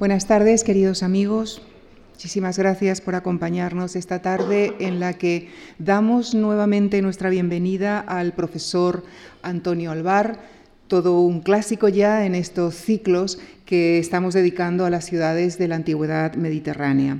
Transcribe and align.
Buenas 0.00 0.26
tardes, 0.26 0.64
queridos 0.64 1.02
amigos. 1.02 1.60
Muchísimas 2.12 2.58
gracias 2.58 3.02
por 3.02 3.14
acompañarnos 3.14 3.96
esta 3.96 4.22
tarde 4.22 4.72
en 4.80 4.98
la 4.98 5.12
que 5.12 5.50
damos 5.78 6.34
nuevamente 6.34 7.02
nuestra 7.02 7.28
bienvenida 7.28 8.00
al 8.00 8.32
profesor 8.32 9.04
Antonio 9.42 9.90
Alvar, 9.90 10.40
todo 10.88 11.20
un 11.20 11.42
clásico 11.42 11.90
ya 11.90 12.24
en 12.24 12.34
estos 12.34 12.76
ciclos 12.76 13.40
que 13.66 13.98
estamos 13.98 14.32
dedicando 14.32 14.86
a 14.86 14.90
las 14.90 15.04
ciudades 15.04 15.58
de 15.58 15.68
la 15.68 15.74
antigüedad 15.74 16.34
mediterránea. 16.34 17.18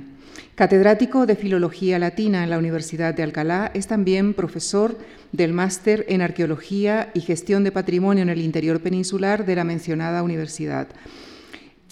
Catedrático 0.55 1.27
de 1.27 1.35
Filología 1.35 1.99
Latina 1.99 2.43
en 2.43 2.49
la 2.49 2.57
Universidad 2.57 3.13
de 3.13 3.21
Alcalá, 3.21 3.69
es 3.75 3.85
también 3.85 4.33
profesor 4.33 4.97
del 5.31 5.53
máster 5.53 6.03
en 6.09 6.23
Arqueología 6.23 7.11
y 7.13 7.19
Gestión 7.19 7.63
de 7.63 7.71
Patrimonio 7.71 8.23
en 8.23 8.29
el 8.29 8.41
Interior 8.41 8.81
Peninsular 8.81 9.45
de 9.45 9.55
la 9.55 9.65
mencionada 9.65 10.23
universidad 10.23 10.87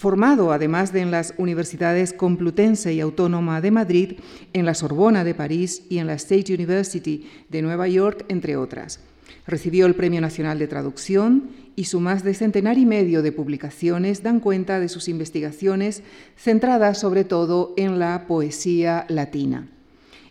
formado 0.00 0.50
además 0.50 0.94
de 0.94 1.00
en 1.00 1.10
las 1.10 1.34
universidades 1.36 2.14
Complutense 2.14 2.94
y 2.94 3.00
Autónoma 3.00 3.60
de 3.60 3.70
Madrid, 3.70 4.12
en 4.54 4.64
la 4.64 4.72
Sorbona 4.72 5.24
de 5.24 5.34
París 5.34 5.82
y 5.90 5.98
en 5.98 6.06
la 6.06 6.14
State 6.14 6.54
University 6.54 7.28
de 7.50 7.60
Nueva 7.60 7.86
York, 7.86 8.24
entre 8.28 8.56
otras. 8.56 9.00
Recibió 9.46 9.84
el 9.84 9.94
Premio 9.94 10.22
Nacional 10.22 10.58
de 10.58 10.68
Traducción 10.68 11.50
y 11.76 11.84
su 11.84 12.00
más 12.00 12.24
de 12.24 12.32
centenar 12.32 12.78
y 12.78 12.86
medio 12.86 13.20
de 13.20 13.30
publicaciones 13.30 14.22
dan 14.22 14.40
cuenta 14.40 14.80
de 14.80 14.88
sus 14.88 15.06
investigaciones 15.06 16.02
centradas 16.34 16.98
sobre 16.98 17.24
todo 17.24 17.74
en 17.76 17.98
la 17.98 18.26
poesía 18.26 19.04
latina. 19.08 19.68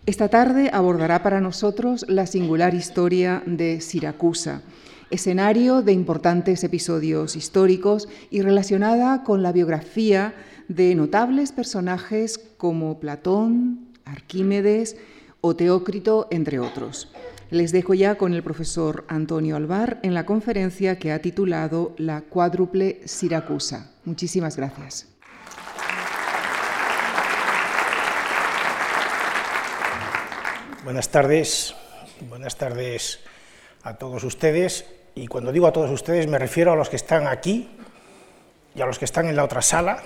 Esta 0.07 0.29
tarde 0.29 0.71
abordará 0.73 1.21
para 1.21 1.41
nosotros 1.41 2.05
la 2.07 2.25
singular 2.25 2.73
historia 2.73 3.43
de 3.45 3.81
Siracusa, 3.81 4.63
escenario 5.11 5.81
de 5.81 5.91
importantes 5.93 6.63
episodios 6.63 7.35
históricos 7.35 8.07
y 8.29 8.41
relacionada 8.41 9.23
con 9.23 9.41
la 9.41 9.51
biografía 9.51 10.33
de 10.67 10.93
notables 10.95 11.51
personajes 11.51 12.39
como 12.57 12.99
Platón, 12.99 13.87
Arquímedes 14.05 14.97
o 15.41 15.55
Teócrito, 15.55 16.27
entre 16.31 16.59
otros. 16.59 17.11
Les 17.49 17.71
dejo 17.71 17.95
ya 17.95 18.15
con 18.15 18.33
el 18.33 18.43
profesor 18.43 19.05
Antonio 19.07 19.55
Alvar 19.55 19.99
en 20.03 20.13
la 20.13 20.25
conferencia 20.25 20.99
que 20.99 21.11
ha 21.11 21.19
titulado 21.19 21.95
La 21.97 22.21
cuádruple 22.21 23.01
Siracusa. 23.05 23.91
Muchísimas 24.05 24.55
gracias. 24.55 25.07
Buenas 30.83 31.09
tardes, 31.09 31.75
buenas 32.29 32.55
tardes 32.57 33.19
a 33.83 33.97
todos 33.97 34.23
ustedes 34.23 34.85
y 35.15 35.27
cuando 35.27 35.51
digo 35.51 35.67
a 35.67 35.73
todos 35.73 35.91
ustedes 35.91 36.27
me 36.27 36.37
refiero 36.37 36.71
a 36.71 36.75
los 36.75 36.89
que 36.89 36.95
están 36.95 37.27
aquí 37.27 37.69
y 38.75 38.81
a 38.81 38.85
los 38.85 38.99
que 38.99 39.05
están 39.05 39.27
en 39.27 39.35
la 39.35 39.43
otra 39.43 39.61
sala 39.61 40.03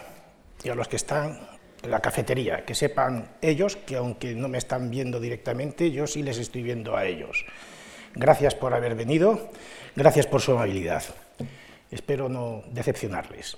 y 0.63 0.69
a 0.69 0.75
los 0.75 0.87
que 0.87 0.95
están 0.95 1.39
en 1.83 1.91
la 1.91 1.99
cafetería, 1.99 2.63
que 2.65 2.75
sepan 2.75 3.27
ellos 3.41 3.75
que 3.75 3.97
aunque 3.97 4.33
no 4.33 4.47
me 4.47 4.57
están 4.57 4.89
viendo 4.89 5.19
directamente, 5.19 5.91
yo 5.91 6.07
sí 6.07 6.23
les 6.23 6.37
estoy 6.37 6.63
viendo 6.63 6.95
a 6.95 7.05
ellos. 7.05 7.45
Gracias 8.15 8.55
por 8.55 8.73
haber 8.73 8.95
venido, 8.95 9.49
gracias 9.95 10.27
por 10.27 10.41
su 10.41 10.53
amabilidad. 10.53 11.03
Espero 11.91 12.29
no 12.29 12.63
decepcionarles. 12.71 13.57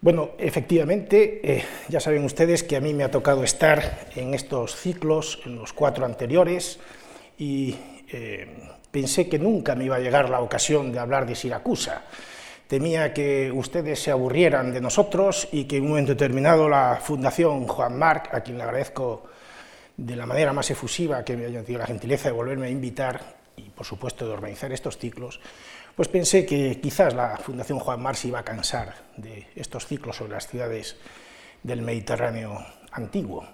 Bueno, 0.00 0.30
efectivamente, 0.38 1.40
eh, 1.42 1.64
ya 1.88 1.98
saben 1.98 2.24
ustedes 2.24 2.62
que 2.62 2.76
a 2.76 2.80
mí 2.80 2.94
me 2.94 3.02
ha 3.02 3.10
tocado 3.10 3.42
estar 3.42 4.08
en 4.14 4.32
estos 4.34 4.76
ciclos, 4.76 5.40
en 5.44 5.56
los 5.56 5.72
cuatro 5.72 6.04
anteriores, 6.04 6.78
y 7.36 7.76
eh, 8.12 8.46
Pensé 8.98 9.28
que 9.28 9.38
nunca 9.38 9.76
me 9.76 9.84
iba 9.84 9.94
a 9.94 10.00
llegar 10.00 10.28
la 10.28 10.40
ocasión 10.40 10.90
de 10.90 10.98
hablar 10.98 11.24
de 11.24 11.36
Siracusa. 11.36 12.02
Temía 12.66 13.14
que 13.14 13.48
ustedes 13.52 14.02
se 14.02 14.10
aburrieran 14.10 14.72
de 14.72 14.80
nosotros 14.80 15.46
y 15.52 15.66
que 15.66 15.76
en 15.76 15.84
un 15.84 15.90
momento 15.90 16.14
determinado 16.14 16.68
la 16.68 16.98
Fundación 17.00 17.68
Juan 17.68 17.96
Marc, 17.96 18.34
a 18.34 18.40
quien 18.40 18.58
le 18.58 18.64
agradezco 18.64 19.22
de 19.96 20.16
la 20.16 20.26
manera 20.26 20.52
más 20.52 20.68
efusiva 20.72 21.22
que 21.22 21.36
me 21.36 21.46
haya 21.46 21.62
tenido 21.62 21.78
la 21.78 21.86
gentileza 21.86 22.28
de 22.28 22.32
volverme 22.32 22.66
a 22.66 22.70
invitar 22.70 23.36
y 23.56 23.70
por 23.70 23.86
supuesto 23.86 24.26
de 24.26 24.32
organizar 24.32 24.72
estos 24.72 24.98
ciclos, 24.98 25.38
pues 25.94 26.08
pensé 26.08 26.44
que 26.44 26.80
quizás 26.80 27.14
la 27.14 27.36
Fundación 27.36 27.78
Juan 27.78 28.02
Marc 28.02 28.16
se 28.16 28.26
iba 28.26 28.40
a 28.40 28.44
cansar 28.44 28.94
de 29.16 29.46
estos 29.54 29.86
ciclos 29.86 30.16
sobre 30.16 30.32
las 30.32 30.48
ciudades 30.48 30.96
del 31.62 31.82
Mediterráneo 31.82 32.66
antiguo 32.90 33.46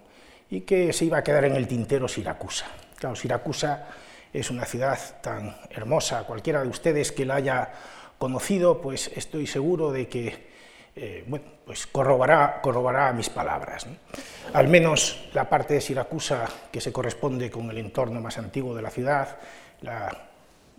y 0.48 0.62
que 0.62 0.90
se 0.94 1.04
iba 1.04 1.19
a 1.19 1.22
quedar 1.22 1.44
en 1.44 1.54
el 1.54 1.69
tintero 1.69 2.08
Siracusa. 2.08 2.64
Claro, 2.96 3.14
Siracusa 3.14 3.88
es 4.34 4.50
una 4.50 4.66
ciudad 4.66 4.98
tan 5.22 5.56
hermosa, 5.70 6.24
cualquiera 6.24 6.62
de 6.62 6.68
ustedes 6.68 7.12
que 7.12 7.24
la 7.24 7.36
haya 7.36 7.72
conocido, 8.18 8.80
pues 8.82 9.10
estoy 9.14 9.46
seguro 9.46 9.92
de 9.92 10.08
que 10.08 10.54
eh, 10.96 11.24
bueno, 11.26 11.44
pues 11.64 11.86
corroborará, 11.86 13.12
mis 13.12 13.28
palabras. 13.28 13.86
Al 14.52 14.68
menos 14.68 15.28
la 15.32 15.48
parte 15.48 15.74
de 15.74 15.80
Siracusa 15.80 16.48
que 16.70 16.80
se 16.80 16.92
corresponde 16.92 17.50
con 17.50 17.70
el 17.70 17.78
entorno 17.78 18.20
más 18.20 18.38
antiguo 18.38 18.74
de 18.74 18.82
la 18.82 18.90
ciudad, 18.90 19.38
la 19.82 20.28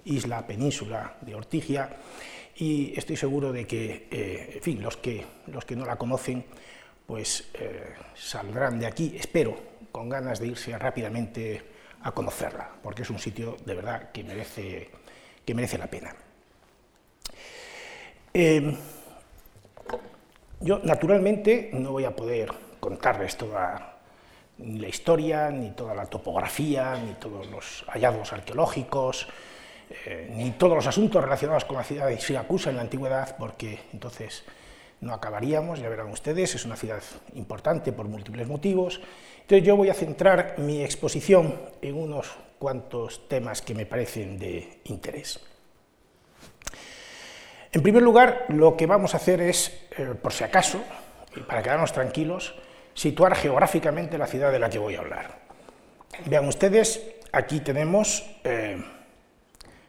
isla 0.06 0.46
península 0.46 1.16
de 1.22 1.36
Ortigia, 1.36 1.90
y 2.58 2.98
estoy 2.98 3.18
seguro 3.18 3.52
de 3.52 3.68
que, 3.68 4.08
eh, 4.12 4.52
en 4.56 4.62
fin, 4.62 4.82
los 4.82 4.96
que, 4.98 5.26
los 5.48 5.66
que 5.66 5.76
no 5.76 5.86
la 5.86 5.98
conocen, 5.98 6.46
pues 7.06 7.50
eh, 7.54 7.94
saldrán 8.16 8.80
de 8.80 8.86
aquí, 8.86 9.16
espero, 9.18 9.58
con 9.92 10.08
ganas 10.08 10.40
de 10.40 10.48
irse 10.48 10.78
rápidamente 10.78 11.75
a 12.06 12.12
conocerla, 12.12 12.70
porque 12.84 13.02
es 13.02 13.10
un 13.10 13.18
sitio 13.18 13.58
de 13.66 13.74
verdad 13.74 14.12
que 14.12 14.24
merece, 14.24 14.90
que 15.44 15.56
merece 15.56 15.80
la 15.80 15.88
pena. 15.88 16.16
Eh, 18.32 18.78
yo, 20.60 20.80
naturalmente, 20.84 21.72
no 21.74 21.92
voy 21.94 22.06
a 22.06 22.16
poder 22.16 22.52
contarles 22.80 23.36
toda 23.36 23.98
la 24.60 24.88
historia, 24.88 25.50
ni 25.50 25.72
toda 25.72 25.96
la 25.96 26.06
topografía, 26.06 26.96
ni 26.96 27.14
todos 27.16 27.48
los 27.48 27.84
hallazgos 27.88 28.34
arqueológicos, 28.34 29.28
eh, 30.06 30.32
ni 30.32 30.52
todos 30.52 30.76
los 30.76 30.86
asuntos 30.86 31.24
relacionados 31.24 31.66
con 31.66 31.78
la 31.78 31.84
ciudad 31.84 32.08
de 32.08 32.22
Siracusa 32.22 32.70
en 32.70 32.76
la 32.76 32.84
antigüedad, 32.84 33.36
porque 33.36 33.80
entonces 33.94 34.44
no 35.02 35.12
acabaríamos, 35.12 35.80
ya 35.80 35.90
verán 35.90 36.12
ustedes, 36.12 36.54
es 36.54 36.66
una 36.66 36.76
ciudad 36.76 37.02
importante 37.34 37.92
por 37.92 38.08
múltiples 38.08 38.48
motivos, 38.48 39.02
entonces 39.46 39.68
yo 39.68 39.76
voy 39.76 39.90
a 39.90 39.94
centrar 39.94 40.56
mi 40.58 40.84
exposición 40.84 41.54
en 41.80 41.96
unos 41.96 42.36
cuantos 42.58 43.28
temas 43.28 43.62
que 43.62 43.76
me 43.76 43.86
parecen 43.86 44.40
de 44.40 44.80
interés. 44.86 45.40
En 47.72 47.84
primer 47.84 48.02
lugar, 48.02 48.46
lo 48.50 48.76
que 48.76 48.88
vamos 48.88 49.14
a 49.14 49.18
hacer 49.18 49.42
es, 49.42 49.88
eh, 50.00 50.16
por 50.20 50.34
si 50.34 50.44
acaso, 50.44 50.82
para 51.46 51.62
quedarnos 51.62 51.94
tranquilos, 51.94 52.56
situar 52.96 53.36
geográficamente 53.36 54.18
la 54.18 54.26
ciudad 54.26 54.52
de 54.52 54.58
la 54.58 54.68
que 54.68 54.80
voy 54.80 54.96
a 54.96 55.02
hablar. 55.02 55.38
Vean 56.26 56.48
ustedes, 56.48 57.04
aquí 57.32 57.60
tenemos 57.60 58.26
eh, 58.44 58.84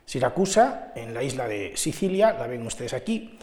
Siracusa, 0.04 0.92
en 0.94 1.14
la 1.14 1.22
isla 1.22 1.48
de 1.48 1.78
Sicilia, 1.78 2.34
la 2.34 2.46
ven 2.46 2.66
ustedes 2.66 2.92
aquí, 2.92 3.38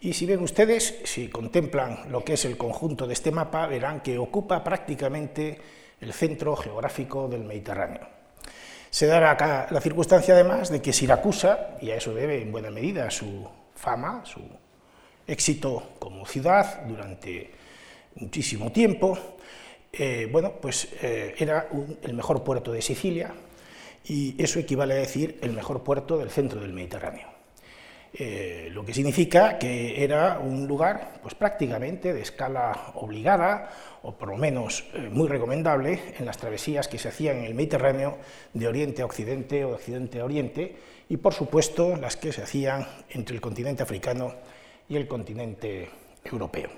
y 0.00 0.14
si 0.14 0.24
ven 0.24 0.40
ustedes, 0.40 1.00
si 1.04 1.28
contemplan 1.28 2.10
lo 2.10 2.24
que 2.24 2.32
es 2.32 2.44
el 2.46 2.56
conjunto 2.56 3.06
de 3.06 3.12
este 3.12 3.30
mapa, 3.30 3.66
verán 3.66 4.00
que 4.00 4.16
ocupa 4.16 4.64
prácticamente 4.64 5.60
el 6.00 6.14
centro 6.14 6.56
geográfico 6.56 7.28
del 7.28 7.44
Mediterráneo. 7.44 8.08
Se 8.88 9.06
dará 9.06 9.30
acá 9.30 9.68
la 9.70 9.80
circunstancia 9.80 10.34
además 10.34 10.70
de 10.70 10.80
que 10.80 10.94
Siracusa, 10.94 11.76
y 11.82 11.90
a 11.90 11.96
eso 11.96 12.14
debe 12.14 12.40
en 12.40 12.50
buena 12.50 12.70
medida 12.70 13.10
su 13.10 13.46
fama, 13.74 14.24
su 14.24 14.40
éxito 15.26 15.90
como 15.98 16.26
ciudad 16.26 16.82
durante 16.86 17.50
muchísimo 18.16 18.72
tiempo, 18.72 19.18
eh, 19.92 20.28
bueno, 20.30 20.54
pues 20.60 20.88
eh, 21.02 21.34
era 21.38 21.68
el 22.02 22.14
mejor 22.14 22.42
puerto 22.42 22.72
de 22.72 22.80
Sicilia 22.80 23.34
y 24.04 24.40
eso 24.42 24.58
equivale 24.58 24.94
a 24.94 24.98
decir 24.98 25.38
el 25.42 25.52
mejor 25.52 25.82
puerto 25.82 26.16
del 26.16 26.30
centro 26.30 26.60
del 26.60 26.72
Mediterráneo. 26.72 27.39
Eh, 28.12 28.68
lo 28.72 28.84
que 28.84 28.92
significa 28.92 29.56
que 29.56 30.02
era 30.02 30.40
un 30.40 30.66
lugar 30.66 31.20
pues, 31.22 31.34
prácticamente 31.34 32.12
de 32.12 32.22
escala 32.22 32.90
obligada, 32.94 33.70
o 34.02 34.16
por 34.16 34.30
lo 34.30 34.36
menos 34.36 34.84
eh, 34.94 35.08
muy 35.12 35.28
recomendable, 35.28 36.14
en 36.18 36.26
las 36.26 36.36
travesías 36.36 36.88
que 36.88 36.98
se 36.98 37.08
hacían 37.08 37.38
en 37.38 37.44
el 37.44 37.54
Mediterráneo 37.54 38.18
de 38.52 38.66
oriente 38.66 39.02
a 39.02 39.04
occidente 39.04 39.64
o 39.64 39.68
de 39.68 39.74
occidente 39.74 40.20
a 40.20 40.24
oriente, 40.24 40.76
y 41.08 41.18
por 41.18 41.34
supuesto 41.34 41.96
las 41.96 42.16
que 42.16 42.32
se 42.32 42.42
hacían 42.42 42.84
entre 43.10 43.36
el 43.36 43.40
continente 43.40 43.84
africano 43.84 44.34
y 44.88 44.96
el 44.96 45.06
continente 45.06 45.88
europeo. 46.24 46.70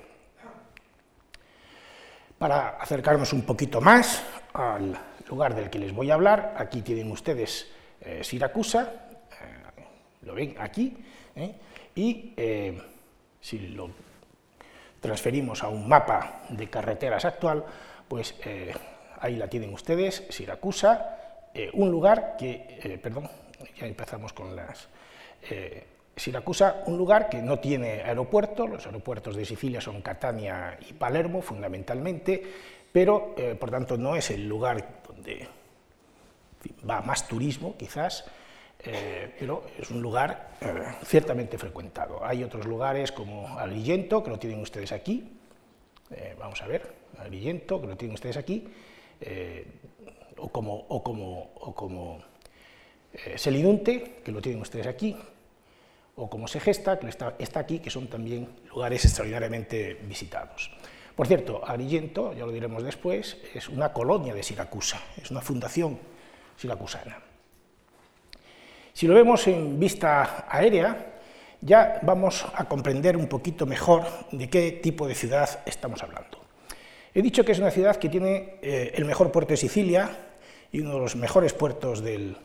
Para 2.37 2.77
acercarnos 2.77 3.33
un 3.33 3.41
poquito 3.41 3.81
más 3.81 4.23
al 4.53 4.95
lugar 5.27 5.55
del 5.55 5.71
que 5.71 5.79
les 5.79 5.93
voy 5.93 6.11
a 6.11 6.13
hablar, 6.13 6.53
aquí 6.57 6.81
tienen 6.81 7.09
ustedes 7.09 7.71
eh, 8.01 8.23
Siracusa, 8.23 9.03
lo 10.21 10.33
ven 10.33 10.55
aquí, 10.59 10.97
¿eh? 11.35 11.55
y 11.95 12.33
eh, 12.37 12.81
si 13.41 13.59
lo 13.69 13.89
transferimos 14.99 15.63
a 15.63 15.67
un 15.67 15.87
mapa 15.87 16.43
de 16.49 16.69
carreteras 16.69 17.25
actual, 17.25 17.65
pues 18.07 18.35
eh, 18.45 18.73
ahí 19.19 19.35
la 19.35 19.47
tienen 19.47 19.73
ustedes, 19.73 20.23
Siracusa, 20.29 21.19
un 21.73 21.91
lugar 21.91 22.35
que, 22.37 22.99
perdón, 23.01 23.29
ya 23.77 23.85
empezamos 23.85 24.33
con 24.33 24.55
las 24.55 24.87
Siracusa, 26.15 26.83
un 26.87 26.97
lugar 26.97 27.29
que 27.29 27.41
no 27.41 27.59
tiene 27.59 28.01
aeropuerto, 28.01 28.65
los 28.65 28.85
aeropuertos 28.87 29.35
de 29.35 29.45
Sicilia 29.45 29.79
son 29.81 30.01
Catania 30.01 30.79
y 30.89 30.93
Palermo 30.93 31.43
fundamentalmente, 31.43 32.43
pero 32.91 33.35
por 33.59 33.69
tanto 33.69 33.97
no 33.97 34.15
es 34.15 34.31
el 34.31 34.47
lugar 34.47 35.01
donde 35.05 35.47
va 36.89 37.01
más 37.01 37.27
turismo 37.27 37.75
quizás, 37.77 38.25
eh, 38.85 39.33
pero 39.39 39.63
es 39.79 39.89
un 39.91 40.01
lugar 40.01 40.57
eh, 40.61 40.83
ciertamente 41.05 41.57
frecuentado. 41.57 42.23
Hay 42.25 42.43
otros 42.43 42.65
lugares 42.65 43.11
como 43.11 43.47
Agrillento, 43.59 44.23
que 44.23 44.29
lo 44.29 44.39
tienen 44.39 44.59
ustedes 44.59 44.91
aquí, 44.91 45.39
vamos 46.37 46.61
a 46.61 46.67
ver, 46.67 46.93
Agrillento, 47.17 47.81
que 47.81 47.87
lo 47.87 47.97
tienen 47.97 48.13
ustedes 48.13 48.37
aquí, 48.37 48.67
o 50.37 50.49
como, 50.49 50.75
o 50.89 51.01
como, 51.01 51.51
o 51.55 51.73
como 51.73 52.19
Selidunte, 53.35 54.21
que 54.23 54.31
lo 54.31 54.39
tienen 54.39 54.61
ustedes 54.61 54.85
aquí, 54.85 55.17
o 56.15 56.29
como 56.29 56.47
se 56.47 56.59
gesta, 56.59 56.99
que 56.99 57.07
está, 57.07 57.59
aquí, 57.59 57.79
que 57.79 57.89
son 57.89 58.07
también 58.07 58.47
lugares 58.69 59.03
extraordinariamente 59.05 59.95
visitados. 60.05 60.71
Por 61.15 61.27
cierto, 61.27 61.63
Agrigento, 61.65 62.33
ya 62.33 62.45
lo 62.45 62.51
diremos 62.51 62.83
después, 62.83 63.37
es 63.53 63.69
una 63.69 63.93
colonia 63.93 64.33
de 64.33 64.43
Siracusa, 64.43 65.01
es 65.21 65.29
una 65.31 65.41
fundación 65.41 65.99
siracusana. 66.57 67.22
Si 68.93 69.07
lo 69.07 69.15
vemos 69.15 69.47
en 69.47 69.79
vista 69.79 70.45
aérea, 70.47 71.13
ya 71.61 71.99
vamos 72.03 72.45
a 72.53 72.65
comprender 72.65 73.17
un 73.17 73.27
poquito 73.27 73.65
mejor 73.65 74.03
de 74.31 74.47
qué 74.47 74.71
tipo 74.83 75.07
de 75.07 75.15
ciudad 75.15 75.61
estamos 75.65 76.03
hablando. 76.03 76.37
He 77.11 77.23
dicho 77.23 77.43
que 77.43 77.53
es 77.53 77.59
una 77.59 77.71
ciudad 77.71 77.95
que 77.95 78.07
tiene 78.09 78.59
eh, 78.61 78.91
el 78.93 79.05
mejor 79.05 79.31
puerto 79.31 79.49
de 79.49 79.57
Sicilia 79.57 80.09
y 80.71 80.81
uno 80.81 80.93
de 80.93 80.99
los 80.99 81.15
mejores 81.15 81.53
puertos 81.53 82.03
desde 82.03 82.37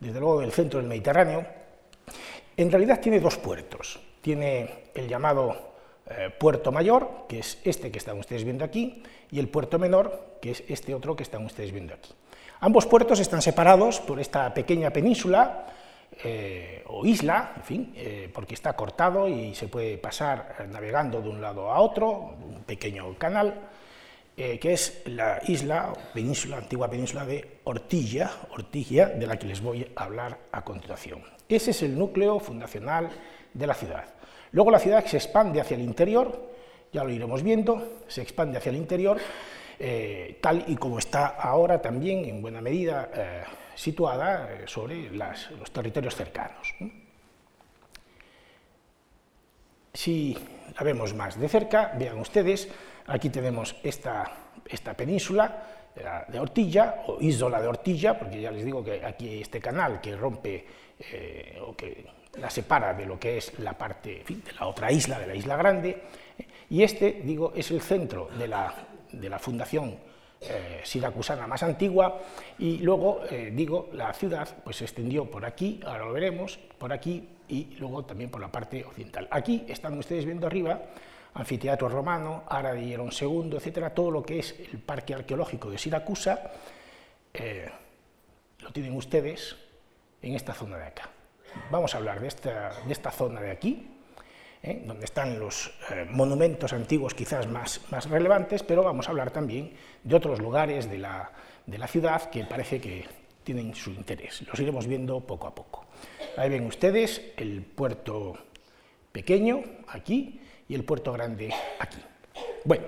luego 0.00 0.40
del 0.40 0.52
centro 0.52 0.78
del 0.78 0.88
Mediterráneo, 0.88 1.46
en 2.56 2.70
realidad 2.70 3.00
tiene 3.00 3.18
dos 3.18 3.38
puertos. 3.38 3.98
Tiene 4.20 4.90
el 4.94 5.08
llamado 5.08 5.72
eh, 6.06 6.28
puerto 6.38 6.70
mayor, 6.70 7.24
que 7.28 7.38
es 7.38 7.58
este 7.64 7.90
que 7.90 7.98
están 7.98 8.18
ustedes 8.18 8.44
viendo 8.44 8.64
aquí, 8.64 9.02
y 9.30 9.38
el 9.38 9.48
puerto 9.48 9.78
menor, 9.78 10.36
que 10.42 10.50
es 10.50 10.64
este 10.68 10.94
otro 10.94 11.16
que 11.16 11.22
están 11.22 11.46
ustedes 11.46 11.72
viendo 11.72 11.94
aquí. 11.94 12.12
Ambos 12.60 12.84
puertos 12.84 13.20
están 13.20 13.40
separados 13.40 14.00
por 14.00 14.20
esta 14.20 14.52
pequeña 14.52 14.90
península 14.90 15.66
eh, 16.22 16.82
o 16.86 17.04
isla, 17.04 17.54
en 17.56 17.62
fin, 17.62 17.92
eh, 17.96 18.30
porque 18.32 18.54
está 18.54 18.74
cortado 18.74 19.28
y 19.28 19.54
se 19.54 19.68
puede 19.68 19.98
pasar 19.98 20.66
navegando 20.70 21.20
de 21.20 21.28
un 21.28 21.40
lado 21.40 21.70
a 21.70 21.80
otro, 21.80 22.10
un 22.10 22.62
pequeño 22.64 23.16
canal, 23.18 23.70
que 24.36 24.72
es 24.72 25.02
la 25.06 25.40
isla, 25.46 25.92
península, 26.12 26.56
antigua 26.56 26.90
península 26.90 27.24
de 27.24 27.60
Ortilla, 27.64 28.32
Ortilla, 28.50 29.06
de 29.06 29.28
la 29.28 29.38
que 29.38 29.46
les 29.46 29.60
voy 29.60 29.86
a 29.94 30.02
hablar 30.02 30.36
a 30.50 30.64
continuación. 30.64 31.22
Ese 31.48 31.70
es 31.70 31.82
el 31.84 31.96
núcleo 31.96 32.40
fundacional 32.40 33.10
de 33.52 33.66
la 33.66 33.74
ciudad. 33.74 34.06
Luego 34.50 34.72
la 34.72 34.80
ciudad 34.80 35.04
se 35.04 35.18
expande 35.18 35.60
hacia 35.60 35.76
el 35.76 35.82
interior, 35.82 36.50
ya 36.92 37.04
lo 37.04 37.10
iremos 37.10 37.42
viendo, 37.42 38.00
se 38.08 38.22
expande 38.22 38.58
hacia 38.58 38.70
el 38.70 38.76
interior, 38.76 39.18
eh, 39.78 40.38
tal 40.40 40.64
y 40.68 40.76
como 40.76 40.98
está 40.98 41.26
ahora 41.26 41.82
también 41.82 42.24
en 42.24 42.40
buena 42.40 42.60
medida 42.60 43.10
eh, 43.14 43.42
situada 43.74 44.52
eh, 44.52 44.64
sobre 44.66 45.10
los 45.10 45.70
territorios 45.72 46.14
cercanos. 46.14 46.74
Si 49.92 50.36
la 50.74 50.82
vemos 50.82 51.14
más 51.14 51.38
de 51.38 51.48
cerca, 51.48 51.92
vean 51.96 52.18
ustedes, 52.18 52.68
aquí 53.06 53.30
tenemos 53.30 53.76
esta, 53.82 54.30
esta 54.66 54.94
península 54.94 55.74
de 56.28 56.40
Ortilla, 56.40 57.04
o 57.06 57.20
isla 57.20 57.60
de 57.60 57.68
Ortilla, 57.68 58.18
porque 58.18 58.40
ya 58.40 58.50
les 58.50 58.64
digo 58.64 58.82
que 58.82 59.04
aquí 59.04 59.40
este 59.40 59.60
canal 59.60 60.00
que 60.00 60.16
rompe 60.16 60.66
eh, 60.98 61.58
o 61.62 61.76
que 61.76 62.04
la 62.38 62.50
separa 62.50 62.94
de 62.94 63.06
lo 63.06 63.18
que 63.18 63.38
es 63.38 63.56
la 63.60 63.78
parte 63.78 64.24
de 64.26 64.52
la 64.58 64.66
otra 64.66 64.90
isla, 64.90 65.20
de 65.20 65.26
la 65.28 65.34
isla 65.36 65.56
grande, 65.56 66.02
y 66.70 66.82
este, 66.82 67.22
digo, 67.24 67.52
es 67.54 67.70
el 67.70 67.80
centro 67.80 68.28
de 68.36 68.48
la, 68.48 68.74
de 69.12 69.28
la 69.28 69.38
fundación 69.38 69.96
eh, 70.48 70.80
siracusana 70.84 71.46
más 71.46 71.62
antigua, 71.62 72.20
y 72.58 72.78
luego, 72.78 73.22
eh, 73.30 73.50
digo, 73.52 73.90
la 73.92 74.12
ciudad 74.12 74.48
pues, 74.64 74.76
se 74.76 74.84
extendió 74.84 75.30
por 75.30 75.44
aquí, 75.44 75.80
ahora 75.84 76.04
lo 76.04 76.12
veremos, 76.12 76.58
por 76.78 76.92
aquí, 76.92 77.28
y 77.48 77.76
luego 77.78 78.04
también 78.04 78.30
por 78.30 78.40
la 78.40 78.48
parte 78.48 78.84
occidental. 78.84 79.28
Aquí 79.30 79.64
están 79.68 79.98
ustedes 79.98 80.24
viendo 80.24 80.46
arriba 80.46 80.80
anfiteatro 81.34 81.88
romano, 81.88 82.44
Ara 82.48 82.72
de 82.72 82.84
Hierón 82.86 83.10
II, 83.10 83.56
etcétera, 83.56 83.90
todo 83.90 84.10
lo 84.10 84.22
que 84.22 84.38
es 84.38 84.54
el 84.72 84.78
parque 84.78 85.14
arqueológico 85.14 85.68
de 85.68 85.78
Siracusa, 85.78 86.52
lo 88.60 88.70
tienen 88.72 88.96
ustedes, 88.96 89.56
en 90.24 90.34
esta 90.34 90.54
zona 90.54 90.78
de 90.78 90.84
acá. 90.86 91.10
Vamos 91.70 91.94
a 91.94 91.98
hablar 91.98 92.20
de 92.20 92.28
esta, 92.28 92.72
de 92.86 92.92
esta 92.92 93.10
zona 93.10 93.40
de 93.40 93.50
aquí, 93.50 93.93
¿eh? 94.64 94.82
donde 94.84 95.04
están 95.04 95.38
los 95.38 95.70
eh, 95.90 96.06
monumentos 96.10 96.72
antiguos 96.72 97.14
quizás 97.14 97.46
más, 97.46 97.80
más 97.90 98.08
relevantes, 98.08 98.62
pero 98.62 98.82
vamos 98.82 99.06
a 99.06 99.10
hablar 99.10 99.30
también 99.30 99.72
de 100.02 100.16
otros 100.16 100.40
lugares 100.40 100.90
de 100.90 100.98
la, 100.98 101.30
de 101.66 101.78
la 101.78 101.86
ciudad 101.86 102.30
que 102.30 102.44
parece 102.44 102.80
que 102.80 103.04
tienen 103.44 103.74
su 103.74 103.90
interés. 103.90 104.42
Los 104.48 104.58
iremos 104.58 104.86
viendo 104.86 105.20
poco 105.20 105.46
a 105.46 105.54
poco. 105.54 105.84
Ahí 106.36 106.48
ven 106.48 106.66
ustedes 106.66 107.20
el 107.36 107.62
puerto 107.62 108.34
pequeño 109.12 109.62
aquí 109.88 110.40
y 110.66 110.74
el 110.74 110.84
puerto 110.84 111.12
grande 111.12 111.52
aquí. 111.78 111.98
Bueno, 112.64 112.86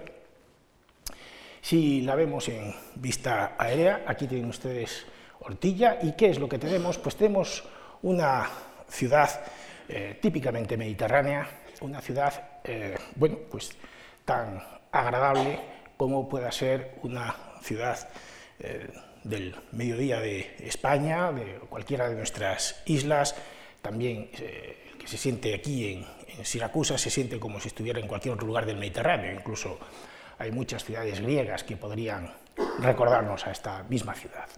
si 1.60 2.00
la 2.00 2.14
vemos 2.14 2.48
en 2.48 2.74
vista 2.94 3.54
aérea, 3.58 4.04
aquí 4.06 4.26
tienen 4.26 4.48
ustedes 4.48 5.06
Ortilla. 5.40 5.98
¿Y 6.02 6.12
qué 6.12 6.30
es 6.30 6.38
lo 6.38 6.48
que 6.48 6.58
tenemos? 6.58 6.98
Pues 6.98 7.16
tenemos 7.16 7.64
una 8.02 8.48
ciudad 8.88 9.28
eh, 9.88 10.18
típicamente 10.20 10.76
mediterránea, 10.76 11.46
una 11.80 12.00
ciudad, 12.00 12.60
eh, 12.64 12.96
bueno, 13.14 13.38
pues 13.50 13.70
tan 14.24 14.62
agradable 14.92 15.60
como 15.96 16.28
pueda 16.28 16.50
ser 16.52 16.98
una 17.02 17.34
ciudad 17.62 18.08
eh, 18.58 18.88
del 19.24 19.54
mediodía 19.72 20.20
de 20.20 20.56
España, 20.60 21.32
de 21.32 21.58
cualquiera 21.68 22.08
de 22.08 22.14
nuestras 22.14 22.82
islas, 22.86 23.34
también 23.82 24.28
que 24.30 25.06
se 25.06 25.16
siente 25.16 25.54
aquí 25.54 25.92
en, 25.92 26.06
en, 26.38 26.44
Siracusa, 26.44 26.98
se 26.98 27.10
siente 27.10 27.38
como 27.38 27.60
si 27.60 27.68
estuviera 27.68 28.00
en 28.00 28.06
cualquier 28.06 28.34
otro 28.34 28.46
lugar 28.46 28.66
del 28.66 28.76
Mediterráneo, 28.76 29.32
incluso 29.32 29.78
hay 30.38 30.52
muchas 30.52 30.84
ciudades 30.84 31.20
griegas 31.20 31.64
que 31.64 31.76
podrían 31.76 32.32
recordarnos 32.78 33.46
a 33.46 33.50
esta 33.50 33.82
misma 33.84 34.14
ciudad. 34.14 34.48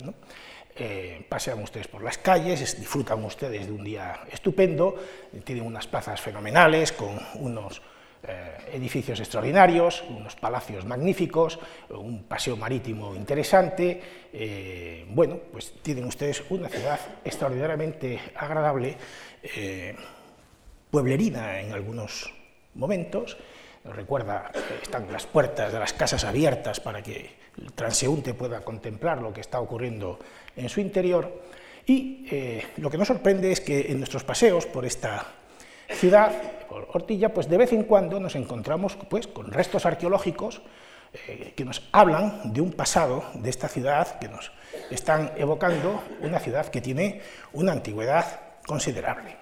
Eh, 0.80 1.26
pasean 1.28 1.60
ustedes 1.60 1.88
por 1.88 2.02
las 2.04 2.18
calles, 2.18 2.78
disfrutan 2.78 3.24
ustedes 3.24 3.66
de 3.66 3.72
un 3.72 3.82
día 3.82 4.20
estupendo, 4.30 4.94
tienen 5.42 5.66
unas 5.66 5.88
plazas 5.88 6.20
fenomenales 6.20 6.92
con 6.92 7.18
unos 7.34 7.82
eh, 8.22 8.56
edificios 8.74 9.18
extraordinarios, 9.18 10.04
unos 10.08 10.36
palacios 10.36 10.84
magníficos, 10.84 11.58
un 11.90 12.22
paseo 12.24 12.56
marítimo 12.56 13.16
interesante, 13.16 14.00
eh, 14.32 15.04
bueno, 15.08 15.38
pues 15.50 15.74
tienen 15.82 16.04
ustedes 16.04 16.44
una 16.48 16.68
ciudad 16.68 17.00
extraordinariamente 17.24 18.20
agradable, 18.36 18.96
pueblerina 20.90 21.60
en 21.60 21.72
algunos 21.72 22.32
momentos, 22.74 23.36
recuerda, 23.84 24.52
están 24.80 25.10
las 25.12 25.26
puertas 25.26 25.72
de 25.72 25.78
las 25.80 25.92
casas 25.92 26.24
abiertas 26.24 26.78
para 26.78 27.02
que 27.02 27.37
el 27.60 27.72
transeúnte 27.72 28.34
pueda 28.34 28.64
contemplar 28.64 29.20
lo 29.20 29.32
que 29.32 29.40
está 29.40 29.60
ocurriendo 29.60 30.18
en 30.56 30.68
su 30.68 30.80
interior. 30.80 31.42
Y 31.86 32.26
eh, 32.30 32.66
lo 32.76 32.90
que 32.90 32.98
nos 32.98 33.08
sorprende 33.08 33.50
es 33.50 33.60
que 33.60 33.90
en 33.90 33.98
nuestros 33.98 34.24
paseos 34.24 34.66
por 34.66 34.84
esta 34.84 35.26
ciudad, 35.88 36.30
por 36.68 36.88
Ortilla, 36.92 37.32
pues 37.32 37.48
de 37.48 37.56
vez 37.56 37.72
en 37.72 37.84
cuando 37.84 38.20
nos 38.20 38.34
encontramos 38.36 38.96
pues, 39.08 39.26
con 39.26 39.50
restos 39.50 39.86
arqueológicos 39.86 40.60
eh, 41.26 41.54
que 41.56 41.64
nos 41.64 41.88
hablan 41.92 42.52
de 42.52 42.60
un 42.60 42.72
pasado 42.72 43.24
de 43.34 43.48
esta 43.48 43.68
ciudad, 43.68 44.18
que 44.18 44.28
nos 44.28 44.52
están 44.90 45.32
evocando 45.36 46.02
una 46.20 46.38
ciudad 46.38 46.66
que 46.66 46.82
tiene 46.82 47.22
una 47.52 47.72
antigüedad 47.72 48.40
considerable. 48.66 49.36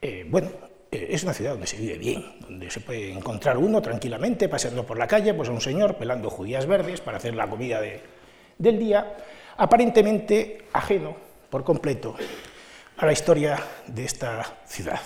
Eh, 0.00 0.26
bueno, 0.30 0.50
es 0.90 1.22
una 1.22 1.34
ciudad 1.34 1.52
donde 1.52 1.66
se 1.66 1.76
vive 1.76 1.98
bien, 1.98 2.24
donde 2.40 2.70
se 2.70 2.80
puede 2.80 3.12
encontrar 3.12 3.58
uno 3.58 3.82
tranquilamente 3.82 4.48
paseando 4.48 4.84
por 4.84 4.98
la 4.98 5.06
calle, 5.06 5.34
pues 5.34 5.48
a 5.48 5.52
un 5.52 5.60
señor 5.60 5.96
pelando 5.96 6.30
judías 6.30 6.66
verdes 6.66 7.00
para 7.00 7.18
hacer 7.18 7.34
la 7.34 7.48
comida 7.48 7.80
del 8.58 8.78
día, 8.78 9.16
aparentemente 9.56 10.66
ajeno 10.72 11.16
por 11.50 11.64
completo 11.64 12.14
a 12.96 13.06
la 13.06 13.12
historia 13.12 13.58
de 13.86 14.04
esta 14.04 14.58
ciudad, 14.66 15.00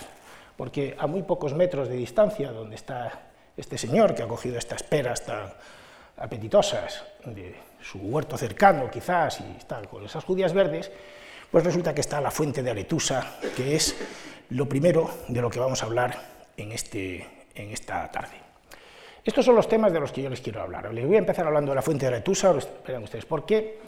porque 0.57 0.95
a 0.97 1.07
muy 1.07 1.23
pocos 1.23 1.53
metros 1.53 1.89
de 1.89 1.95
distancia, 1.95 2.51
donde 2.51 2.75
está 2.75 3.29
este 3.55 3.77
señor 3.77 4.15
que 4.15 4.23
ha 4.23 4.27
cogido 4.27 4.57
estas 4.57 4.83
peras 4.83 5.23
tan 5.23 5.53
apetitosas 6.17 7.03
de 7.25 7.55
su 7.81 7.99
huerto 7.99 8.37
cercano 8.37 8.89
quizás 8.89 9.41
y 9.41 9.57
está 9.57 9.81
con 9.83 10.05
esas 10.05 10.23
judías 10.23 10.53
verdes, 10.53 10.91
pues 11.51 11.63
resulta 11.63 11.93
que 11.93 12.01
está 12.01 12.19
la 12.19 12.31
fuente 12.31 12.63
de 12.63 12.71
Aretusa, 12.71 13.37
que 13.55 13.75
es 13.75 13.95
lo 14.49 14.67
primero 14.67 15.09
de 15.27 15.41
lo 15.41 15.49
que 15.49 15.59
vamos 15.59 15.83
a 15.83 15.85
hablar 15.85 16.17
en, 16.57 16.71
este, 16.71 17.27
en 17.55 17.71
esta 17.71 18.09
tarde. 18.11 18.43
Estos 19.25 19.45
son 19.45 19.55
los 19.55 19.69
temas 19.69 19.93
de 19.93 20.01
los 20.01 20.11
que 20.11 20.21
yo 20.21 20.29
les 20.29 20.41
quiero 20.41 20.61
hablar. 20.61 20.93
Les 20.93 21.07
voy 21.07 21.15
a 21.15 21.19
empezar 21.19 21.47
hablando 21.47 21.71
de 21.71 21.75
la 21.75 21.81
fuente 21.81 22.05
de 22.05 22.15
Aretusa, 22.15 22.53
verán 22.85 23.03
ustedes 23.03 23.25
por 23.25 23.45
qué. 23.45 23.79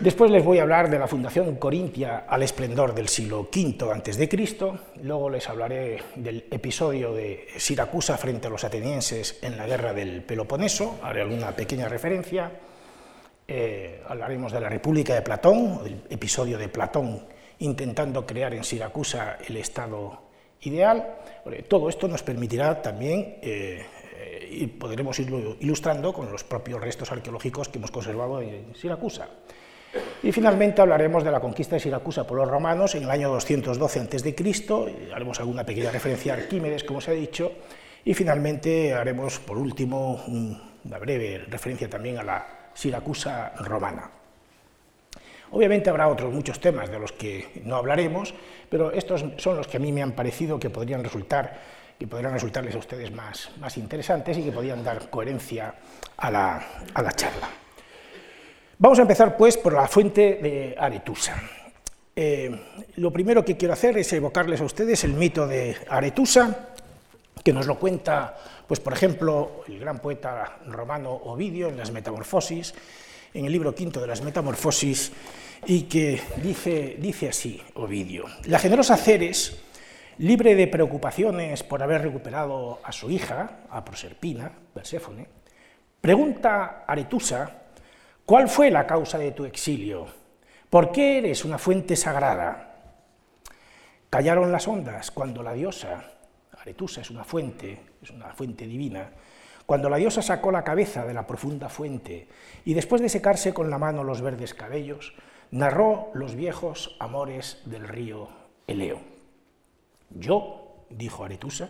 Después 0.00 0.30
les 0.30 0.42
voy 0.42 0.58
a 0.58 0.62
hablar 0.62 0.88
de 0.88 0.98
la 0.98 1.06
fundación 1.06 1.56
corintia 1.56 2.24
al 2.26 2.42
esplendor 2.42 2.94
del 2.94 3.08
siglo 3.08 3.50
V 3.54 3.76
a.C., 3.92 4.72
luego 5.02 5.28
les 5.28 5.46
hablaré 5.46 6.02
del 6.14 6.46
episodio 6.50 7.12
de 7.12 7.48
Siracusa 7.58 8.16
frente 8.16 8.46
a 8.46 8.50
los 8.50 8.64
atenienses 8.64 9.38
en 9.42 9.58
la 9.58 9.66
guerra 9.66 9.92
del 9.92 10.22
Peloponeso, 10.22 10.98
haré 11.02 11.20
alguna 11.20 11.52
pequeña 11.52 11.88
referencia, 11.88 12.50
eh, 13.46 14.02
hablaremos 14.08 14.52
de 14.52 14.60
la 14.60 14.70
República 14.70 15.14
de 15.14 15.22
Platón, 15.22 15.84
del 15.84 16.02
episodio 16.08 16.56
de 16.56 16.68
Platón 16.68 17.24
intentando 17.60 18.26
crear 18.26 18.52
en 18.54 18.64
Siracusa 18.64 19.38
el 19.46 19.56
Estado 19.56 20.20
ideal. 20.62 21.18
Todo 21.68 21.88
esto 21.88 22.08
nos 22.08 22.22
permitirá 22.22 22.82
también, 22.82 23.38
eh, 23.42 23.84
y 24.50 24.66
podremos 24.66 25.18
irlo 25.18 25.56
ilustrando 25.60 26.12
con 26.12 26.30
los 26.30 26.44
propios 26.44 26.80
restos 26.80 27.10
arqueológicos 27.12 27.68
que 27.68 27.78
hemos 27.78 27.90
conservado 27.90 28.40
en 28.42 28.74
Siracusa. 28.74 29.28
Y 30.22 30.32
finalmente 30.32 30.80
hablaremos 30.80 31.24
de 31.24 31.30
la 31.30 31.40
conquista 31.40 31.76
de 31.76 31.80
Siracusa 31.80 32.26
por 32.26 32.38
los 32.38 32.48
romanos 32.48 32.94
en 32.94 33.04
el 33.04 33.10
año 33.10 33.30
212 33.30 34.00
a.C., 34.00 35.12
haremos 35.14 35.40
alguna 35.40 35.64
pequeña 35.64 35.90
referencia 35.90 36.34
a 36.34 36.36
Arquímedes, 36.36 36.84
como 36.84 37.00
se 37.00 37.10
ha 37.10 37.14
dicho, 37.14 37.52
y 38.04 38.14
finalmente 38.14 38.94
haremos, 38.94 39.38
por 39.40 39.58
último, 39.58 40.22
una 40.26 40.98
breve 40.98 41.38
referencia 41.48 41.88
también 41.88 42.18
a 42.18 42.22
la 42.22 42.46
Siracusa 42.74 43.52
romana. 43.56 44.19
Obviamente 45.52 45.90
habrá 45.90 46.08
otros 46.08 46.32
muchos 46.32 46.60
temas 46.60 46.90
de 46.90 46.98
los 46.98 47.12
que 47.12 47.62
no 47.64 47.76
hablaremos, 47.76 48.34
pero 48.68 48.92
estos 48.92 49.24
son 49.36 49.56
los 49.56 49.66
que 49.66 49.76
a 49.76 49.80
mí 49.80 49.92
me 49.92 50.02
han 50.02 50.12
parecido 50.12 50.58
que 50.58 50.70
podrían 50.70 51.02
resultar 51.02 51.80
que 52.00 52.06
podrían 52.06 52.32
resultarles 52.32 52.74
a 52.74 52.78
ustedes 52.78 53.12
más, 53.12 53.50
más 53.60 53.76
interesantes 53.76 54.38
y 54.38 54.42
que 54.42 54.52
podrían 54.52 54.82
dar 54.82 55.10
coherencia 55.10 55.74
a 56.16 56.30
la, 56.30 56.66
a 56.94 57.02
la 57.02 57.12
charla. 57.12 57.46
Vamos 58.78 58.98
a 58.98 59.02
empezar 59.02 59.36
pues 59.36 59.58
por 59.58 59.74
la 59.74 59.86
fuente 59.86 60.38
de 60.42 60.74
Aretusa. 60.78 61.36
Eh, 62.16 62.50
lo 62.96 63.12
primero 63.12 63.44
que 63.44 63.58
quiero 63.58 63.74
hacer 63.74 63.98
es 63.98 64.10
evocarles 64.14 64.62
a 64.62 64.64
ustedes 64.64 65.04
el 65.04 65.12
mito 65.12 65.46
de 65.46 65.76
Aretusa, 65.90 66.70
que 67.44 67.52
nos 67.52 67.66
lo 67.66 67.78
cuenta, 67.78 68.34
pues 68.66 68.80
por 68.80 68.94
ejemplo, 68.94 69.64
el 69.68 69.78
gran 69.78 69.98
poeta 69.98 70.56
romano 70.68 71.10
Ovidio 71.12 71.68
en 71.68 71.76
las 71.76 71.90
Metamorfosis, 71.90 72.74
en 73.34 73.44
el 73.44 73.52
libro 73.52 73.74
quinto 73.74 74.00
de 74.00 74.06
las 74.06 74.22
Metamorfosis, 74.22 75.12
y 75.66 75.82
que 75.82 76.20
dice, 76.42 76.96
dice 76.98 77.28
así, 77.28 77.60
Ovidio, 77.74 78.24
la 78.44 78.58
generosa 78.58 78.96
Ceres, 78.96 79.60
libre 80.18 80.54
de 80.54 80.66
preocupaciones 80.66 81.62
por 81.62 81.82
haber 81.82 82.02
recuperado 82.02 82.80
a 82.82 82.92
su 82.92 83.10
hija, 83.10 83.60
a 83.70 83.84
Proserpina, 83.84 84.52
Perséfone, 84.74 85.26
pregunta 86.00 86.84
a 86.86 86.92
Aretusa 86.92 87.60
¿Cuál 88.30 88.48
fue 88.48 88.70
la 88.70 88.86
causa 88.86 89.18
de 89.18 89.32
tu 89.32 89.44
exilio? 89.44 90.06
¿Por 90.70 90.92
qué 90.92 91.18
eres 91.18 91.44
una 91.44 91.58
fuente 91.58 91.96
sagrada? 91.96 92.76
Callaron 94.08 94.52
las 94.52 94.68
ondas 94.68 95.10
cuando 95.10 95.42
la 95.42 95.52
diosa, 95.52 96.12
Aretusa 96.56 97.00
es 97.00 97.10
una 97.10 97.24
fuente, 97.24 97.80
es 98.00 98.10
una 98.10 98.28
fuente 98.32 98.68
divina, 98.68 99.10
cuando 99.70 99.88
la 99.88 99.98
diosa 99.98 100.20
sacó 100.20 100.50
la 100.50 100.64
cabeza 100.64 101.06
de 101.06 101.14
la 101.14 101.28
profunda 101.28 101.68
fuente 101.68 102.26
y 102.64 102.74
después 102.74 103.00
de 103.00 103.08
secarse 103.08 103.54
con 103.54 103.70
la 103.70 103.78
mano 103.78 104.02
los 104.02 104.20
verdes 104.20 104.52
cabellos, 104.52 105.14
narró 105.52 106.10
los 106.12 106.34
viejos 106.34 106.96
amores 106.98 107.62
del 107.66 107.86
río 107.86 108.30
Eleo. 108.66 108.98
Yo, 110.10 110.86
dijo 110.90 111.24
Aretusa, 111.24 111.68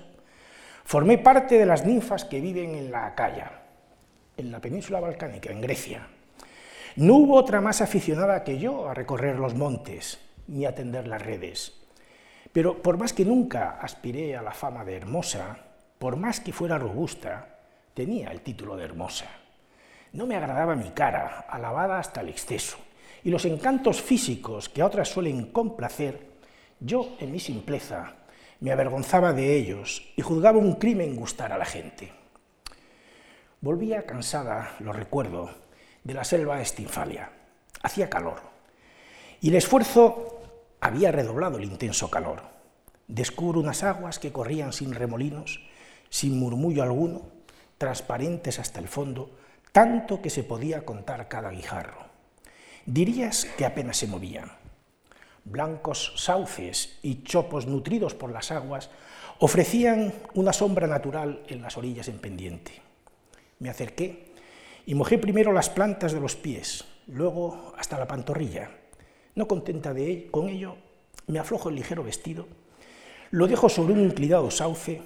formé 0.82 1.18
parte 1.18 1.58
de 1.58 1.66
las 1.66 1.84
ninfas 1.84 2.24
que 2.24 2.40
viven 2.40 2.74
en 2.74 2.90
la 2.90 3.04
Acaya, 3.04 3.64
en 4.38 4.50
la 4.50 4.62
península 4.62 4.98
balcánica, 5.00 5.52
en 5.52 5.60
Grecia, 5.60 6.08
no 6.96 7.16
hubo 7.16 7.34
otra 7.34 7.60
más 7.60 7.82
aficionada 7.82 8.44
que 8.44 8.58
yo 8.58 8.88
a 8.88 8.94
recorrer 8.94 9.38
los 9.38 9.54
montes 9.54 10.20
ni 10.48 10.64
a 10.64 10.74
tender 10.74 11.06
las 11.06 11.20
redes. 11.20 11.78
Pero 12.50 12.80
por 12.80 12.96
más 12.96 13.12
que 13.12 13.26
nunca 13.26 13.78
aspiré 13.78 14.38
a 14.38 14.42
la 14.42 14.52
fama 14.52 14.86
de 14.86 14.96
hermosa, 14.96 15.58
por 15.98 16.16
más 16.16 16.40
que 16.40 16.54
fuera 16.54 16.78
robusta, 16.78 17.49
tenía 17.94 18.30
el 18.30 18.40
título 18.40 18.76
de 18.76 18.84
hermosa. 18.84 19.26
No 20.12 20.26
me 20.26 20.36
agradaba 20.36 20.74
mi 20.74 20.90
cara, 20.90 21.46
alabada 21.48 21.98
hasta 21.98 22.20
el 22.20 22.28
exceso, 22.28 22.78
y 23.22 23.30
los 23.30 23.44
encantos 23.44 24.00
físicos 24.00 24.68
que 24.68 24.82
a 24.82 24.86
otras 24.86 25.08
suelen 25.08 25.52
complacer, 25.52 26.28
yo, 26.80 27.16
en 27.20 27.32
mi 27.32 27.38
simpleza, 27.38 28.14
me 28.60 28.72
avergonzaba 28.72 29.32
de 29.32 29.56
ellos 29.56 30.02
y 30.16 30.22
juzgaba 30.22 30.58
un 30.58 30.74
crimen 30.74 31.16
gustar 31.16 31.52
a 31.52 31.58
la 31.58 31.64
gente. 31.64 32.12
Volvía 33.60 34.06
cansada, 34.06 34.76
lo 34.80 34.92
recuerdo, 34.92 35.50
de 36.04 36.14
la 36.14 36.24
selva 36.24 36.60
Estinfalia. 36.60 37.30
Hacía 37.82 38.10
calor 38.10 38.50
y 39.40 39.48
el 39.48 39.54
esfuerzo 39.54 40.42
había 40.80 41.12
redoblado 41.12 41.58
el 41.58 41.64
intenso 41.64 42.10
calor. 42.10 42.42
Descubro 43.08 43.60
unas 43.60 43.82
aguas 43.82 44.18
que 44.18 44.32
corrían 44.32 44.72
sin 44.72 44.94
remolinos, 44.94 45.60
sin 46.10 46.38
murmullo 46.38 46.82
alguno, 46.82 47.22
transparentes 47.80 48.58
hasta 48.58 48.78
el 48.78 48.88
fondo, 48.88 49.30
tanto 49.72 50.20
que 50.20 50.28
se 50.28 50.44
podía 50.44 50.84
contar 50.84 51.28
cada 51.28 51.48
guijarro. 51.48 51.96
Dirías 52.84 53.46
que 53.56 53.64
apenas 53.64 53.96
se 53.96 54.06
movían. 54.06 54.52
Blancos 55.46 56.12
sauces 56.16 56.98
y 57.00 57.22
chopos 57.22 57.66
nutridos 57.66 58.12
por 58.12 58.32
las 58.32 58.50
aguas 58.50 58.90
ofrecían 59.38 60.12
una 60.34 60.52
sombra 60.52 60.86
natural 60.86 61.42
en 61.48 61.62
las 61.62 61.78
orillas 61.78 62.08
en 62.08 62.18
pendiente. 62.18 62.82
Me 63.60 63.70
acerqué 63.70 64.34
y 64.84 64.94
mojé 64.94 65.16
primero 65.16 65.50
las 65.50 65.70
plantas 65.70 66.12
de 66.12 66.20
los 66.20 66.36
pies, 66.36 66.84
luego 67.06 67.72
hasta 67.78 67.98
la 67.98 68.06
pantorrilla. 68.06 68.70
No 69.34 69.48
contenta 69.48 69.94
de 69.94 70.28
con 70.30 70.50
ello, 70.50 70.76
me 71.28 71.38
aflojo 71.38 71.70
el 71.70 71.76
ligero 71.76 72.04
vestido, 72.04 72.46
lo 73.30 73.46
dejo 73.46 73.70
sobre 73.70 73.94
un 73.94 74.00
inclinado 74.00 74.50
sauce 74.50 75.00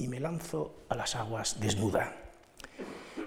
y 0.00 0.08
me 0.08 0.18
lanzo 0.18 0.84
a 0.88 0.96
las 0.96 1.14
aguas 1.14 1.60
desnuda. 1.60 2.12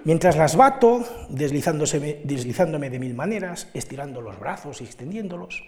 Mientras 0.03 0.35
las 0.35 0.57
bato, 0.57 1.03
deslizándome 1.29 2.89
de 2.89 2.99
mil 2.99 3.13
maneras, 3.13 3.69
estirando 3.73 4.19
los 4.19 4.37
brazos 4.37 4.81
y 4.81 4.83
extendiéndolos, 4.83 5.63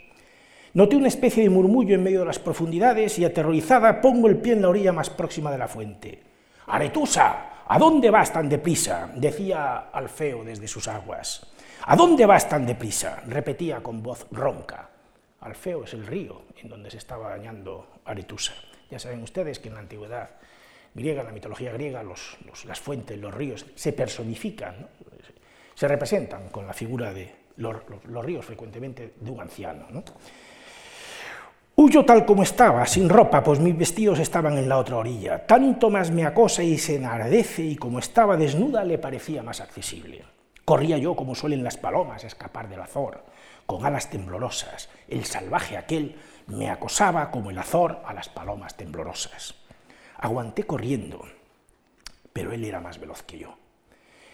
noté 0.73 0.97
una 0.97 1.07
especie 1.07 1.43
de 1.43 1.49
murmullo 1.49 1.95
en 1.95 2.03
medio 2.03 2.19
de 2.19 2.25
las 2.25 2.39
profundidades 2.39 3.17
y 3.17 3.23
aterrorizada 3.23 4.01
pongo 4.01 4.27
el 4.27 4.37
pie 4.37 4.53
en 4.53 4.63
la 4.63 4.69
orilla 4.69 4.91
más 4.91 5.09
próxima 5.09 5.51
de 5.51 5.57
la 5.57 5.69
fuente. 5.69 6.21
¡Aretusa! 6.67 7.63
¿A 7.67 7.79
dónde 7.79 8.11
vas 8.11 8.33
tan 8.33 8.49
deprisa? 8.49 9.09
decía 9.15 9.89
Alfeo 9.93 10.43
desde 10.43 10.67
sus 10.67 10.87
aguas. 10.87 11.47
¿A 11.85 11.95
dónde 11.95 12.25
vas 12.25 12.49
tan 12.49 12.65
deprisa? 12.65 13.23
repetía 13.27 13.81
con 13.81 14.03
voz 14.03 14.27
ronca. 14.31 14.89
Alfeo 15.41 15.85
es 15.85 15.93
el 15.93 16.05
río 16.05 16.41
en 16.61 16.69
donde 16.69 16.91
se 16.91 16.97
estaba 16.97 17.29
bañando 17.29 17.87
Aretusa. 18.03 18.53
Ya 18.91 18.99
saben 18.99 19.23
ustedes 19.23 19.59
que 19.59 19.69
en 19.69 19.75
la 19.75 19.79
antigüedad 19.79 20.29
griega, 20.95 21.21
la 21.21 21.31
mitología 21.31 21.73
griega, 21.73 22.03
las 22.03 22.79
fuentes, 22.79 23.19
los 23.19 23.33
ríos 23.33 23.65
se 23.75 23.93
personifican, 23.93 24.87
se 25.75 25.87
representan 25.87 26.49
con 26.49 26.65
la 26.65 26.73
figura 26.73 27.13
de 27.13 27.45
los, 27.57 27.75
ríos 28.23 28.45
frecuentemente 28.45 29.13
de 29.19 29.29
un 29.29 29.41
anciano. 29.41 29.85
Huyo 31.77 32.05
tal 32.05 32.25
como 32.25 32.43
estaba, 32.43 32.85
sin 32.85 33.09
ropa, 33.09 33.43
pues 33.43 33.59
mis 33.59 33.77
vestidos 33.77 34.19
estaban 34.19 34.57
en 34.57 34.69
la 34.69 34.77
otra 34.77 34.95
orilla. 34.95 35.45
Tanto 35.45 35.89
más 35.89 36.09
me 36.09 36.25
acosa 36.25 36.63
y 36.63 36.77
se 36.77 36.95
enardece, 36.95 37.63
y 37.63 37.75
como 37.75 37.99
estaba 37.99 38.37
desnuda 38.37 38.85
le 38.85 38.97
parecía 38.97 39.43
más 39.43 39.59
accesible. 39.59 40.23
Corría 40.63 40.97
yo 40.97 41.15
como 41.17 41.35
suelen 41.35 41.65
las 41.65 41.75
palomas 41.75 42.23
escapar 42.23 42.69
del 42.69 42.81
azor, 42.81 43.25
con 43.65 43.85
alas 43.85 44.09
temblorosas. 44.09 44.89
El 45.09 45.25
salvaje 45.25 45.75
aquel 45.75 46.15
me 46.47 46.69
acosaba 46.69 47.29
como 47.29 47.51
el 47.51 47.57
azor 47.57 47.99
a 48.05 48.13
las 48.13 48.29
palomas 48.29 48.77
temblorosas. 48.77 49.64
Aguanté 50.25 50.63
corriendo, 50.63 51.21
pero 52.33 52.51
él 52.51 52.65
era 52.65 52.81
más 52.81 52.99
veloz 52.99 53.21
que 53.21 53.37
yo. 53.37 53.55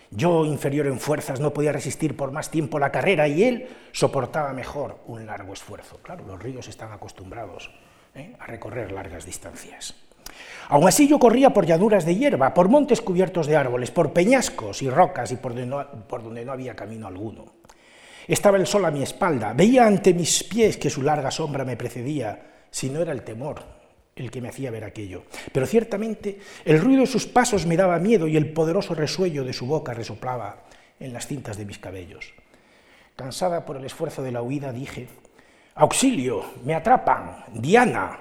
Yo, 0.09 0.45
inferior 0.45 0.87
en 0.87 1.01
fuerzas, 1.01 1.41
no 1.41 1.51
podía 1.51 1.73
resistir 1.73 2.15
por 2.15 2.31
más 2.31 2.49
tiempo 2.49 2.79
la 2.79 2.93
carrera 2.93 3.27
y 3.27 3.43
él 3.43 3.67
soportaba 3.91 4.53
mejor 4.53 4.99
un 5.07 5.25
largo 5.25 5.51
esfuerzo. 5.51 5.99
Claro, 6.01 6.25
los 6.25 6.41
ríos 6.41 6.69
están 6.69 6.93
acostumbrados 6.93 7.71
¿eh? 8.15 8.37
a 8.39 8.45
recorrer 8.45 8.93
largas 8.93 9.25
distancias. 9.25 9.93
Aún 10.69 10.87
así 10.87 11.09
yo 11.09 11.19
corría 11.19 11.49
por 11.49 11.65
llanuras 11.65 12.05
de 12.05 12.15
hierba, 12.15 12.53
por 12.53 12.69
montes 12.69 13.01
cubiertos 13.01 13.45
de 13.47 13.57
árboles, 13.57 13.91
por 13.91 14.13
peñascos 14.13 14.81
y 14.81 14.89
rocas 14.89 15.33
y 15.33 15.65
no, 15.65 15.85
por 16.07 16.23
donde 16.23 16.45
no 16.45 16.53
había 16.53 16.73
camino 16.73 17.05
alguno. 17.05 17.47
Estaba 18.29 18.55
el 18.55 18.65
sol 18.65 18.85
a 18.85 18.91
mi 18.91 19.03
espalda, 19.03 19.51
veía 19.51 19.85
ante 19.85 20.13
mis 20.13 20.41
pies 20.45 20.77
que 20.77 20.89
su 20.89 21.01
larga 21.01 21.31
sombra 21.31 21.65
me 21.65 21.75
precedía, 21.75 22.63
si 22.69 22.89
no 22.89 23.01
era 23.01 23.11
el 23.11 23.23
temor 23.23 23.80
el 24.21 24.31
que 24.31 24.41
me 24.41 24.49
hacía 24.49 24.71
ver 24.71 24.83
aquello. 24.83 25.23
Pero 25.51 25.65
ciertamente 25.65 26.39
el 26.65 26.79
ruido 26.79 27.01
de 27.01 27.07
sus 27.07 27.25
pasos 27.25 27.65
me 27.65 27.77
daba 27.77 27.99
miedo 27.99 28.27
y 28.27 28.37
el 28.37 28.53
poderoso 28.53 28.95
resuello 28.95 29.43
de 29.43 29.53
su 29.53 29.65
boca 29.65 29.93
resoplaba 29.93 30.63
en 30.99 31.13
las 31.13 31.27
cintas 31.27 31.57
de 31.57 31.65
mis 31.65 31.79
cabellos. 31.79 32.33
Cansada 33.15 33.65
por 33.65 33.77
el 33.77 33.85
esfuerzo 33.85 34.23
de 34.23 34.31
la 34.31 34.41
huida, 34.41 34.71
dije, 34.71 35.07
Auxilio, 35.75 36.43
me 36.63 36.75
atrapan, 36.75 37.45
Diana, 37.53 38.19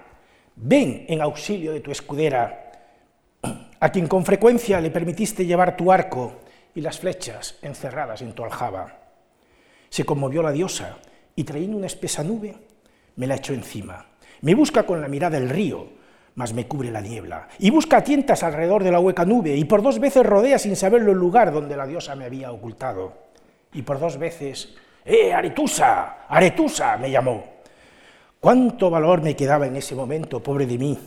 ven 0.57 1.04
en 1.09 1.21
auxilio 1.21 1.73
de 1.73 1.80
tu 1.80 1.90
escudera, 1.90 2.73
a 3.80 3.90
quien 3.90 4.07
con 4.07 4.25
frecuencia 4.25 4.80
le 4.80 4.90
permitiste 4.90 5.47
llevar 5.47 5.76
tu 5.76 5.90
arco 5.90 6.40
y 6.75 6.80
las 6.80 6.99
flechas 6.99 7.59
encerradas 7.62 8.23
en 8.23 8.33
tu 8.33 8.45
aljaba. 8.45 8.99
Se 9.88 10.04
conmovió 10.04 10.42
la 10.42 10.52
diosa 10.52 10.99
y 11.35 11.45
trayendo 11.45 11.76
una 11.76 11.87
espesa 11.87 12.23
nube, 12.23 12.54
me 13.16 13.26
la 13.26 13.37
echó 13.37 13.52
encima. 13.52 14.10
Me 14.43 14.55
busca 14.55 14.85
con 14.85 15.01
la 15.01 15.09
mirada 15.09 15.37
el 15.37 15.51
río, 15.51 15.89
mas 16.35 16.55
me 16.55 16.67
cubre 16.67 16.91
la 16.91 17.01
niebla. 17.01 17.49
Y 17.59 17.71
busca 17.71 18.03
tientas 18.03 18.43
alrededor 18.43 18.83
de 18.83 18.91
la 18.91 19.01
hueca 19.01 19.25
nube, 19.25 19.55
y 19.55 19.65
por 19.65 19.83
dos 19.83 19.99
veces 19.99 20.25
rodea 20.25 20.59
sin 20.59 20.77
saberlo 20.77 21.13
el 21.13 21.19
lugar 21.19 21.53
donde 21.53 21.77
la 21.77 21.87
diosa 21.87 22.15
me 22.17 22.25
había 22.25 22.51
ocultado. 22.53 23.13
Y 23.73 23.83
por 23.83 24.01
dos 24.01 24.19
veces, 24.19 24.75
¡eh, 25.05 25.33
Aretusa! 25.33 26.27
¡Aretusa! 26.29 26.97
me 26.97 27.11
llamó. 27.11 27.45
Cuánto 28.41 28.89
valor 28.89 29.21
me 29.21 29.37
quedaba 29.37 29.67
en 29.67 29.77
ese 29.77 29.95
momento, 29.95 30.43
pobre 30.43 30.67
de 30.67 30.79
mí, 30.79 30.99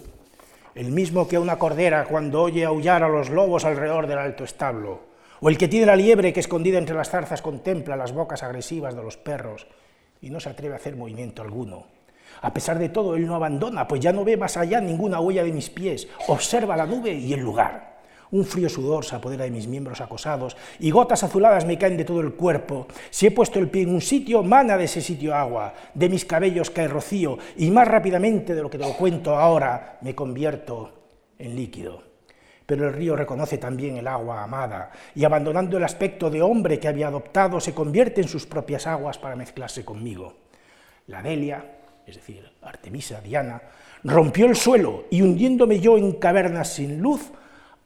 el 0.75 0.91
mismo 0.91 1.27
que 1.27 1.39
una 1.39 1.57
cordera 1.57 2.05
cuando 2.05 2.43
oye 2.43 2.63
aullar 2.63 3.03
a 3.03 3.09
los 3.09 3.29
lobos 3.29 3.65
alrededor 3.65 4.05
del 4.05 4.19
alto 4.19 4.43
establo, 4.43 5.01
o 5.39 5.49
el 5.49 5.57
que 5.57 5.67
tiene 5.67 5.87
la 5.87 5.95
liebre 5.95 6.31
que 6.31 6.39
escondida 6.39 6.77
entre 6.77 6.95
las 6.95 7.09
zarzas 7.09 7.41
contempla 7.41 7.95
las 7.95 8.11
bocas 8.11 8.43
agresivas 8.43 8.95
de 8.95 9.03
los 9.03 9.17
perros 9.17 9.67
y 10.21 10.29
no 10.29 10.39
se 10.39 10.49
atreve 10.49 10.75
a 10.75 10.77
hacer 10.77 10.95
movimiento 10.95 11.41
alguno. 11.41 11.87
A 12.43 12.53
pesar 12.53 12.77
de 12.77 12.89
todo, 12.89 13.15
él 13.15 13.25
no 13.25 13.35
abandona, 13.35 13.87
pues 13.87 14.01
ya 14.01 14.11
no 14.11 14.25
ve 14.25 14.35
más 14.35 14.57
allá 14.57 14.81
ninguna 14.81 15.21
huella 15.21 15.45
de 15.45 15.53
mis 15.53 15.69
pies, 15.69 16.09
observa 16.27 16.75
la 16.75 16.85
nube 16.85 17.13
y 17.13 17.31
el 17.31 17.39
lugar. 17.39 17.93
Un 18.31 18.43
frío 18.43 18.67
sudor 18.67 19.05
se 19.05 19.15
apodera 19.15 19.45
de 19.45 19.51
mis 19.51 19.65
miembros 19.65 20.01
acosados 20.01 20.57
y 20.77 20.91
gotas 20.91 21.23
azuladas 21.23 21.65
me 21.65 21.77
caen 21.77 21.95
de 21.95 22.03
todo 22.03 22.19
el 22.19 22.33
cuerpo. 22.33 22.87
Si 23.11 23.27
he 23.27 23.31
puesto 23.31 23.59
el 23.59 23.69
pie 23.69 23.83
en 23.83 23.93
un 23.93 24.01
sitio, 24.01 24.43
mana 24.43 24.77
de 24.77 24.85
ese 24.85 24.99
sitio 24.99 25.33
agua. 25.33 25.73
De 25.93 26.09
mis 26.09 26.25
cabellos 26.25 26.69
cae 26.69 26.89
rocío 26.89 27.37
y 27.55 27.71
más 27.71 27.87
rápidamente 27.87 28.53
de 28.53 28.61
lo 28.61 28.69
que 28.69 28.77
te 28.77 28.87
lo 28.87 28.97
cuento 28.97 29.37
ahora 29.37 29.99
me 30.01 30.13
convierto 30.13 30.91
en 31.39 31.55
líquido. 31.55 32.03
Pero 32.65 32.87
el 32.89 32.93
río 32.93 33.15
reconoce 33.15 33.57
también 33.57 33.95
el 33.95 34.07
agua 34.07 34.43
amada 34.43 34.91
y 35.15 35.23
abandonando 35.23 35.77
el 35.77 35.83
aspecto 35.85 36.29
de 36.29 36.41
hombre 36.41 36.77
que 36.77 36.89
había 36.89 37.07
adoptado, 37.07 37.61
se 37.61 37.73
convierte 37.73 38.19
en 38.19 38.27
sus 38.27 38.45
propias 38.45 38.85
aguas 38.85 39.17
para 39.17 39.37
mezclarse 39.37 39.85
conmigo. 39.85 40.33
La 41.07 41.21
Delia, 41.21 41.82
es 42.05 42.15
decir, 42.15 42.51
Artemisa, 42.61 43.21
Diana, 43.21 43.61
rompió 44.03 44.45
el 44.45 44.55
suelo 44.55 45.05
y 45.09 45.21
hundiéndome 45.21 45.79
yo 45.79 45.97
en 45.97 46.13
cavernas 46.13 46.73
sin 46.73 47.01
luz, 47.01 47.31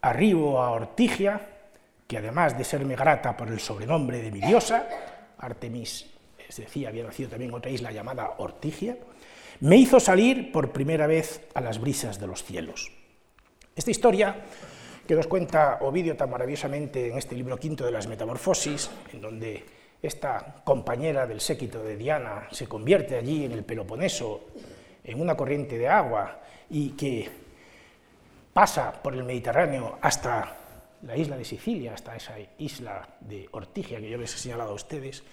arribo 0.01 0.61
a 0.61 0.71
Ortigia, 0.71 1.41
que 2.07 2.17
además 2.17 2.57
de 2.57 2.63
serme 2.63 2.95
grata 2.95 3.35
por 3.35 3.49
el 3.49 3.59
sobrenombre 3.59 4.21
de 4.21 4.31
mi 4.31 4.39
diosa, 4.39 4.87
Artemis, 5.37 6.07
es 6.47 6.57
decir, 6.57 6.87
había 6.87 7.03
nacido 7.03 7.29
también 7.29 7.53
otra 7.53 7.69
isla 7.69 7.91
llamada 7.91 8.35
Ortigia, 8.37 8.97
me 9.59 9.77
hizo 9.77 9.99
salir 9.99 10.51
por 10.51 10.71
primera 10.71 11.07
vez 11.07 11.41
a 11.53 11.61
las 11.61 11.79
brisas 11.79 12.19
de 12.19 12.27
los 12.27 12.43
cielos. 12.43 12.91
Esta 13.75 13.91
historia 13.91 14.35
que 15.07 15.15
nos 15.15 15.27
cuenta 15.27 15.79
Ovidio 15.81 16.15
tan 16.15 16.29
maravillosamente 16.29 17.09
en 17.09 17.17
este 17.17 17.35
libro 17.35 17.57
quinto 17.57 17.85
de 17.85 17.91
las 17.91 18.07
Metamorfosis, 18.07 18.89
en 19.13 19.21
donde 19.21 19.65
esta 20.01 20.61
compañera 20.63 21.25
del 21.25 21.41
séquito 21.41 21.83
de 21.83 21.97
Diana 21.97 22.47
se 22.51 22.67
convierte 22.67 23.15
allí 23.15 23.45
en 23.45 23.51
el 23.51 23.63
Peloponeso, 23.63 24.49
en 25.03 25.21
una 25.21 25.35
corriente 25.35 25.77
de 25.77 25.87
agua, 25.87 26.39
y 26.69 26.91
que 26.91 27.29
pasa 28.53 28.91
por 28.91 29.13
el 29.13 29.23
Mediterráneo 29.23 29.97
hasta 30.01 30.55
la 31.03 31.15
isla 31.15 31.37
de 31.37 31.45
Sicilia, 31.45 31.93
hasta 31.93 32.15
esa 32.15 32.35
isla 32.57 33.07
de 33.19 33.47
Ortigia 33.51 33.99
que 33.99 34.09
yo 34.09 34.17
les 34.17 34.33
he 34.33 34.37
señalado 34.37 34.71
a 34.71 34.75
ustedes. 34.75 35.23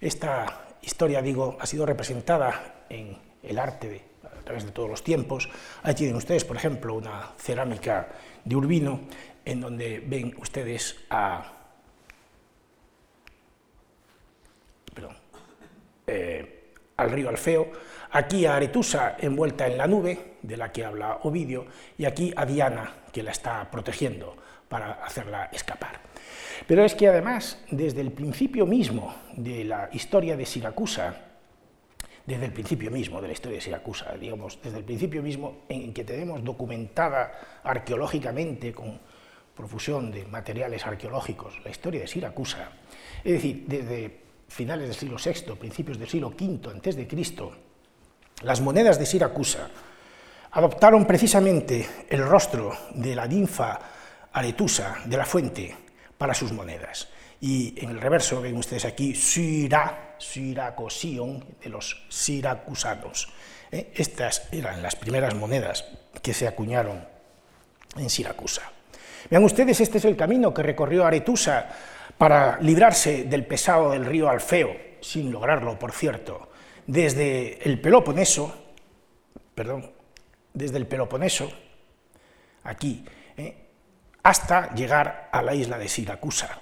Esta 0.00 0.66
historia, 0.82 1.22
digo, 1.22 1.56
ha 1.60 1.66
sido 1.66 1.86
representada 1.86 2.84
en 2.88 3.16
el 3.42 3.58
arte 3.58 4.02
a 4.24 4.42
través 4.42 4.64
de 4.64 4.72
todos 4.72 4.90
los 4.90 5.04
tiempos. 5.04 5.48
Ahí 5.82 5.94
tienen 5.94 6.16
ustedes, 6.16 6.44
por 6.44 6.56
ejemplo, 6.56 6.94
una 6.94 7.32
cerámica 7.38 8.08
de 8.44 8.56
Urbino, 8.56 9.00
en 9.44 9.60
donde 9.60 10.02
ven 10.04 10.34
ustedes 10.38 10.96
a... 11.08 11.52
Perdón, 14.94 15.16
eh, 16.10 16.60
al 16.96 17.10
río 17.10 17.28
Alfeo, 17.28 17.70
aquí 18.10 18.44
a 18.44 18.56
Aretusa 18.56 19.16
envuelta 19.18 19.66
en 19.66 19.78
la 19.78 19.86
nube, 19.86 20.36
de 20.42 20.56
la 20.56 20.72
que 20.72 20.84
habla 20.84 21.20
Ovidio, 21.22 21.66
y 21.96 22.04
aquí 22.04 22.32
a 22.36 22.44
Diana, 22.44 22.94
que 23.12 23.22
la 23.22 23.30
está 23.30 23.70
protegiendo 23.70 24.36
para 24.68 25.04
hacerla 25.04 25.48
escapar. 25.52 26.00
Pero 26.66 26.84
es 26.84 26.94
que 26.94 27.08
además, 27.08 27.58
desde 27.70 28.00
el 28.00 28.12
principio 28.12 28.66
mismo 28.66 29.14
de 29.36 29.64
la 29.64 29.88
historia 29.92 30.36
de 30.36 30.46
Siracusa, 30.46 31.14
desde 32.26 32.44
el 32.44 32.52
principio 32.52 32.90
mismo 32.90 33.20
de 33.20 33.28
la 33.28 33.32
historia 33.32 33.56
de 33.56 33.62
Siracusa, 33.62 34.14
digamos, 34.14 34.58
desde 34.62 34.78
el 34.78 34.84
principio 34.84 35.22
mismo 35.22 35.62
en 35.68 35.92
que 35.92 36.04
tenemos 36.04 36.44
documentada 36.44 37.60
arqueológicamente 37.64 38.72
con 38.72 39.00
profusión 39.56 40.12
de 40.12 40.24
materiales 40.26 40.86
arqueológicos 40.86 41.58
la 41.64 41.70
historia 41.70 42.00
de 42.02 42.06
Siracusa, 42.06 42.70
es 43.24 43.32
decir, 43.32 43.64
desde 43.66 44.29
finales 44.50 44.88
del 44.88 44.96
siglo 44.96 45.16
VI, 45.16 45.54
principios 45.54 45.98
del 45.98 46.08
siglo 46.08 46.28
V 46.28 46.68
antes 46.70 46.96
de 46.96 47.06
Cristo, 47.06 47.52
las 48.42 48.60
monedas 48.60 48.98
de 48.98 49.06
Siracusa 49.06 49.70
adoptaron 50.52 51.06
precisamente 51.06 51.88
el 52.08 52.26
rostro 52.26 52.76
de 52.94 53.14
la 53.14 53.26
ninfa 53.26 53.78
Aretusa 54.32 54.98
de 55.06 55.16
la 55.16 55.24
fuente 55.24 55.76
para 56.16 56.34
sus 56.34 56.52
monedas. 56.52 57.08
Y 57.40 57.74
en 57.82 57.90
el 57.90 58.00
reverso 58.00 58.40
ven 58.40 58.56
ustedes 58.56 58.84
aquí 58.84 59.14
Sira, 59.14 60.14
Siracosion, 60.18 61.44
de 61.62 61.68
los 61.68 62.04
siracusanos. 62.08 63.28
¿eh? 63.72 63.92
Estas 63.94 64.48
eran 64.52 64.82
las 64.82 64.94
primeras 64.96 65.34
monedas 65.34 65.84
que 66.22 66.34
se 66.34 66.46
acuñaron 66.46 67.06
en 67.96 68.10
Siracusa. 68.10 68.62
Vean 69.30 69.44
ustedes, 69.44 69.80
este 69.80 69.98
es 69.98 70.04
el 70.04 70.16
camino 70.16 70.52
que 70.52 70.62
recorrió 70.62 71.04
Aretusa 71.04 71.68
para 72.20 72.60
librarse 72.60 73.24
del 73.24 73.46
pesado 73.46 73.92
del 73.92 74.04
río 74.04 74.28
Alfeo, 74.28 74.76
sin 75.00 75.32
lograrlo, 75.32 75.78
por 75.78 75.92
cierto, 75.92 76.50
desde 76.86 77.66
el 77.66 77.80
Peloponeso, 77.80 78.54
perdón, 79.54 79.90
desde 80.52 80.76
el 80.76 80.86
Peloponeso, 80.86 81.50
aquí, 82.64 83.02
eh, 83.38 83.54
hasta 84.22 84.74
llegar 84.74 85.30
a 85.32 85.40
la 85.40 85.54
isla 85.54 85.78
de 85.78 85.88
Siracusa. 85.88 86.60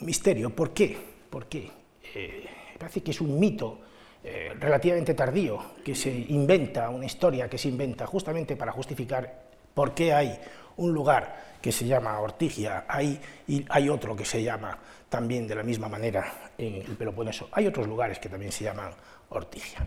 Un 0.00 0.06
misterio, 0.06 0.48
¿por 0.56 0.72
qué? 0.72 0.96
¿Por 1.28 1.48
qué? 1.48 1.70
Eh, 2.14 2.46
parece 2.78 3.02
que 3.02 3.10
es 3.10 3.20
un 3.20 3.38
mito 3.38 3.78
eh, 4.24 4.54
relativamente 4.58 5.12
tardío, 5.12 5.74
que 5.84 5.94
se 5.94 6.10
inventa, 6.10 6.88
una 6.88 7.04
historia 7.04 7.46
que 7.46 7.58
se 7.58 7.68
inventa 7.68 8.06
justamente 8.06 8.56
para 8.56 8.72
justificar 8.72 9.50
por 9.74 9.92
qué 9.92 10.14
hay 10.14 10.40
un 10.76 10.92
lugar 10.92 11.52
que 11.60 11.72
se 11.72 11.86
llama 11.86 12.18
Ortigia 12.20 12.84
ahí 12.88 13.20
y 13.46 13.64
hay 13.68 13.88
otro 13.88 14.16
que 14.16 14.24
se 14.24 14.42
llama 14.42 14.76
también 15.08 15.46
de 15.46 15.54
la 15.54 15.62
misma 15.62 15.88
manera 15.88 16.50
en 16.58 16.76
el 16.76 16.96
Peloponeso. 16.96 17.48
Hay 17.52 17.66
otros 17.66 17.86
lugares 17.86 18.18
que 18.18 18.28
también 18.28 18.50
se 18.50 18.64
llaman 18.64 18.90
Ortigia. 19.28 19.86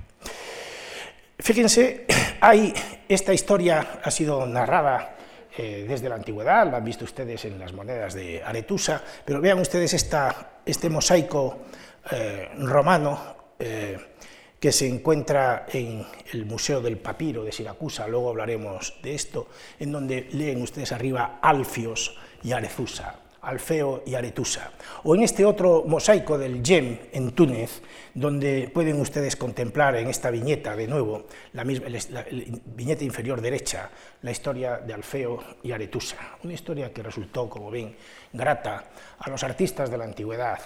Fíjense, 1.37 2.05
hay, 2.41 2.73
esta 3.09 3.33
historia 3.33 3.99
ha 4.03 4.11
sido 4.11 4.45
narrada 4.45 5.15
eh, 5.57 5.85
desde 5.87 6.09
la 6.09 6.15
antigüedad, 6.15 6.69
lo 6.69 6.77
han 6.77 6.83
visto 6.83 7.05
ustedes 7.05 7.45
en 7.45 7.57
las 7.59 7.73
monedas 7.73 8.13
de 8.13 8.43
Aretusa, 8.43 9.01
pero 9.23 9.39
vean 9.41 9.59
ustedes 9.59 9.93
este 10.65 10.89
mosaico 10.89 11.59
eh, 12.11 12.49
romano 12.59 13.35
eh, 13.57 13.97
que 14.65 14.71
se 14.71 14.87
encuentra 14.87 15.67
en 15.71 16.03
el 16.33 16.47
Museo 16.47 16.81
del 16.81 16.97
Papiro 16.97 17.43
de 17.43 17.51
Siracusa, 17.51 18.07
luego 18.07 18.31
hablaremos 18.31 18.95
de 19.03 19.13
esto, 19.13 19.47
en 19.79 19.91
donde 19.91 20.27
leen 20.31 20.59
ustedes 20.59 20.91
arriba 20.91 21.37
Alfios 21.39 22.17
y 22.41 22.51
Arezusa. 22.51 23.19
Alfeo 23.43 24.01
y 24.07 24.15
Aretusa. 24.15 24.71
O 25.03 25.13
en 25.13 25.21
este 25.21 25.45
otro 25.45 25.83
mosaico 25.85 26.35
del 26.39 26.63
Yem 26.63 26.97
en 27.11 27.33
Túnez, 27.33 27.83
donde 28.15 28.71
pueden 28.73 28.99
ustedes 28.99 29.35
contemplar 29.35 29.97
en 29.97 30.07
esta 30.07 30.31
viñeta, 30.31 30.75
de 30.75 30.87
nuevo, 30.87 31.27
la, 31.53 31.63
misma, 31.63 31.85
viñeta 32.65 33.03
inferior 33.03 33.41
derecha, 33.41 33.91
la 34.23 34.31
historia 34.31 34.77
de 34.77 34.95
Alfeo 34.95 35.43
y 35.61 35.73
Aretusa. 35.73 36.17
Una 36.43 36.53
historia 36.53 36.91
que 36.91 37.03
resultó, 37.03 37.47
como 37.47 37.69
ven, 37.69 37.95
grata 38.33 38.85
a 39.19 39.29
los 39.29 39.43
artistas 39.43 39.91
de 39.91 39.99
la 39.99 40.05
antigüedad, 40.05 40.57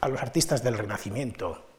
a 0.00 0.08
los 0.08 0.22
artistas 0.22 0.62
del 0.62 0.78
Renacimiento, 0.78 1.69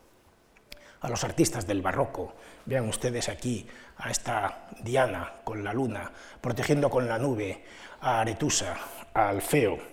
a 1.01 1.09
los 1.09 1.23
artistas 1.23 1.67
del 1.67 1.81
barroco. 1.81 2.35
Vean 2.65 2.87
ustedes 2.87 3.29
aquí 3.29 3.67
a 3.97 4.09
esta 4.09 4.67
Diana 4.81 5.33
con 5.43 5.63
la 5.63 5.73
luna, 5.73 6.11
protegiendo 6.39 6.89
con 6.89 7.07
la 7.07 7.19
nube 7.19 7.63
a 8.01 8.21
Aretusa, 8.21 8.77
a 9.13 9.29
Alfeo 9.29 9.91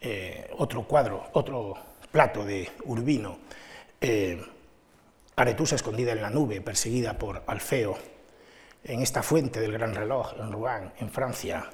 eh, 0.00 0.48
otro 0.58 0.84
cuadro, 0.84 1.28
otro 1.32 1.76
plato 2.12 2.44
de 2.44 2.70
Urbino, 2.84 3.38
eh, 4.00 4.40
Aretusa 5.34 5.74
escondida 5.74 6.12
en 6.12 6.22
la 6.22 6.30
nube, 6.30 6.60
perseguida 6.60 7.18
por 7.18 7.42
Alfeo, 7.46 7.98
en 8.84 9.02
esta 9.02 9.22
fuente 9.22 9.60
del 9.60 9.72
gran 9.72 9.94
reloj 9.94 10.34
en 10.38 10.52
Rouen, 10.52 10.92
en 10.98 11.10
Francia. 11.10 11.68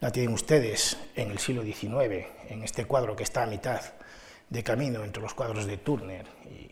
La 0.00 0.10
tienen 0.10 0.32
ustedes 0.32 0.96
en 1.14 1.30
el 1.30 1.38
siglo 1.38 1.62
XIX, 1.62 2.26
en 2.48 2.62
este 2.62 2.86
cuadro 2.86 3.16
que 3.16 3.22
está 3.22 3.42
a 3.42 3.46
mitad 3.46 3.80
de 4.48 4.62
camino 4.62 5.04
entre 5.04 5.22
los 5.22 5.34
cuadros 5.34 5.66
de 5.66 5.78
Turner 5.78 6.26
y 6.44 6.70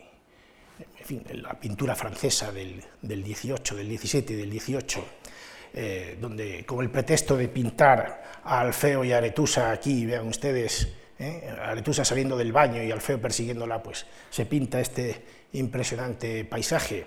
la 1.33 1.59
pintura 1.59 1.95
francesa 1.95 2.51
del, 2.51 2.83
del 3.01 3.23
18, 3.23 3.75
del 3.75 3.89
17 3.89 4.33
y 4.33 4.35
del 4.35 4.49
18 4.49 5.05
eh, 5.77 6.17
donde 6.21 6.65
con 6.65 6.81
el 6.81 6.89
pretexto 6.89 7.35
de 7.35 7.49
pintar 7.49 8.39
a 8.45 8.61
Alfeo 8.61 9.03
y 9.03 9.11
a 9.11 9.17
Aretusa 9.17 9.71
aquí, 9.71 10.05
vean 10.05 10.25
ustedes, 10.25 10.87
¿eh? 11.19 11.53
Aretusa 11.61 12.05
saliendo 12.05 12.37
del 12.37 12.53
baño 12.53 12.81
y 12.81 12.91
Alfeo 12.91 13.19
persiguiéndola, 13.19 13.83
pues 13.83 14.05
se 14.29 14.45
pinta 14.45 14.79
este 14.79 15.25
impresionante 15.51 16.45
paisaje. 16.45 17.05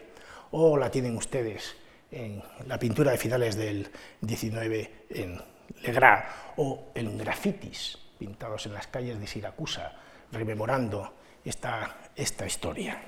O 0.51 0.77
la 0.77 0.91
tienen 0.91 1.17
ustedes 1.17 1.77
en 2.11 2.43
la 2.67 2.79
pintura 2.79 3.13
de 3.13 3.17
finales 3.17 3.57
del 3.57 3.89
19 4.21 4.91
en 5.09 5.41
Legras, 5.83 6.27
o 6.57 6.89
en 6.95 7.17
grafitis 7.17 7.97
pintados 8.19 8.67
en 8.67 8.75
las 8.75 8.87
calles 8.89 9.19
de 9.19 9.27
Siracusa, 9.27 9.97
rememorando 10.33 11.15
esta, 11.45 11.99
esta 12.15 12.47
historia. 12.47 13.01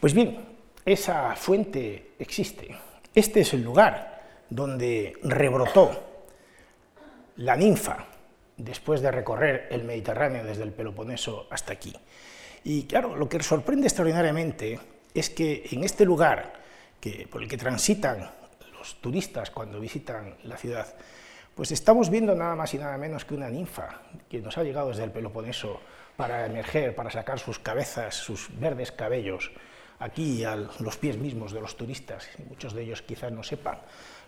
Pues 0.00 0.14
bien, 0.14 0.44
esa 0.84 1.36
fuente 1.36 2.12
existe. 2.18 2.76
Este 3.14 3.40
es 3.40 3.54
el 3.54 3.62
lugar 3.62 4.22
donde 4.48 5.14
rebrotó 5.22 6.12
la 7.36 7.56
ninfa 7.56 8.06
después 8.56 9.00
de 9.00 9.10
recorrer 9.10 9.68
el 9.70 9.84
Mediterráneo 9.84 10.44
desde 10.44 10.62
el 10.62 10.72
Peloponeso 10.72 11.46
hasta 11.50 11.72
aquí. 11.72 11.94
Y 12.64 12.84
claro, 12.84 13.16
lo 13.16 13.28
que 13.28 13.42
sorprende 13.42 13.86
extraordinariamente 13.86 14.78
es 15.14 15.30
que 15.30 15.68
en 15.72 15.84
este 15.84 16.04
lugar 16.04 16.52
que, 17.00 17.26
por 17.30 17.42
el 17.42 17.48
que 17.48 17.56
transitan 17.56 18.30
los 18.72 19.00
turistas 19.00 19.50
cuando 19.50 19.80
visitan 19.80 20.36
la 20.44 20.56
ciudad, 20.56 20.94
pues 21.54 21.70
estamos 21.72 22.10
viendo 22.10 22.34
nada 22.34 22.54
más 22.56 22.72
y 22.74 22.78
nada 22.78 22.96
menos 22.98 23.24
que 23.24 23.34
una 23.34 23.48
ninfa 23.48 24.02
que 24.28 24.40
nos 24.40 24.56
ha 24.58 24.62
llegado 24.62 24.88
desde 24.88 25.04
el 25.04 25.10
Peloponeso 25.10 25.80
para 26.16 26.46
emerger, 26.46 26.94
para 26.94 27.10
sacar 27.10 27.38
sus 27.38 27.58
cabezas, 27.58 28.14
sus 28.14 28.48
verdes 28.58 28.92
cabellos, 28.92 29.50
aquí 29.98 30.44
a 30.44 30.56
los 30.56 30.96
pies 30.96 31.16
mismos 31.18 31.52
de 31.52 31.60
los 31.60 31.76
turistas, 31.76 32.28
muchos 32.48 32.74
de 32.74 32.82
ellos 32.82 33.02
quizás 33.02 33.32
no 33.32 33.42
sepan 33.42 33.78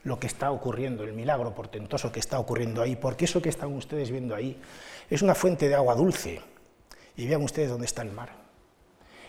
lo 0.04 0.20
que 0.20 0.26
está 0.26 0.50
ocurriendo, 0.50 1.02
el 1.04 1.14
milagro 1.14 1.54
portentoso 1.54 2.12
que 2.12 2.20
está 2.20 2.38
ocurriendo 2.38 2.82
ahí, 2.82 2.96
porque 2.96 3.24
eso 3.24 3.40
que 3.40 3.48
están 3.48 3.72
ustedes 3.72 4.10
viendo 4.10 4.34
ahí 4.34 4.60
es 5.08 5.22
una 5.22 5.34
fuente 5.34 5.68
de 5.68 5.74
agua 5.74 5.94
dulce, 5.94 6.40
y 7.16 7.26
vean 7.26 7.42
ustedes 7.42 7.70
dónde 7.70 7.87
está 7.87 8.02
el 8.02 8.12
mar. 8.12 8.30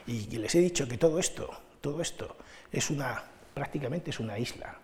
Y, 0.08 0.38
les 0.38 0.54
he 0.56 0.60
dicho 0.60 0.88
que 0.88 0.98
todo 0.98 1.20
esto, 1.20 1.50
todo 1.82 2.02
esto, 2.02 2.36
es 2.72 2.90
una, 2.90 3.24
prácticamente 3.54 4.12
es 4.12 4.20
una 4.20 4.38
isla. 4.38 4.78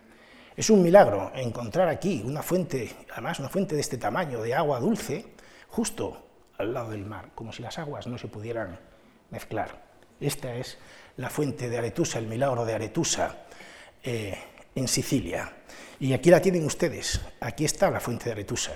Es 0.56 0.70
un 0.70 0.84
milagro 0.84 1.32
encontrar 1.34 1.88
aquí 1.88 2.22
una 2.26 2.44
fuente, 2.44 2.92
además 3.14 3.40
una 3.40 3.48
fuente 3.48 3.74
de 3.74 3.82
este 3.82 3.98
tamaño, 3.98 4.42
de 4.42 4.54
agua 4.54 4.82
dulce, 4.82 5.26
justo 5.70 6.28
al 6.58 6.74
lado 6.74 6.92
del 6.92 7.06
mar, 7.06 7.30
como 7.34 7.54
si 7.54 7.62
las 7.62 7.80
aguas 7.80 8.06
no 8.08 8.18
se 8.18 8.28
pudieran 8.28 8.78
mezclar. 9.30 9.82
Esta 10.20 10.54
es 10.56 10.78
la 11.16 11.30
fuente 11.30 11.70
de 11.70 11.78
Aretusa, 11.78 12.20
el 12.20 12.28
milagro 12.28 12.66
de 12.66 12.74
Aretusa, 12.74 13.46
eh, 14.04 14.38
en 14.76 14.88
Sicilia. 14.90 15.54
Y 16.02 16.12
aquí 16.12 16.30
la 16.30 16.42
tienen 16.42 16.66
ustedes, 16.66 17.22
aquí 17.40 17.64
está 17.64 17.90
la 17.90 18.02
fuente 18.02 18.26
de 18.26 18.32
Aretusa. 18.34 18.74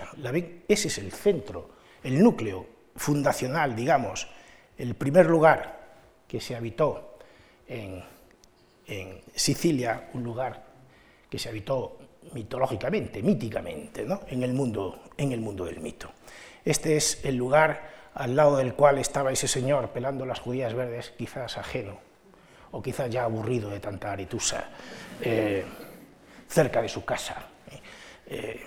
Ese 0.68 0.88
es 0.88 0.98
el 0.98 1.12
centro, 1.12 1.72
el 2.04 2.24
núcleo 2.24 2.68
fundacional, 2.96 3.76
digamos, 3.76 4.30
el 4.78 4.96
primer 4.96 5.26
lugar 5.26 5.88
que 6.26 6.40
se 6.40 6.56
habitó 6.56 7.18
en 7.68 8.02
Sicilia, 9.36 10.10
un 10.14 10.24
lugar 10.24 10.75
que 11.36 11.40
se 11.40 11.50
habitó 11.50 11.98
mitológicamente, 12.32 13.22
míticamente, 13.22 14.06
¿no? 14.06 14.22
en, 14.30 14.42
el 14.42 14.54
mundo, 14.54 15.02
en 15.18 15.34
el 15.34 15.42
mundo 15.42 15.66
del 15.66 15.82
mito. 15.82 16.10
Este 16.64 16.96
es 16.96 17.26
el 17.26 17.36
lugar 17.36 17.92
al 18.14 18.38
lado 18.38 18.56
del 18.56 18.74
cual 18.74 19.00
estaba 19.00 19.34
ese 19.34 19.50
señor 19.50 19.90
pelando 19.90 20.26
las 20.26 20.40
judías 20.40 20.74
verdes, 20.74 21.12
quizás 21.18 21.58
ajeno, 21.58 22.00
o 22.72 22.82
quizás 22.82 23.10
ya 23.10 23.26
aburrido 23.26 23.70
de 23.70 23.82
tanta 23.82 24.14
aritusa, 24.14 24.70
eh, 25.20 25.66
cerca 26.48 26.82
de 26.82 26.88
su 26.88 27.04
casa, 27.04 27.48
eh, 28.28 28.62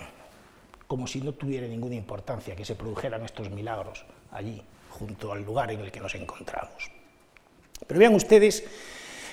como 0.86 1.06
si 1.06 1.22
no 1.22 1.32
tuviera 1.32 1.66
ninguna 1.66 1.94
importancia 1.94 2.54
que 2.54 2.66
se 2.66 2.74
produjeran 2.74 3.24
estos 3.24 3.48
milagros 3.48 4.04
allí, 4.30 4.62
junto 4.90 5.32
al 5.32 5.42
lugar 5.42 5.70
en 5.70 5.80
el 5.80 5.90
que 5.90 6.00
nos 6.00 6.14
encontramos. 6.14 6.90
Pero 7.86 7.98
vean 7.98 8.14
ustedes 8.14 8.62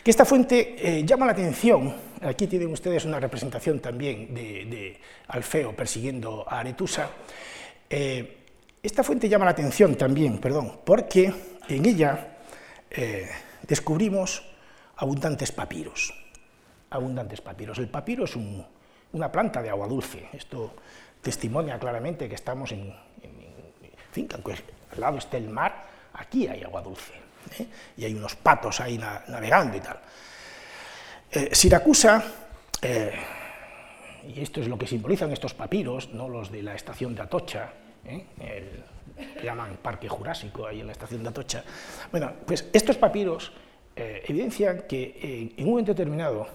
que 0.05 0.11
esta 0.11 0.23
fuente 0.23 1.03
llama 1.03 1.25
la 1.25 1.31
atención, 1.31 1.95
aquí 2.21 2.45
tienen 2.45 2.71
ustedes 2.71 3.05
una 3.05 3.19
representación 3.19 3.79
también 3.79 4.35
de, 4.35 4.99
Alfeo 5.29 5.75
persiguiendo 5.75 6.45
a 6.47 6.59
Aretusa, 6.59 7.09
esta 7.89 9.03
fuente 9.03 9.27
llama 9.27 9.45
la 9.45 9.51
atención 9.51 9.95
también, 9.95 10.37
perdón, 10.37 10.81
porque 10.85 11.33
en 11.67 11.85
ella 11.87 12.37
eh, 12.91 13.27
descubrimos 13.63 14.43
abundantes 14.97 15.51
papiros. 15.51 16.13
Abundantes 16.91 17.41
papiros. 17.41 17.79
El 17.79 17.89
papiro 17.89 18.25
es 18.25 18.35
una 18.35 19.31
planta 19.31 19.63
de 19.63 19.71
agua 19.71 19.87
dulce. 19.87 20.29
Esto 20.33 20.75
testimonia 21.19 21.79
claramente 21.79 22.29
que 22.29 22.35
estamos 22.35 22.71
en, 22.73 22.93
fin, 24.11 24.27
que 24.27 24.35
aunque 24.35 24.53
al 24.91 24.99
lado 24.99 25.17
esté 25.17 25.37
el 25.37 25.49
mar, 25.49 25.87
aquí 26.13 26.47
hay 26.47 26.61
agua 26.61 26.83
dulce. 26.83 27.24
¿Eh? 27.59 27.67
Y 27.97 28.05
hay 28.05 28.13
unos 28.13 28.35
patos 28.35 28.79
ahí 28.81 28.97
navegando 28.97 29.77
y 29.77 29.81
tal. 29.81 29.99
Eh, 31.31 31.49
Siracusa, 31.51 32.23
y 32.81 34.41
esto 34.41 34.61
es 34.61 34.67
lo 34.67 34.77
que 34.77 34.87
simbolizan 34.87 35.31
estos 35.31 35.53
papiros, 35.53 36.09
no 36.09 36.29
los 36.29 36.51
de 36.51 36.61
la 36.61 36.75
estación 36.75 37.15
de 37.15 37.21
Atocha, 37.21 37.73
¿eh? 38.05 38.25
llaman 39.43 39.77
Parque 39.81 40.09
Jurásico, 40.09 40.67
ahí 40.67 40.81
en 40.81 40.87
la 40.87 40.93
estación 40.93 41.23
de 41.23 41.29
Atocha. 41.29 41.63
Bueno, 42.11 42.31
pues 42.45 42.69
estos 42.73 42.97
papiros 42.97 43.51
eh, 43.95 44.23
evidencian 44.27 44.83
que 44.87 45.03
eh, 45.21 45.53
en 45.55 45.63
un 45.65 45.71
momento 45.71 45.93
determinado 45.93 46.47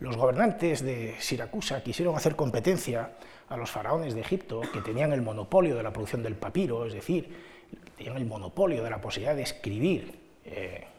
los 0.00 0.16
gobernantes 0.16 0.82
de 0.82 1.16
Siracusa 1.18 1.82
quisieron 1.82 2.14
hacer 2.14 2.36
competencia 2.36 3.12
a 3.48 3.56
los 3.56 3.70
faraones 3.70 4.14
de 4.14 4.20
Egipto, 4.20 4.60
que 4.72 4.80
tenían 4.80 5.12
el 5.12 5.22
monopolio 5.22 5.74
de 5.76 5.82
la 5.82 5.92
producción 5.92 6.22
del 6.22 6.34
papiro, 6.34 6.86
es 6.86 6.94
decir, 6.94 7.28
tenían 7.96 8.16
el 8.16 8.26
monopolio 8.26 8.82
de 8.82 8.90
la 8.90 9.00
posibilidad 9.00 9.34
de 9.34 9.42
escribir 9.42 10.23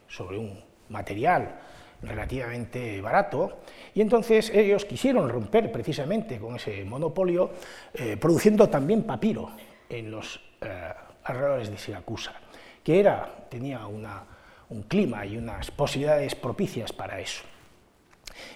sobre 0.08 0.38
un 0.38 0.64
material 0.90 1.60
relativamente 2.02 3.02
barato, 3.02 3.60
y 3.94 4.02
entonces 4.02 4.50
ellos 4.50 4.86
quisieron 4.86 5.30
romper 5.30 5.72
precisamente 5.72 6.40
con 6.40 6.56
ese 6.56 6.84
monopolio, 6.86 7.52
produciendo 8.20 8.70
también 8.70 9.04
papiro, 9.04 9.52
en 9.90 10.12
los 10.12 10.40
eh, 10.62 10.94
alrededores 11.24 11.70
de 11.70 11.78
Siracusa, 11.78 12.34
que 12.84 13.00
era, 13.00 13.48
tenía 13.50 13.86
un 13.88 14.84
clima 14.84 15.26
y 15.26 15.38
unas 15.38 15.72
posibilidades 15.72 16.36
propicias 16.36 16.92
para 16.92 17.20
eso. 17.20 17.44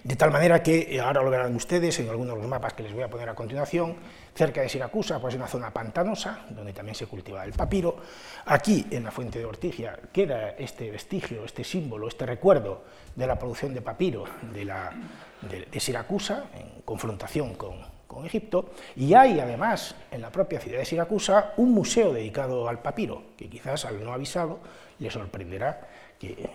De 0.03 0.15
tal 0.15 0.31
manera 0.31 0.63
que, 0.63 0.95
eh, 0.95 0.99
ahora 0.99 1.21
lo 1.21 1.29
verán 1.29 1.55
ustedes 1.55 1.99
en 1.99 2.09
algunos 2.09 2.35
de 2.35 2.41
los 2.41 2.49
mapas 2.49 2.73
que 2.73 2.83
les 2.83 2.93
voy 2.93 3.03
a 3.03 3.09
poner 3.09 3.29
a 3.29 3.35
continuación, 3.35 3.97
cerca 4.33 4.61
de 4.61 4.69
Siracusa, 4.69 5.19
pues 5.19 5.35
una 5.35 5.47
zona 5.47 5.71
pantanosa, 5.71 6.45
donde 6.49 6.73
también 6.73 6.95
se 6.95 7.05
cultiva 7.05 7.43
el 7.43 7.53
papiro. 7.53 7.97
Aquí, 8.45 8.87
en 8.91 9.03
la 9.03 9.11
fuente 9.11 9.39
de 9.39 9.45
Ortigia, 9.45 9.99
queda 10.13 10.51
este 10.51 10.89
vestigio, 10.89 11.43
este 11.43 11.63
símbolo, 11.63 12.07
este 12.07 12.25
recuerdo 12.25 12.83
de 13.15 13.27
la 13.27 13.37
producción 13.37 13.73
de 13.73 13.81
papiro 13.81 14.23
de 14.53 15.79
Siracusa, 15.79 16.45
en 16.55 16.81
confrontación 16.83 17.55
con, 17.55 17.77
con 18.07 18.25
Egipto, 18.25 18.71
y 18.95 19.13
hay 19.13 19.39
además 19.39 19.95
en 20.11 20.21
la 20.21 20.31
propia 20.31 20.59
ciudad 20.59 20.79
de 20.79 20.85
Siracusa 20.85 21.53
un 21.57 21.73
museo 21.73 22.13
dedicado 22.13 22.67
al 22.67 22.81
papiro, 22.81 23.23
que 23.37 23.49
quizás 23.49 23.85
al 23.85 24.03
no 24.03 24.13
avisado 24.13 24.59
le 24.97 25.11
sorprenderá 25.11 25.87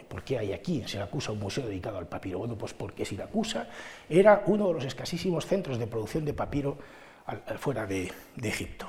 por 0.08 0.22
qué 0.22 0.38
hay 0.38 0.52
aquí 0.52 0.80
en 0.80 0.88
Siracusa 0.88 1.32
un 1.32 1.40
museo 1.40 1.66
dedicado 1.66 1.98
al 1.98 2.06
papiro. 2.06 2.38
Bueno, 2.38 2.56
pues 2.56 2.74
porque 2.74 3.04
Siracusa 3.04 3.68
era 4.08 4.42
uno 4.46 4.68
de 4.68 4.74
los 4.74 4.84
escasísimos 4.84 5.46
centros 5.46 5.78
de 5.78 5.86
producción 5.86 6.24
de 6.24 6.34
papiro 6.34 6.76
fuera 7.58 7.86
de, 7.86 8.12
Egipto. 8.42 8.86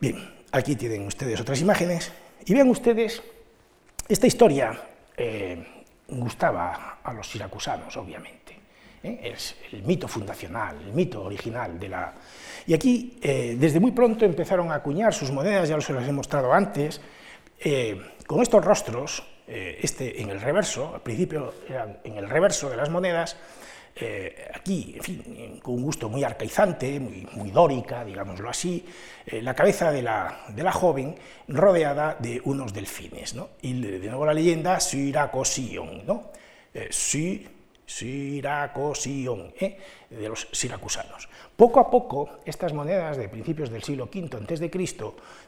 Bien, 0.00 0.16
aquí 0.52 0.76
tienen 0.76 1.06
ustedes 1.06 1.40
otras 1.40 1.60
imágenes, 1.60 2.12
y 2.46 2.54
vean 2.54 2.68
ustedes, 2.68 3.22
esta 4.08 4.26
historia 4.26 4.78
eh, 5.16 5.84
gustaba 6.08 6.98
a 7.02 7.12
los 7.12 7.28
siracusanos, 7.28 7.96
obviamente. 7.96 8.44
¿eh? 9.02 9.20
es 9.22 9.56
el 9.72 9.82
mito 9.82 10.08
fundacional, 10.08 10.76
el 10.80 10.92
mito 10.92 11.22
original 11.22 11.78
de 11.78 11.88
la... 11.88 12.12
Y 12.66 12.74
aquí, 12.74 13.18
eh, 13.22 13.56
desde 13.58 13.80
muy 13.80 13.92
pronto 13.92 14.24
empezaron 14.24 14.70
a 14.72 14.76
acuñar 14.76 15.12
sus 15.12 15.30
monedas, 15.30 15.68
ya 15.68 15.80
se 15.80 15.92
las 15.92 16.08
he 16.08 16.12
mostrado 16.12 16.52
antes, 16.52 17.00
con 18.26 18.42
estos 18.42 18.64
rostros, 18.64 19.22
este 19.46 20.22
en 20.22 20.30
el 20.30 20.40
reverso, 20.40 20.94
al 20.94 21.02
principio 21.02 21.54
eran 21.68 21.98
en 22.04 22.16
el 22.16 22.28
reverso 22.28 22.70
de 22.70 22.76
las 22.76 22.88
monedas, 22.88 23.36
aquí, 24.54 24.94
en 24.96 25.02
fin, 25.02 25.60
con 25.62 25.74
un 25.74 25.82
gusto 25.82 26.08
muy 26.08 26.24
arcaizante, 26.24 26.98
muy, 26.98 27.50
dórica, 27.50 28.04
digámoslo 28.04 28.48
así, 28.48 28.84
la 29.26 29.54
cabeza 29.54 29.92
de 29.92 30.02
la, 30.02 30.46
de 30.48 30.62
la, 30.62 30.72
joven 30.72 31.14
rodeada 31.46 32.16
de 32.18 32.40
unos 32.44 32.72
delfines, 32.72 33.34
¿no? 33.34 33.50
y 33.62 33.80
de 33.80 34.08
nuevo 34.08 34.26
la 34.26 34.34
leyenda, 34.34 34.80
Syracosion, 34.80 36.06
¿no? 36.06 36.32
Siracosion, 37.86 39.52
¿eh? 39.60 39.78
de 40.10 40.28
los 40.28 40.48
siracusanos. 40.52 41.28
Poco 41.56 41.80
a 41.80 41.90
poco, 41.90 42.40
estas 42.44 42.72
monedas 42.72 43.16
de 43.16 43.28
principios 43.28 43.70
del 43.70 43.82
siglo 43.82 44.08
V 44.12 44.28
a.C., 44.36 44.70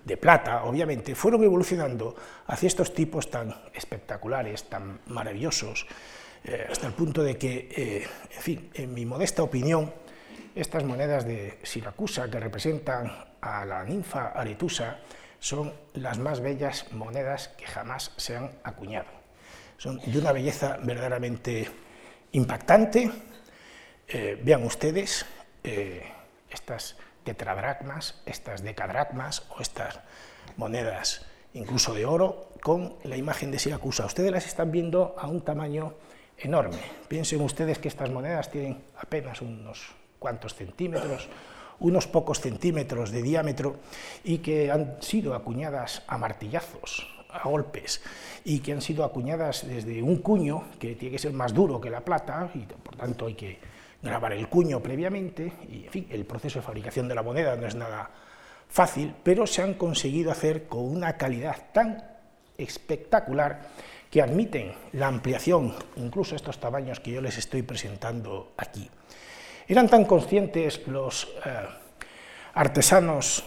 de 0.05 0.17
plata, 0.17 0.65
obviamente, 0.65 1.15
fueron 1.15 1.43
evolucionando 1.43 2.15
hacia 2.47 2.67
estos 2.67 2.95
tipos 2.95 3.31
tan 3.31 3.55
espectaculares, 3.75 4.65
tan 4.65 5.01
maravillosos, 5.07 5.87
eh, 6.45 6.67
hasta 6.71 6.87
el 6.87 6.93
punto 6.93 7.23
de 7.23 7.37
que, 7.37 7.69
eh, 7.75 8.07
en 8.37 8.43
fin, 8.43 8.71
en 8.75 8.95
mi 8.95 9.05
modesta 9.05 9.43
opinión, 9.43 9.93
Estas 10.57 10.85
monedas 10.85 11.27
de 11.27 11.59
Siracusa 11.65 12.31
que 12.31 12.41
representan 12.41 13.13
a 13.43 13.67
la 13.67 13.85
ninfa 13.85 14.29
Aretusa 14.29 15.01
son 15.39 15.71
las 15.93 16.19
más 16.19 16.41
bellas 16.41 16.91
monedas 16.93 17.49
que 17.49 17.67
jamás 17.67 18.11
se 18.17 18.39
han 18.39 18.53
acuñado. 18.65 19.09
Son 19.77 20.01
de 20.01 20.19
una 20.19 20.33
belleza 20.33 20.79
verdaderamente 20.83 21.69
impactante. 22.37 23.11
Eh, 24.09 24.39
vean 24.45 24.63
ustedes 24.63 25.25
eh, 25.65 26.05
estas 26.51 26.97
tetradracmas, 27.25 28.23
estas 28.27 28.63
decadracmas 28.63 29.49
o 29.51 29.61
estas 29.61 30.01
monedas 30.57 31.27
incluso 31.55 31.95
de 31.95 32.05
oro 32.05 32.53
con 32.63 32.95
la 33.05 33.17
imagen 33.17 33.51
de 33.51 33.59
Siracusa. 33.59 34.05
Ustedes 34.05 34.31
las 34.31 34.47
están 34.47 34.71
viendo 34.71 35.17
a 35.19 35.27
un 35.27 35.41
tamaño 35.41 35.95
enorme. 36.39 36.79
Piensen 37.09 37.41
ustedes 37.41 37.79
que 37.79 37.89
estas 37.89 38.11
monedas 38.11 38.51
tienen 38.51 38.85
apenas 38.99 39.41
unos 39.41 39.97
cuantos 40.19 40.55
centímetros, 40.55 41.29
unos 41.81 42.07
pocos 42.07 42.41
centímetros 42.41 43.11
de 43.11 43.23
diámetro 43.23 43.77
y 44.23 44.39
que 44.39 44.71
han 44.71 45.01
sido 45.01 45.35
acuñadas 45.35 46.03
a 46.07 46.19
martillazos, 46.19 47.16
a 47.31 47.49
golpes, 47.49 48.01
y 48.45 48.61
que 48.61 48.73
han 48.73 48.81
sido 48.81 49.05
acuñadas 49.05 49.67
desde 49.67 50.03
un 50.03 50.17
cuño 50.19 50.65
que 50.79 50.95
tiene 50.95 51.13
que 51.13 51.19
ser 51.19 51.33
más 51.33 51.53
duro 51.53 51.81
que 51.81 51.91
la 51.91 52.01
plata 52.01 52.51
y 52.55 52.61
por 52.61 52.97
tanto 52.97 53.27
hay 53.27 53.35
que 53.35 53.59
grabar 54.03 54.33
el 54.33 54.49
cuño 54.49 54.81
previamente 54.81 55.53
y 55.71 55.85
en 55.85 55.91
fin, 55.91 56.07
el 56.11 56.25
proceso 56.25 56.59
de 56.59 56.65
fabricación 56.65 57.09
de 57.09 57.15
la 57.15 57.23
moneda 57.23 57.57
no 57.57 57.67
es 57.67 57.75
nada 57.75 58.11
fácil, 58.69 59.15
pero 59.23 59.47
se 59.47 59.63
han 59.63 59.75
conseguido 59.75 60.31
hacer 60.31 60.67
con 60.67 60.85
una 60.85 61.17
calidad 61.17 61.57
tan 61.73 62.03
espectacular 62.59 63.69
que 64.11 64.23
admiten 64.23 64.73
la 64.93 65.09
ampliación, 65.09 65.75
incluso 65.97 66.37
estos 66.37 66.59
tamaños 66.59 67.01
que 67.01 67.13
yo 67.13 67.21
les 67.21 67.37
estoy 67.39 67.63
presentando 67.63 68.53
aquí. 68.57 68.89
Eran 69.69 69.89
tan 69.89 70.05
conscientes 70.05 70.87
los 70.87 71.29
eh, 71.45 71.51
artesanos 72.55 73.45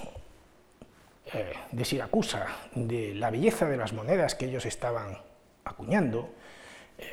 eh, 1.34 1.54
de 1.72 1.86
Siracusa 1.86 2.48
de 2.74 3.14
la 3.16 3.30
belleza 3.30 3.68
de 3.68 3.78
las 3.78 3.94
monedas 3.94 4.36
que 4.36 4.46
ellos 4.46 4.66
estaban 4.66 5.18
acuñando, 5.66 6.30
eh, 6.98 7.06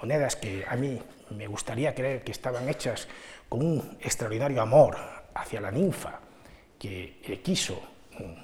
monedas 0.00 0.36
que 0.36 0.64
a 0.66 0.76
mí 0.76 1.00
me 1.30 1.46
gustaría 1.46 1.94
creer 1.94 2.22
que 2.22 2.32
estaban 2.32 2.68
hechas 2.68 3.08
con 3.48 3.64
un 3.64 3.98
extraordinario 4.00 4.62
amor 4.62 4.96
hacia 5.34 5.60
la 5.60 5.70
ninfa 5.70 6.20
que 6.78 7.40
quiso 7.44 7.82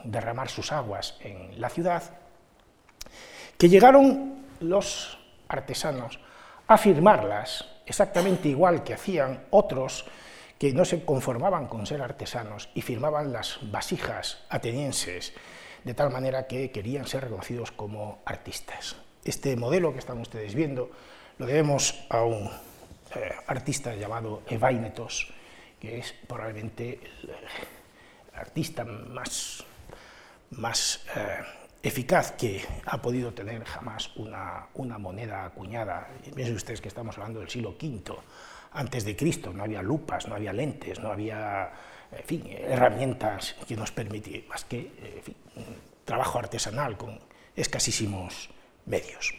derramar 0.05 0.49
sus 0.49 0.73
aguas 0.73 1.17
en 1.21 1.61
la 1.61 1.69
ciudad, 1.69 2.03
que 3.57 3.69
llegaron 3.69 4.45
los 4.61 5.19
artesanos 5.49 6.19
a 6.67 6.79
firmarlas 6.79 7.65
exactamente 7.87 8.49
igual 8.49 8.83
que 8.83 8.95
hacían 8.95 9.45
otros 9.51 10.07
que 10.59 10.73
no 10.73 10.85
se 10.85 11.05
conformaban 11.05 11.67
con 11.67 11.87
ser 11.87 12.03
artesanos 12.03 12.69
y 12.75 12.83
firmaban 12.83 13.33
las 13.33 13.59
vasijas 13.71 14.45
atenienses, 14.49 15.33
de 15.83 15.95
tal 15.95 16.11
manera 16.11 16.47
que 16.47 16.71
querían 16.71 17.07
ser 17.07 17.25
reconocidos 17.25 17.73
como 17.73 18.21
artistas. 18.25 18.97
Este 19.25 19.57
modelo 19.57 19.93
que 19.93 19.99
están 19.99 20.21
ustedes 20.21 20.55
viendo 20.55 20.91
lo 21.39 21.47
debemos 21.47 22.07
a 22.09 22.23
un 22.23 22.47
eh, 23.15 23.33
artista 23.47 23.95
llamado 23.95 24.43
Evainetos, 24.49 25.33
que 25.81 25.99
es 25.99 26.15
probablemente 26.27 27.01
el, 27.03 27.31
artista 28.35 28.85
más, 28.85 29.65
más 30.51 31.05
eh, 31.15 31.39
eficaz 31.83 32.33
que 32.33 32.65
ha 32.87 33.01
podido 33.01 33.33
tener 33.33 33.65
jamás 33.65 34.11
una, 34.17 34.67
una 34.75 34.99
moneda 34.99 35.45
acuñada. 35.45 36.09
Piensen 36.35 36.57
ustedes 36.57 36.81
que 36.81 36.89
estamos 36.89 37.17
hablando 37.19 37.41
del 37.41 37.49
siglo 37.49 37.77
V 37.81 38.03
antes 38.75 39.05
de 39.05 39.17
Cristo, 39.17 39.53
no 39.53 39.63
había 39.65 39.83
lupas, 39.83 40.29
no 40.29 40.35
había 40.35 40.53
lentes, 40.53 41.01
no 41.01 41.11
había 41.11 41.71
en 42.13 42.25
fin, 42.25 42.45
herramientas 42.49 43.57
que 43.67 43.77
nos 43.77 43.91
permitieran 43.93 44.49
más 44.49 44.65
que 44.65 44.91
trabajo 46.05 46.39
artesanal 46.39 46.97
con 46.97 47.19
escasísimos 47.57 48.51
medios. 48.87 49.35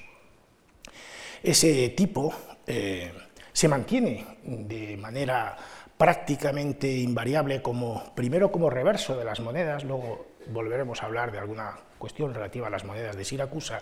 Ese 1.44 1.90
tipo 1.90 2.34
eh, 2.66 3.12
se 3.54 3.68
mantiene 3.68 4.26
de 4.44 4.98
manera 4.98 5.56
prácticamente 5.98 6.92
invariable 6.92 7.62
como 7.62 8.14
primero 8.16 8.52
como 8.52 8.70
reverso 8.70 9.16
de 9.16 9.26
las 9.26 9.40
monedas, 9.40 9.84
luego 9.84 10.28
volveremos 10.48 11.02
a 11.02 11.06
hablar 11.06 11.32
de 11.32 11.40
alguna 11.40 11.78
cuestión 11.98 12.34
relativa 12.34 12.68
a 12.68 12.70
las 12.70 12.84
monedas 12.84 13.16
de 13.16 13.24
Siracusa. 13.24 13.82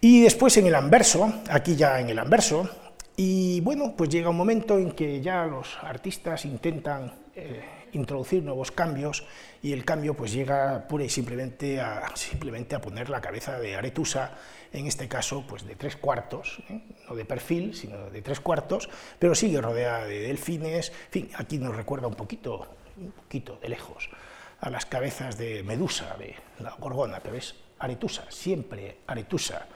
Y 0.00 0.22
después 0.22 0.56
en 0.58 0.66
el 0.66 0.74
anverso, 0.74 1.32
aquí 1.48 1.76
ya 1.76 1.98
en 2.00 2.10
el 2.10 2.18
anverso, 2.18 2.68
y 3.16 3.60
bueno, 3.60 3.94
pues 3.96 4.10
llega 4.10 4.30
un 4.30 4.36
momento 4.36 4.78
en 4.78 4.92
que 4.92 5.20
ya 5.20 5.46
los 5.46 5.78
artistas 5.82 6.44
intentan 6.44 7.12
eh, 7.36 7.62
introducir 7.92 8.42
nuevos 8.42 8.70
cambios 8.70 9.24
y 9.62 9.72
el 9.72 9.84
cambio 9.84 10.14
pues 10.14 10.32
llega 10.32 10.86
pura 10.88 11.04
y 11.04 11.08
simplemente 11.08 11.80
a, 11.80 12.14
simplemente 12.14 12.74
a 12.74 12.80
poner 12.80 13.08
la 13.08 13.20
cabeza 13.20 13.58
de 13.58 13.76
Aretusa, 13.76 14.32
en 14.72 14.86
este 14.86 15.08
caso 15.08 15.44
pues 15.46 15.64
de 15.64 15.76
tres 15.76 15.96
cuartos, 15.96 16.58
¿eh? 16.68 16.80
no 17.08 17.14
de 17.14 17.24
perfil, 17.24 17.74
sino 17.74 18.10
de 18.10 18.22
tres 18.22 18.40
cuartos, 18.40 18.88
pero 19.18 19.34
sigue 19.34 19.60
rodeada 19.60 20.04
de 20.04 20.20
delfines, 20.20 20.90
en 20.90 21.10
fin, 21.10 21.30
aquí 21.36 21.58
nos 21.58 21.76
recuerda 21.76 22.08
un 22.08 22.14
poquito, 22.14 22.66
un 22.96 23.12
poquito 23.12 23.58
de 23.62 23.68
lejos 23.68 24.08
a 24.60 24.70
las 24.70 24.86
cabezas 24.86 25.36
de 25.36 25.62
Medusa, 25.62 26.16
de 26.18 26.34
la 26.60 26.70
Gorgona, 26.72 27.20
pero 27.20 27.36
es 27.36 27.54
Aretusa, 27.78 28.24
siempre 28.30 28.98
Aretusa, 29.06 29.66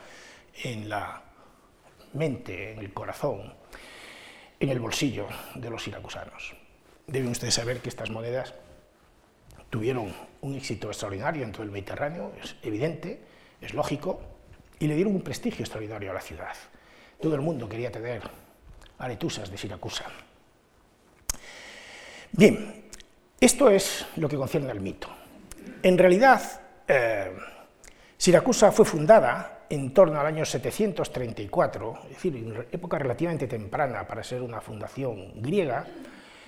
en 0.65 0.89
la 0.89 1.23
mente, 2.15 2.73
en 2.73 2.79
el 2.79 2.93
corazón, 2.93 3.53
en 4.61 4.69
el 4.69 4.81
bolsillo 4.81 5.27
de 5.55 5.71
los 5.71 5.83
siracusanos. 5.83 6.55
Deben 7.07 7.31
ustedes 7.31 7.55
saber 7.55 7.81
que 7.81 7.89
estas 7.89 8.11
monedas 8.11 8.55
tuvieron 9.71 10.13
un 10.41 10.55
éxito 10.55 10.89
extraordinario 10.89 11.45
en 11.45 11.53
todo 11.53 11.63
el 11.63 11.71
Mediterráneo, 11.71 12.33
es 12.43 12.57
evidente, 12.63 13.21
es 13.61 13.75
lógico, 13.75 14.21
y 14.79 14.87
le 14.87 14.95
dieron 14.95 15.15
un 15.15 15.23
prestigio 15.23 15.63
extraordinario 15.63 16.11
a 16.11 16.15
la 16.15 16.21
ciudad. 16.21 16.55
Todo 17.21 17.35
el 17.35 17.41
mundo 17.41 17.69
quería 17.69 17.91
tener 17.91 18.23
aretusas 18.99 19.51
de 19.51 19.59
Siracusa. 19.59 20.05
Bien, 22.33 22.85
esto 23.41 23.71
es 23.71 24.07
lo 24.17 24.29
que 24.29 24.37
concierne 24.37 24.71
al 24.71 24.81
mito. 24.81 25.09
En 25.83 25.99
realidad, 25.99 26.61
eh, 26.87 27.33
Siracusa 28.17 28.73
fue 28.73 28.85
fundada 28.85 29.58
en 29.71 29.93
torno 29.93 30.21
al 30.21 30.27
año 30.27 30.45
734, 30.45 31.99
es 32.05 32.09
decir, 32.11 32.67
época 32.73 32.99
relativamente 32.99 33.47
temprana 33.47 34.07
para 34.07 34.23
ser 34.23 34.43
una 34.43 34.61
fundación 34.61 35.33
griega, 35.37 35.87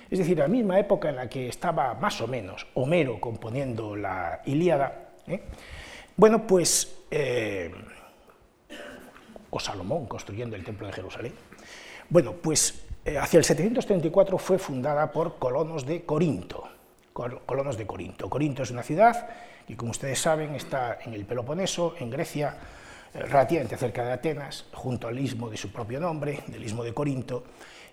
es 0.09 0.19
decir, 0.19 0.37
la 0.37 0.47
misma 0.47 0.79
época 0.79 1.09
en 1.09 1.15
la 1.15 1.29
que 1.29 1.47
estaba 1.47 1.93
más 1.93 2.19
o 2.21 2.27
menos 2.27 2.67
Homero 2.73 3.19
componiendo 3.21 3.95
la 3.95 4.41
Ilíada. 4.45 5.11
¿eh? 5.27 5.41
Bueno, 6.17 6.45
pues, 6.45 7.05
eh, 7.09 7.71
o 9.49 9.59
Salomón 9.59 10.05
construyendo 10.07 10.55
el 10.55 10.63
Templo 10.63 10.87
de 10.87 10.93
Jerusalén. 10.93 11.33
Bueno, 12.09 12.33
pues 12.33 12.85
hacia 13.19 13.37
el 13.37 13.45
734 13.45 14.37
fue 14.37 14.57
fundada 14.59 15.11
por 15.11 15.37
colonos 15.37 15.85
de 15.85 16.03
Corinto 16.03 16.71
colonos 17.13 17.77
de 17.77 17.85
Corinto. 17.85 18.29
Corinto 18.29 18.63
es 18.63 18.71
una 18.71 18.83
ciudad 18.83 19.27
que, 19.67 19.75
como 19.75 19.91
ustedes 19.91 20.19
saben, 20.19 20.55
está 20.55 20.99
en 21.05 21.13
el 21.13 21.25
Peloponeso, 21.25 21.95
en 21.99 22.09
Grecia, 22.09 22.55
eh, 22.55 22.61
relativamente 23.13 23.77
cerca 23.77 24.05
de 24.05 24.13
Atenas, 24.13 24.65
junto 24.73 25.07
al 25.07 25.19
istmo 25.19 25.49
de 25.49 25.57
su 25.57 25.71
propio 25.71 25.99
nombre, 25.99 26.43
del 26.47 26.63
istmo 26.63 26.83
de 26.83 26.93
Corinto, 26.93 27.43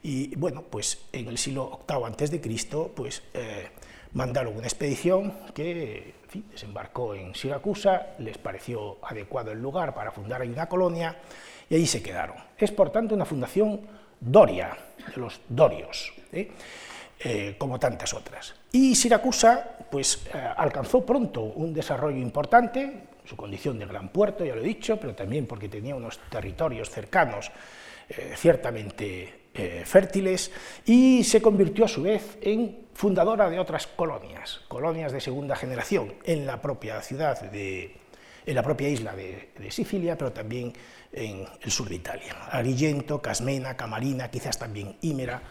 y 0.03 0.35
bueno, 0.37 0.63
pues 0.63 1.07
en 1.13 1.29
el 1.29 1.39
siglo 1.39 1.81
VIII 1.89 2.05
antes 2.05 2.31
de 2.31 2.41
Cristo, 2.41 2.93
pues 2.95 3.23
eh, 3.35 3.69
mandaron 4.13 4.57
una 4.57 4.67
expedición 4.67 5.35
que 5.53 6.15
desembarcó 6.51 7.15
en 7.15 7.35
Siracusa, 7.35 8.15
les 8.19 8.39
pareció 8.39 8.99
adecuado 9.03 9.51
el 9.51 9.61
lugar 9.61 9.95
para 9.95 10.13
fundar 10.13 10.43
ahí 10.43 10.49
una 10.49 10.69
colonia 10.69 11.17
y 11.69 11.75
allí 11.75 11.87
se 11.87 12.03
quedaron. 12.03 12.37
Es 12.57 12.71
por 12.71 12.91
tanto 12.91 13.15
una 13.15 13.25
fundación 13.25 13.81
doria, 14.21 14.77
de 15.15 15.21
los 15.21 15.41
dorios. 15.49 16.13
¿eh? 16.33 16.51
Eh, 17.21 17.57
como 17.59 17.81
tantas 17.81 18.15
otras. 18.15 18.55
Y 18.71 18.95
Siracusa 18.95 19.79
pues, 19.91 20.29
alcanzó 20.57 21.05
pronto 21.05 21.41
un 21.43 21.75
desarrollo 21.75 22.19
importante, 22.19 23.08
su 23.29 23.37
condición 23.37 23.79
de 23.79 23.87
gran 23.87 24.09
puerto, 24.09 24.45
ya 24.45 24.55
lo 24.55 24.63
he 24.63 24.65
dicho, 24.65 24.99
pero 24.99 25.15
también 25.15 25.47
porque 25.47 25.69
tenía 25.69 25.95
unos 25.95 26.19
territorios 26.31 26.91
cercanos 26.91 27.51
eh, 28.09 28.35
ciertamente 28.37 29.35
fértiles, 29.85 30.53
y 30.87 31.25
se 31.25 31.43
convirtió 31.43 31.87
a 31.87 31.89
su 31.89 32.03
vez 32.03 32.39
en 32.43 32.87
fundadora 32.95 33.51
de 33.51 33.59
otras 33.59 33.89
colonias, 33.89 34.61
colonias 34.69 35.11
de 35.11 35.21
segunda 35.21 35.57
generación, 35.57 36.15
en 36.23 36.47
la 36.47 36.63
propia 36.63 37.03
ciudad 37.03 37.41
de, 37.51 37.97
en 38.49 38.55
la 38.55 38.63
propia 38.63 38.89
isla 38.89 39.15
de, 39.15 39.51
de, 39.59 39.71
Sicilia, 39.71 40.17
pero 40.17 40.33
también 40.33 40.73
en 41.13 41.45
el 41.61 41.71
sur 41.71 41.89
de 41.89 41.97
Italia. 41.97 42.35
Agrigento, 42.51 43.21
Casmena, 43.21 43.77
Camarina, 43.77 44.31
quizás 44.31 44.59
también 44.59 44.97
Ímera, 45.03 45.43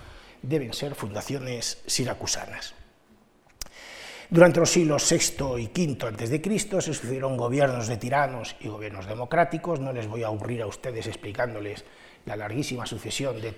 deben 0.42 0.74
ser 0.74 0.96
fundaciones 0.96 1.84
siracusanas. 1.86 2.74
Durante 4.30 4.60
los 4.60 4.70
siglos 4.70 5.10
VI 5.10 5.62
y 5.62 5.68
V 5.68 6.06
a.C. 6.06 6.60
se 6.60 6.82
sucedieron 6.82 7.38
gobiernos 7.38 7.88
de 7.88 7.96
tiranos 7.96 8.58
y 8.60 8.68
gobiernos 8.68 9.08
democráticos. 9.08 9.80
No 9.80 9.94
les 9.94 10.08
voy 10.08 10.24
a 10.24 10.28
aburrir 10.28 10.62
a 10.62 10.68
ustedes 10.68 11.08
explicándoles 11.08 11.86
la 12.26 12.36
larguísima 12.36 12.86
sucesión 12.86 13.40
de, 13.40 13.56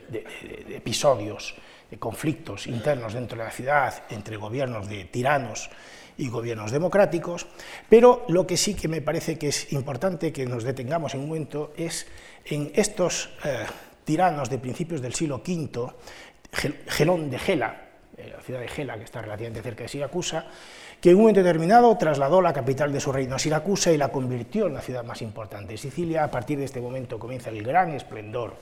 episodios 0.75 1.55
conflictos 1.97 2.67
internos 2.67 3.13
dentro 3.13 3.35
de 3.35 3.45
la 3.45 3.49
ciudad 3.49 4.03
entre 4.11 4.37
gobiernos 4.37 4.87
de 4.87 5.05
tiranos 5.05 5.71
y 6.19 6.29
gobiernos 6.29 6.69
democráticos, 6.69 7.47
pero 7.89 8.25
lo 8.27 8.45
que 8.45 8.57
sí 8.57 8.75
que 8.75 8.87
me 8.87 9.01
parece 9.01 9.39
que 9.39 9.47
es 9.47 9.73
importante 9.73 10.31
que 10.31 10.45
nos 10.45 10.63
detengamos 10.63 11.15
en 11.15 11.21
un 11.21 11.29
momento 11.29 11.73
es 11.77 12.05
en 12.45 12.71
estos 12.75 13.31
eh, 13.43 13.65
tiranos 14.05 14.51
de 14.51 14.59
principios 14.59 15.01
del 15.01 15.15
siglo 15.15 15.37
V, 15.37 15.93
Gelón 16.87 17.31
de 17.31 17.39
Gela, 17.39 17.88
la 18.37 18.41
ciudad 18.41 18.59
de 18.59 18.67
Gela, 18.67 18.97
que 18.97 19.03
está 19.03 19.21
relativamente 19.21 19.61
cerca 19.61 19.83
de 19.83 19.89
Siracusa, 19.89 20.45
que 21.01 21.11
en 21.11 21.15
un 21.15 21.21
momento 21.21 21.41
determinado 21.41 21.95
trasladó 21.97 22.41
la 22.41 22.53
capital 22.53 22.91
de 22.91 22.99
su 22.99 23.11
reino 23.11 23.35
a 23.35 23.39
Siracusa 23.39 23.91
y 23.91 23.97
la 23.97 24.09
convirtió 24.09 24.67
en 24.67 24.73
la 24.73 24.81
ciudad 24.81 25.03
más 25.03 25.21
importante 25.21 25.73
de 25.73 25.77
Sicilia. 25.77 26.23
A 26.23 26.31
partir 26.31 26.57
de 26.59 26.65
este 26.65 26.81
momento 26.81 27.19
comienza 27.19 27.49
el 27.49 27.63
gran 27.63 27.91
esplendor 27.91 28.55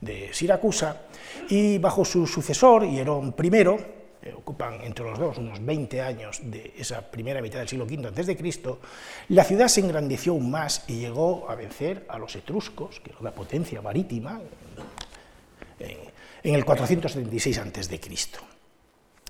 de 0.00 0.32
Siracusa 0.32 1.02
y 1.48 1.78
bajo 1.78 2.04
su 2.04 2.26
sucesor, 2.26 2.88
Hierón 2.88 3.34
I, 3.40 3.48
eh, 4.22 4.34
ocupan 4.36 4.80
entre 4.82 5.04
los 5.04 5.18
dos 5.18 5.38
unos 5.38 5.64
20 5.64 6.00
años 6.02 6.40
de 6.42 6.72
esa 6.76 7.00
primera 7.00 7.40
mitad 7.40 7.60
del 7.60 7.68
siglo 7.68 7.84
V 7.84 8.08
a.C., 8.08 8.78
la 9.28 9.44
ciudad 9.44 9.68
se 9.68 9.80
engrandeció 9.80 10.32
aún 10.32 10.50
más 10.50 10.84
y 10.88 10.98
llegó 10.98 11.48
a 11.48 11.54
vencer 11.54 12.04
a 12.08 12.18
los 12.18 12.34
etruscos, 12.34 13.00
que 13.00 13.10
era 13.10 13.20
una 13.20 13.30
potencia 13.30 13.80
marítima, 13.80 14.40
en 15.78 16.54
el 16.54 16.64
476 16.64 17.58
a.C. 17.58 18.55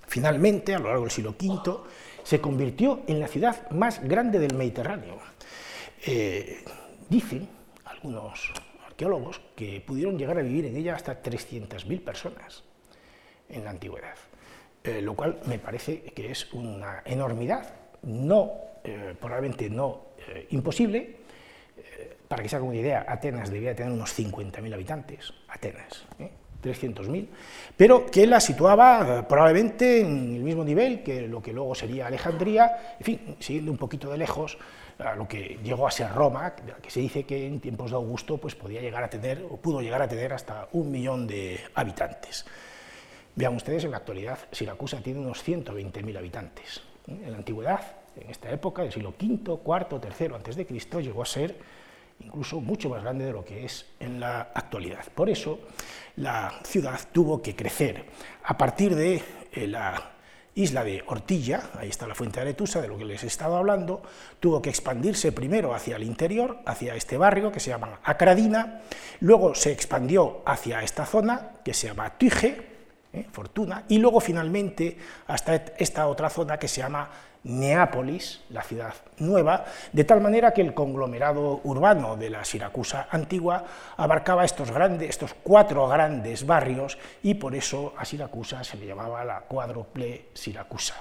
Finalmente, 0.07 0.75
a 0.75 0.79
lo 0.79 0.89
largo 0.89 1.03
del 1.03 1.11
siglo 1.11 1.35
V, 1.39 1.81
se 2.23 2.41
convirtió 2.41 3.03
en 3.07 3.21
la 3.21 3.29
ciudad 3.29 3.71
más 3.71 4.03
grande 4.03 4.39
del 4.39 4.55
Mediterráneo. 4.55 5.19
Eh, 6.05 6.65
dicen 7.09 7.49
algunos 7.85 8.53
arqueólogos 8.85 9.41
que 9.55 9.81
pudieron 9.81 10.19
llegar 10.19 10.39
a 10.39 10.43
vivir 10.43 10.67
en 10.67 10.77
ella 10.77 10.95
hasta 10.95 11.23
300.000 11.23 12.01
personas 12.03 12.65
en 13.49 13.65
la 13.65 13.71
antigüedad, 13.71 14.17
eh, 14.83 15.01
lo 15.03 15.15
cual 15.15 15.41
me 15.47 15.59
parece 15.59 16.03
que 16.03 16.31
es 16.31 16.53
una 16.53 17.03
enormidad, 17.05 17.75
no, 18.03 18.53
eh, 18.83 19.15
probablemente 19.21 19.71
no 19.71 20.07
imposible. 20.51 21.25
para 22.27 22.43
que 22.43 22.49
se 22.49 22.57
haga 22.57 22.65
una 22.65 22.77
idea, 22.77 23.07
Atenas 23.07 23.51
debía 23.51 23.77
tener 23.77 23.93
unos 23.93 24.11
50.000 24.19 24.75
habitantes, 24.75 25.33
Atenas. 25.47 26.05
300.000, 26.67 27.27
pero 27.77 28.07
que 28.07 28.27
la 28.27 28.41
situaba 28.41 29.21
eh, 29.21 29.23
probablemente 29.29 30.01
en 30.01 30.37
el 30.37 30.43
mismo 30.43 30.65
nivel 30.65 31.03
que 31.03 31.29
lo 31.29 31.43
que 31.43 31.53
luego 31.53 31.75
sería 31.75 32.07
Alejandría, 32.07 32.97
en 32.99 33.05
fin, 33.05 33.37
siguiendo 33.39 33.73
un 33.73 33.79
poquito 33.79 34.11
de 34.11 34.19
lejos 34.19 34.59
a 34.99 35.15
lo 35.15 35.29
que 35.29 35.59
llegó 35.63 35.87
a 35.87 35.91
ser 35.91 36.13
Roma, 36.13 36.55
que 36.55 36.91
se 36.91 37.01
dice 37.01 37.25
que 37.25 37.47
en 37.47 37.61
tiempos 37.61 37.91
de 37.91 37.97
Augusto 37.97 38.39
pues, 38.39 38.55
podía 38.55 38.81
llegar 38.81 39.05
a 39.05 39.11
tener, 39.11 39.45
o 39.51 39.57
pudo 39.57 39.81
llegar 39.81 40.01
a 40.01 40.09
tener 40.09 40.33
hasta 40.33 40.69
un 40.73 40.91
millón 40.91 41.27
de 41.27 41.61
habitantes. 41.75 42.47
Vean 43.35 43.55
ustedes, 43.55 43.85
en 43.85 43.91
la 43.91 43.99
actualidad 43.99 44.39
Siracusa 44.51 45.03
tiene 45.03 45.21
unos 45.21 45.47
120.000 45.47 46.17
habitantes. 46.17 46.81
En 47.07 47.31
la 47.31 47.37
antigüedad, 47.37 47.81
en 48.17 48.31
esta 48.31 48.51
época, 48.51 48.83
del 48.83 48.93
siglo 48.93 49.15
V, 49.21 49.61
IV, 49.65 50.01
III 50.57 50.65
Cristo, 50.65 51.01
llegó 51.01 51.23
a 51.23 51.27
ser 51.27 51.55
incluso 52.21 52.61
mucho 52.61 52.89
más 52.89 53.03
grande 53.03 53.27
de 53.27 53.33
lo 53.33 53.45
que 53.45 53.65
es 53.65 53.87
en 54.01 54.21
la 54.21 54.51
actualidad. 54.55 55.05
Por 55.15 55.29
eso 55.31 55.61
la 56.17 56.61
ciudad 56.65 57.01
tuvo 57.13 57.43
que 57.43 57.55
crecer. 57.55 58.05
A 58.45 58.57
partir 58.57 58.95
de 58.95 59.23
eh, 59.53 59.67
la 59.67 60.13
isla 60.57 60.85
de 60.85 61.05
Ortilla, 61.07 61.71
ahí 61.79 61.91
está 61.91 62.07
la 62.07 62.15
fuente 62.15 62.41
de 62.41 62.43
Aretusa, 62.43 62.81
de 62.81 62.89
lo 62.89 62.97
que 62.97 63.05
les 63.05 63.23
he 63.23 63.27
estado 63.27 63.57
hablando, 63.57 64.03
tuvo 64.41 64.63
que 64.63 64.71
expandirse 64.71 65.31
primero 65.31 65.75
hacia 65.75 65.97
el 65.97 66.03
interior, 66.03 66.61
hacia 66.65 66.95
este 66.95 67.19
barrio 67.19 67.53
que 67.53 67.61
se 67.61 67.71
llama 67.71 68.01
Acradina, 68.03 68.81
luego 69.21 69.55
se 69.55 69.71
expandió 69.71 70.43
hacia 70.47 70.83
esta 70.83 71.05
zona 71.05 71.53
que 71.63 71.75
se 71.75 71.89
llama 71.89 72.17
Tuige, 72.17 72.67
eh, 73.13 73.27
Fortuna, 73.31 73.85
y 73.89 73.99
luego 73.99 74.19
finalmente 74.21 74.97
hasta 75.27 75.57
esta 75.79 76.07
otra 76.09 76.31
zona 76.31 76.59
que 76.59 76.69
se 76.69 76.81
llama 76.81 77.11
Neápolis, 77.47 78.41
la 78.51 78.63
ciudad 78.63 78.95
nueva, 79.19 79.65
de 79.93 80.03
tal 80.03 80.21
manera 80.21 80.53
que 80.53 80.63
el 80.63 80.75
conglomerado 80.75 81.61
urbano 81.63 82.17
de 82.17 82.29
la 82.29 82.45
Siracusa 82.45 83.07
antigua 83.09 83.65
abarcaba 83.97 84.45
estos, 84.45 84.73
cuatro 85.45 85.87
grandes 85.87 86.45
barrios 86.45 86.99
y 87.23 87.35
por 87.35 87.55
eso 87.55 87.95
a 87.97 88.05
Siracusa 88.05 88.65
se 88.65 88.77
le 88.77 88.87
llamaba 88.87 89.25
la 89.25 89.41
cuádruple 89.43 90.27
Siracusa. 90.35 90.97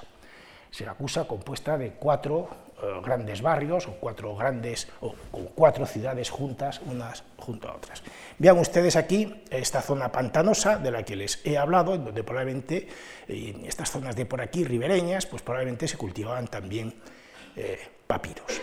Siracusa 0.70 1.26
compuesta 1.26 1.78
de 1.78 1.94
cuatro 1.94 2.50
eh, 2.84 3.02
grandes 3.04 3.42
barrios 3.42 3.88
o 3.88 3.94
cuatro 3.94 4.36
grandes 4.36 4.88
o, 5.02 5.16
cuatro 5.56 5.86
ciudades 5.86 6.30
juntas 6.30 6.80
unas 6.86 7.24
junto 7.38 7.70
a 7.70 7.76
otras. 7.76 8.04
Vean 8.38 8.58
ustedes 8.60 8.96
aquí 8.96 9.44
esta 9.50 9.82
zona 9.82 10.12
pantanosa 10.12 10.78
de 10.78 10.92
la 10.92 11.04
que 11.04 11.16
les 11.16 11.40
he 11.46 11.58
hablado, 11.58 11.96
en 11.96 12.04
donde 12.04 12.24
probablemente 12.24 12.88
en 13.28 13.66
estas 13.66 13.92
zonas 13.92 14.16
de 14.16 14.26
por 14.26 14.42
aquí 14.42 14.66
ribereñas, 14.66 15.26
pues 15.26 15.42
probablemente 15.42 15.88
se 15.88 15.98
cultivaban 15.98 16.48
también 16.48 16.94
eh, 17.56 17.80
papiros. 18.06 18.62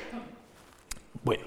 Bueno, 1.23 1.45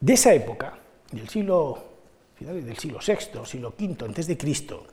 de 0.00 0.12
esa 0.12 0.34
época, 0.34 0.78
del 1.10 1.28
siglo 1.28 1.84
del 2.40 2.78
siglo 2.78 3.00
VI, 3.04 3.44
siglo 3.44 3.74
V 3.76 4.04
antes 4.04 4.26
de 4.26 4.38
Cristo, 4.38 4.86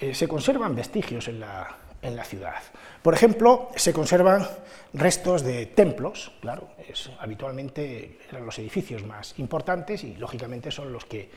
eh, 0.00 0.12
se 0.12 0.26
conservan 0.26 0.74
vestigios 0.74 1.28
en 1.28 1.38
la, 1.38 1.83
en 2.04 2.16
la 2.16 2.24
ciudad. 2.24 2.62
Por 3.02 3.14
ejemplo, 3.14 3.70
se 3.74 3.92
conservan 3.92 4.46
restos 4.92 5.42
de 5.42 5.66
templos, 5.66 6.32
claro, 6.40 6.68
es, 6.88 7.10
habitualmente 7.18 8.18
eran 8.30 8.46
los 8.46 8.58
edificios 8.58 9.04
más 9.04 9.36
importantes 9.38 10.04
y 10.04 10.14
lógicamente 10.14 10.70
son 10.70 10.92
los 10.92 11.04
que 11.04 11.30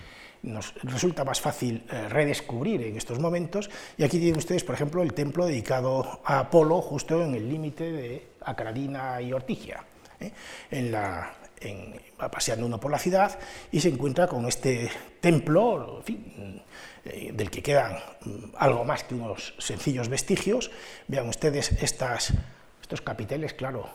nos 0.44 0.76
resulta 0.84 1.24
más 1.24 1.42
fácil 1.42 1.84
eh, 1.92 2.10
redescubrir 2.10 2.84
en 2.84 2.98
estos 2.98 3.20
momentos. 3.20 3.70
Y 3.98 4.04
aquí 4.04 4.20
tienen 4.20 4.38
ustedes, 4.38 4.64
por 4.64 4.76
ejemplo, 4.76 5.02
el 5.02 5.14
templo 5.14 5.46
dedicado 5.46 6.22
a 6.24 6.40
Apolo, 6.40 6.82
justo 6.82 7.24
en 7.24 7.34
el 7.34 7.50
límite 7.50 7.92
de 7.92 8.28
Acradina 8.42 9.20
y 9.22 9.34
Ortigia. 9.34 9.84
¿eh? 10.20 10.32
En 10.70 10.92
la, 10.92 11.34
va 12.22 12.30
paseando 12.30 12.66
uno 12.66 12.80
por 12.80 12.92
la 12.92 13.00
ciudad 13.00 13.38
y 13.72 13.80
se 13.80 13.90
encuentra 13.90 14.28
con 14.28 14.46
este 14.46 14.90
templo, 15.20 15.98
en 15.98 16.04
fin, 16.04 16.64
eh, 17.06 17.32
del 17.34 17.50
que 17.50 17.62
quedan 17.62 17.98
mm, 18.22 18.56
algo 18.58 18.84
más 18.84 19.04
que 19.04 19.16
unos 19.16 19.54
sencillos 19.58 20.10
vestigios. 20.10 20.72
Vean 21.08 21.28
ustedes 21.28 21.72
estos 21.72 23.02
capiteles, 23.04 23.54
claro, 23.54 23.90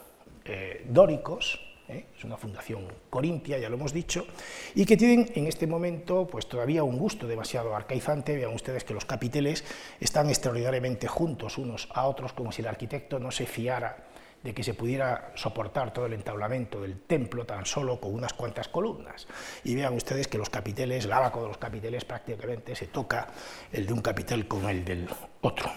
eh, 0.44 0.84
dóricos, 0.88 1.60
¿eh? 1.88 2.06
es 2.16 2.24
una 2.24 2.36
fundación 2.36 2.86
corintia, 3.10 3.58
ya 3.58 3.68
lo 3.68 3.76
hemos 3.76 3.92
dicho, 3.92 4.26
y 4.74 4.84
que 4.84 4.96
tienen 4.96 5.30
en 5.34 5.46
este 5.46 5.66
momento 5.66 6.26
pues 6.26 6.46
todavía 6.48 6.84
un 6.84 6.98
gusto 6.98 7.26
demasiado 7.26 7.74
arcaizante. 7.74 8.36
Vean 8.36 8.54
ustedes 8.54 8.84
que 8.84 8.94
los 8.94 9.04
capiteles 9.04 9.64
están 10.00 10.28
extraordinariamente 10.28 11.08
juntos 11.08 11.58
unos 11.58 11.88
a 11.94 12.06
otros, 12.06 12.32
como 12.32 12.52
si 12.52 12.62
el 12.62 12.68
arquitecto 12.68 13.18
no 13.18 13.30
se 13.30 13.46
fiara 13.46 14.12
de 14.42 14.55
que 14.55 14.62
se 14.62 14.74
pudiera 14.74 15.33
soportar 15.35 15.92
todo 15.92 16.07
el 16.07 16.14
entablamento 16.14 16.81
del 16.83 17.00
templo 17.00 17.44
tan 17.44 17.64
solo 17.64 18.00
con 18.00 18.14
unas 18.14 18.33
cuantas 18.33 18.68
columnas. 18.68 19.26
Y 19.64 19.74
vean 19.74 19.94
ustedes 19.94 20.28
que 20.28 20.38
los 20.38 20.50
capiteles, 20.50 21.05
el 21.05 21.12
abaco 21.12 21.42
de 21.42 21.48
los 21.48 21.59
capiteles 21.59 22.05
prácticamente 22.05 22.74
se 22.74 22.87
toca 22.87 23.28
el 23.72 23.87
de 23.87 23.92
un 23.92 24.00
capitel 24.00 24.48
con 24.48 24.68
el 24.68 24.85
del 24.85 25.09
otro. 25.42 25.70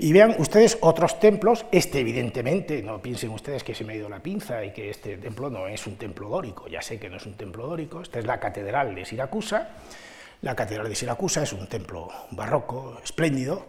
Y 0.00 0.12
vean 0.12 0.36
ustedes 0.38 0.78
otros 0.80 1.18
templos, 1.18 1.66
este 1.72 1.98
evidentemente, 1.98 2.82
no 2.84 3.02
piensen 3.02 3.30
ustedes 3.30 3.64
que 3.64 3.74
se 3.74 3.82
me 3.82 3.94
ha 3.94 3.96
ido 3.96 4.08
la 4.08 4.20
pinza 4.20 4.64
y 4.64 4.72
que 4.72 4.90
este 4.90 5.16
templo 5.16 5.50
no 5.50 5.66
es 5.66 5.88
un 5.88 5.96
templo 5.96 6.28
dórico, 6.28 6.68
ya 6.68 6.80
sé 6.80 7.00
que 7.00 7.10
no 7.10 7.16
es 7.16 7.26
un 7.26 7.34
templo 7.34 7.66
dórico, 7.66 8.00
esta 8.00 8.20
es 8.20 8.24
la 8.24 8.38
catedral 8.38 8.94
de 8.94 9.04
Siracusa, 9.04 9.70
la 10.42 10.54
catedral 10.54 10.88
de 10.88 10.94
Siracusa 10.94 11.42
es 11.42 11.52
un 11.52 11.66
templo 11.66 12.08
barroco, 12.30 13.00
espléndido, 13.02 13.66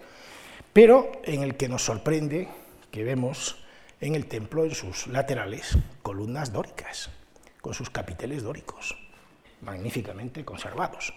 pero 0.71 1.11
en 1.23 1.41
el 1.41 1.55
que 1.55 1.67
nos 1.67 1.83
sorprende 1.83 2.47
que 2.91 3.03
vemos 3.03 3.57
en 4.01 4.15
el 4.15 4.27
templo, 4.27 4.63
en 4.63 4.75
sus 4.75 5.07
laterales, 5.07 5.77
columnas 6.01 6.53
dóricas, 6.53 7.09
con 7.61 7.73
sus 7.73 7.89
capiteles 7.89 8.43
dóricos, 8.43 8.97
magníficamente 9.61 10.45
conservados. 10.45 11.13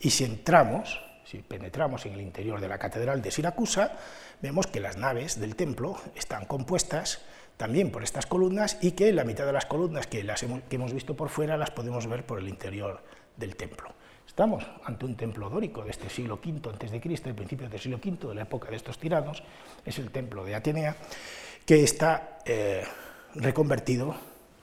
Y 0.00 0.10
si 0.10 0.24
entramos, 0.24 1.00
si 1.24 1.38
penetramos 1.38 2.06
en 2.06 2.14
el 2.14 2.20
interior 2.20 2.60
de 2.60 2.68
la 2.68 2.78
catedral 2.78 3.22
de 3.22 3.30
Siracusa, 3.30 3.96
vemos 4.42 4.66
que 4.66 4.80
las 4.80 4.96
naves 4.96 5.40
del 5.40 5.56
templo 5.56 5.96
están 6.14 6.44
compuestas 6.44 7.22
también 7.56 7.90
por 7.90 8.02
estas 8.02 8.26
columnas 8.26 8.78
y 8.80 8.92
que 8.92 9.12
la 9.12 9.24
mitad 9.24 9.46
de 9.46 9.52
las 9.52 9.66
columnas 9.66 10.06
que, 10.06 10.24
las 10.24 10.40
que 10.40 10.76
hemos 10.76 10.92
visto 10.92 11.14
por 11.14 11.28
fuera 11.28 11.56
las 11.56 11.70
podemos 11.70 12.06
ver 12.08 12.26
por 12.26 12.38
el 12.38 12.48
interior 12.48 13.02
del 13.36 13.56
templo. 13.56 13.94
Estamos 14.34 14.66
ante 14.82 15.04
un 15.06 15.14
templo 15.14 15.48
dórico 15.48 15.84
de 15.84 15.92
este 15.92 16.10
siglo 16.10 16.40
V 16.44 16.68
a.C., 16.68 16.86
el 16.92 17.34
principio 17.36 17.68
del 17.68 17.78
siglo 17.78 18.00
V, 18.04 18.30
de 18.30 18.34
la 18.34 18.42
época 18.42 18.68
de 18.68 18.74
estos 18.74 18.98
tiranos, 18.98 19.44
es 19.86 19.96
el 20.00 20.10
templo 20.10 20.44
de 20.44 20.56
Atenea, 20.56 20.96
que 21.64 21.84
está 21.84 22.40
eh, 22.44 22.82
reconvertido 23.36 24.16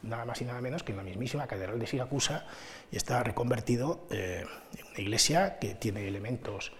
nada 0.03 0.25
más 0.25 0.41
y 0.41 0.43
nada 0.43 0.59
menos 0.59 0.83
que 0.83 0.91
en 0.91 0.97
la 0.97 1.03
mismísima 1.03 1.47
catedral 1.47 1.79
de 1.79 1.87
Siracusa 1.87 2.45
y 2.91 2.97
está 2.97 3.23
reconvertido 3.23 4.07
eh, 4.11 4.43
en 4.77 4.87
una 4.87 4.99
iglesia 4.99 5.57
que 5.57 5.73
tiene 5.75 6.05
elementos 6.05 6.73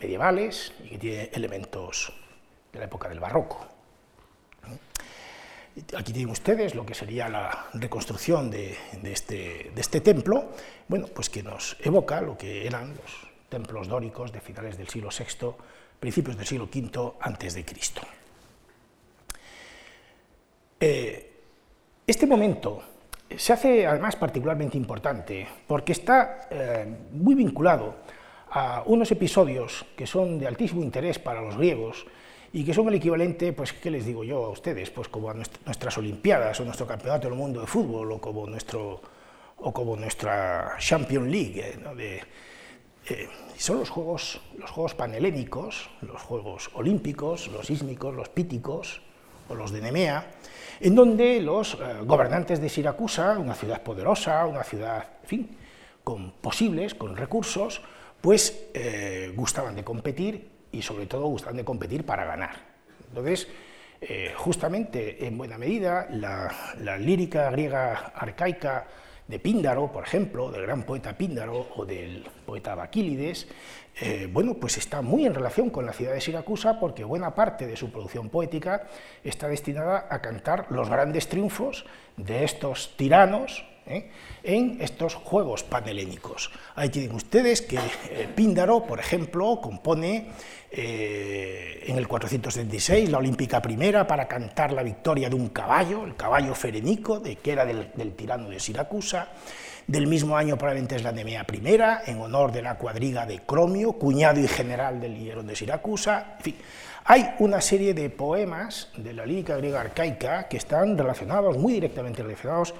medievales 0.00 0.72
y 0.84 0.90
que 0.90 0.98
tiene 0.98 1.30
elementos 1.32 2.12
de 2.72 2.78
la 2.78 2.84
época 2.84 3.08
del 3.08 3.18
barroco. 3.18 3.73
Aquí 5.96 6.12
tienen 6.12 6.30
ustedes 6.30 6.74
lo 6.74 6.86
que 6.86 6.94
sería 6.94 7.28
la 7.28 7.66
reconstrucción 7.74 8.50
de, 8.50 8.76
este, 9.02 9.72
de, 9.74 9.80
este, 9.80 10.00
templo, 10.00 10.52
bueno, 10.86 11.08
pues 11.08 11.28
que 11.28 11.42
nos 11.42 11.76
evoca 11.80 12.20
lo 12.20 12.38
que 12.38 12.66
eran 12.66 12.90
los 12.90 13.28
templos 13.48 13.88
dóricos 13.88 14.30
de 14.30 14.40
finales 14.40 14.78
del 14.78 14.88
siglo 14.88 15.08
VI, 15.10 15.48
principios 15.98 16.36
del 16.36 16.46
siglo 16.46 16.68
V 16.72 17.14
antes 17.20 17.54
de 17.54 17.64
Cristo. 17.64 18.02
Eh, 20.78 21.32
este 22.06 22.26
momento 22.26 22.82
se 23.36 23.52
hace 23.52 23.86
además 23.86 24.14
particularmente 24.16 24.76
importante 24.76 25.46
porque 25.66 25.92
está 25.92 26.46
eh, 26.50 26.86
muy 27.10 27.34
vinculado 27.34 27.96
a 28.50 28.82
unos 28.86 29.10
episodios 29.10 29.84
que 29.96 30.06
son 30.06 30.38
de 30.38 30.46
altísimo 30.46 30.82
interés 30.82 31.18
para 31.18 31.40
los 31.40 31.56
griegos 31.56 32.06
y 32.54 32.62
que 32.62 32.72
son 32.72 32.86
el 32.86 32.94
equivalente, 32.94 33.52
pues, 33.52 33.72
¿qué 33.72 33.90
les 33.90 34.06
digo 34.06 34.22
yo 34.22 34.44
a 34.44 34.50
ustedes? 34.50 34.88
Pues 34.88 35.08
como 35.08 35.28
a 35.28 35.34
nuestras 35.34 35.98
Olimpiadas 35.98 36.60
o 36.60 36.64
nuestro 36.64 36.86
Campeonato 36.86 37.28
del 37.28 37.36
Mundo 37.36 37.60
de 37.60 37.66
Fútbol 37.66 38.12
o 38.12 38.20
como, 38.20 38.46
nuestro, 38.46 39.00
o 39.56 39.72
como 39.72 39.96
nuestra 39.96 40.76
Champions 40.78 41.28
League. 41.28 41.60
¿eh? 41.60 42.20
Eh, 43.08 43.28
son 43.58 43.80
los 43.80 43.90
juegos, 43.90 44.40
los 44.56 44.70
juegos 44.70 44.94
panhelénicos, 44.94 45.90
los 46.02 46.22
Juegos 46.22 46.70
Olímpicos, 46.74 47.48
los 47.48 47.66
sísmicos, 47.66 48.14
los 48.14 48.28
píticos 48.28 49.02
o 49.48 49.56
los 49.56 49.72
de 49.72 49.80
Nemea, 49.80 50.30
en 50.78 50.94
donde 50.94 51.40
los 51.40 51.74
eh, 51.74 51.76
gobernantes 52.04 52.60
de 52.60 52.68
Siracusa, 52.68 53.36
una 53.36 53.56
ciudad 53.56 53.82
poderosa, 53.82 54.46
una 54.46 54.62
ciudad, 54.62 55.04
en 55.22 55.28
fin, 55.28 55.56
con 56.04 56.30
posibles, 56.30 56.94
con 56.94 57.16
recursos, 57.16 57.82
pues 58.20 58.68
gustaban 59.34 59.74
de 59.74 59.82
competir 59.82 60.53
y 60.74 60.82
sobre 60.82 61.06
todo 61.06 61.26
gustan 61.26 61.56
de 61.56 61.64
competir 61.64 62.04
para 62.04 62.24
ganar. 62.24 62.56
Entonces, 63.08 63.48
eh, 64.00 64.32
justamente 64.36 65.26
en 65.26 65.38
buena 65.38 65.56
medida, 65.56 66.08
la, 66.10 66.98
lírica 66.98 67.50
griega 67.50 68.12
arcaica 68.14 68.86
de 69.26 69.38
Píndaro, 69.38 69.90
por 69.90 70.04
ejemplo, 70.04 70.50
del 70.50 70.62
gran 70.62 70.82
poeta 70.82 71.16
Píndaro 71.16 71.68
o 71.76 71.86
del 71.86 72.26
poeta 72.44 72.74
Baquílides, 72.74 73.48
eh, 74.00 74.28
bueno, 74.30 74.54
pues 74.54 74.76
está 74.76 75.00
muy 75.00 75.24
en 75.24 75.34
relación 75.34 75.70
con 75.70 75.86
la 75.86 75.92
ciudad 75.92 76.12
de 76.12 76.20
Siracusa 76.20 76.78
porque 76.78 77.04
buena 77.04 77.34
parte 77.34 77.66
de 77.66 77.76
su 77.76 77.90
producción 77.90 78.28
poética 78.28 78.88
está 79.22 79.48
destinada 79.48 80.08
a 80.10 80.20
cantar 80.20 80.66
los 80.70 80.90
grandes 80.90 81.28
triunfos 81.28 81.86
de 82.16 82.44
estos 82.44 82.96
tiranos 82.96 83.64
¿eh? 83.86 84.10
en 84.42 84.78
estos 84.80 85.14
juegos 85.14 85.62
panhelénicos. 85.62 86.50
Ahí 86.74 86.88
tienen 86.88 87.14
ustedes 87.14 87.62
que 87.62 87.76
eh, 87.76 88.28
Píndaro, 88.34 88.84
por 88.84 89.00
ejemplo, 89.00 89.60
compone 89.60 90.28
eh, 90.70 91.84
en 91.86 91.96
el 91.96 92.08
436 92.08 93.10
la 93.10 93.18
Olímpica 93.18 93.62
Primera 93.62 94.06
para 94.06 94.26
cantar 94.26 94.72
la 94.72 94.82
victoria 94.82 95.28
de 95.28 95.36
un 95.36 95.48
caballo, 95.48 96.04
el 96.04 96.16
caballo 96.16 96.54
ferenico, 96.54 97.20
de, 97.20 97.36
que 97.36 97.52
era 97.52 97.64
del, 97.64 98.12
tirano 98.16 98.48
de 98.48 98.60
Siracusa. 98.60 99.28
Del 99.86 100.06
mismo 100.06 100.36
año 100.36 100.56
probablemente 100.56 100.96
es 100.96 101.02
la 101.02 101.12
Nemea 101.12 101.44
I, 101.52 102.10
en 102.10 102.20
honor 102.20 102.52
de 102.52 102.62
la 102.62 102.78
cuadriga 102.78 103.26
de 103.26 103.40
Cromio, 103.40 103.92
cuñado 103.92 104.40
y 104.40 104.48
general 104.48 104.98
del 104.98 105.18
hierón 105.18 105.46
de 105.46 105.54
Siracusa. 105.54 106.36
En 106.38 106.42
fin, 106.42 106.56
hay 107.04 107.34
una 107.38 107.60
serie 107.60 107.92
de 107.92 108.08
poemas 108.08 108.88
de 108.96 109.12
la 109.12 109.26
lírica 109.26 109.58
griega 109.58 109.82
arcaica 109.82 110.48
que 110.48 110.56
están 110.56 110.96
relacionados, 110.96 111.58
muy 111.58 111.74
directamente 111.74 112.22
relacionados, 112.22 112.74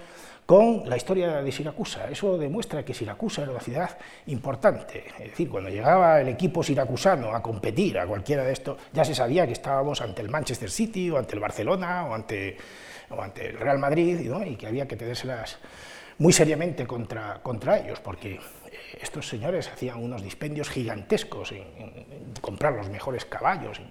con 0.46 0.88
la 0.88 0.96
historia 0.96 1.42
de 1.42 1.52
Siracusa. 1.52 2.08
Eso 2.10 2.36
demuestra 2.36 2.84
que 2.84 2.92
Siracusa 2.92 3.42
era 3.42 3.52
una 3.52 3.60
ciudad 3.60 3.96
importante. 4.26 5.04
Es 5.18 5.30
decir, 5.30 5.48
cuando 5.48 5.70
llegaba 5.70 6.20
el 6.20 6.28
equipo 6.28 6.62
siracusano 6.62 7.34
a 7.34 7.42
competir 7.42 7.98
a 7.98 8.06
cualquiera 8.06 8.44
de 8.44 8.52
estos, 8.52 8.78
ya 8.92 9.04
se 9.04 9.14
sabía 9.14 9.46
que 9.46 9.52
estábamos 9.52 10.00
ante 10.02 10.20
el 10.22 10.28
Manchester 10.28 10.70
City 10.70 11.10
o 11.10 11.18
ante 11.18 11.34
el 11.34 11.40
Barcelona 11.40 12.06
o 12.06 12.14
ante, 12.14 12.56
el 13.36 13.58
Real 13.58 13.78
Madrid 13.78 14.18
y 14.20 14.56
que 14.56 14.66
había 14.66 14.86
que 14.86 14.96
tenérselas 14.96 15.58
muy 16.18 16.32
seriamente 16.32 16.86
contra, 16.86 17.40
contra 17.42 17.78
ellos, 17.78 18.00
porque 18.00 18.34
eh, 18.34 18.40
estos 19.00 19.26
señores 19.26 19.68
hacían 19.68 20.02
unos 20.02 20.22
dispendios 20.22 20.68
gigantescos 20.68 21.52
en, 21.52 21.64
comprar 22.40 22.74
los 22.74 22.88
mejores 22.88 23.24
caballos, 23.24 23.78
en, 23.78 23.90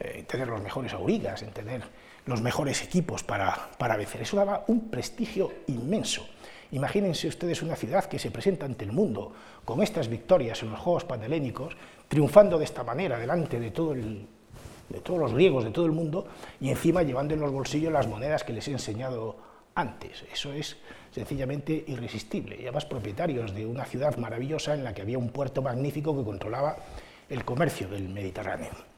en 0.00 0.20
eh, 0.20 0.22
tener 0.24 0.48
los 0.48 0.60
mejores 0.60 0.92
aurigas, 0.94 1.42
en 1.42 1.52
tener 1.52 1.82
los 2.26 2.40
mejores 2.42 2.82
equipos 2.82 3.22
para, 3.22 3.70
para 3.78 3.96
vencer. 3.96 4.22
Eso 4.22 4.36
daba 4.36 4.64
un 4.68 4.90
prestigio 4.90 5.52
inmenso. 5.66 6.26
Imagínense 6.72 7.28
ustedes 7.28 7.62
una 7.62 7.76
ciudad 7.76 8.06
que 8.06 8.18
se 8.18 8.30
presenta 8.30 8.66
ante 8.66 8.84
el 8.84 8.92
mundo 8.92 9.32
con 9.64 9.82
estas 9.82 10.08
victorias 10.08 10.62
en 10.62 10.70
los 10.70 10.80
Juegos 10.80 11.04
Panhelénicos, 11.04 11.76
triunfando 12.08 12.58
de 12.58 12.64
esta 12.64 12.82
manera 12.82 13.18
delante 13.18 13.60
de, 13.60 13.70
todo 13.70 13.92
el, 13.92 14.26
de 14.88 15.00
todos 15.00 15.20
los 15.20 15.34
griegos 15.34 15.64
de 15.64 15.70
todo 15.70 15.86
el 15.86 15.92
mundo 15.92 16.26
y 16.60 16.70
encima 16.70 17.02
llevando 17.02 17.34
en 17.34 17.40
los 17.40 17.52
bolsillos 17.52 17.92
las 17.92 18.08
monedas 18.08 18.44
que 18.44 18.52
les 18.52 18.66
he 18.68 18.72
enseñado 18.72 19.36
antes. 19.74 20.24
Eso 20.32 20.52
es 20.52 20.76
sencillamente 21.12 21.84
irresistible. 21.86 22.56
Y 22.56 22.62
además 22.62 22.86
propietarios 22.86 23.54
de 23.54 23.66
una 23.66 23.84
ciudad 23.84 24.16
maravillosa 24.16 24.74
en 24.74 24.84
la 24.84 24.94
que 24.94 25.02
había 25.02 25.18
un 25.18 25.30
puerto 25.30 25.62
magnífico 25.62 26.16
que 26.16 26.24
controlaba 26.24 26.76
el 27.28 27.44
comercio 27.44 27.88
del 27.88 28.08
Mediterráneo. 28.08 28.93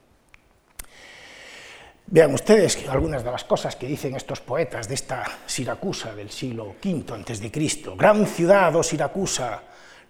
Vean 2.09 2.35
ustedes 2.35 2.89
algunas 2.89 3.25
de 3.25 3.33
las 3.33 3.43
cosas 3.43 3.75
que 3.75 3.89
dicen 3.89 4.15
estos 4.15 4.41
poetas 4.41 4.87
de 4.87 4.95
esta 4.95 5.25
Siracusa 5.45 6.15
del 6.15 6.31
siglo 6.31 6.77
V 6.83 7.05
a.C. 7.13 7.51
Gran 7.97 8.27
ciudad, 8.27 8.77
oh 8.77 8.83
Siracusa, 8.85 9.63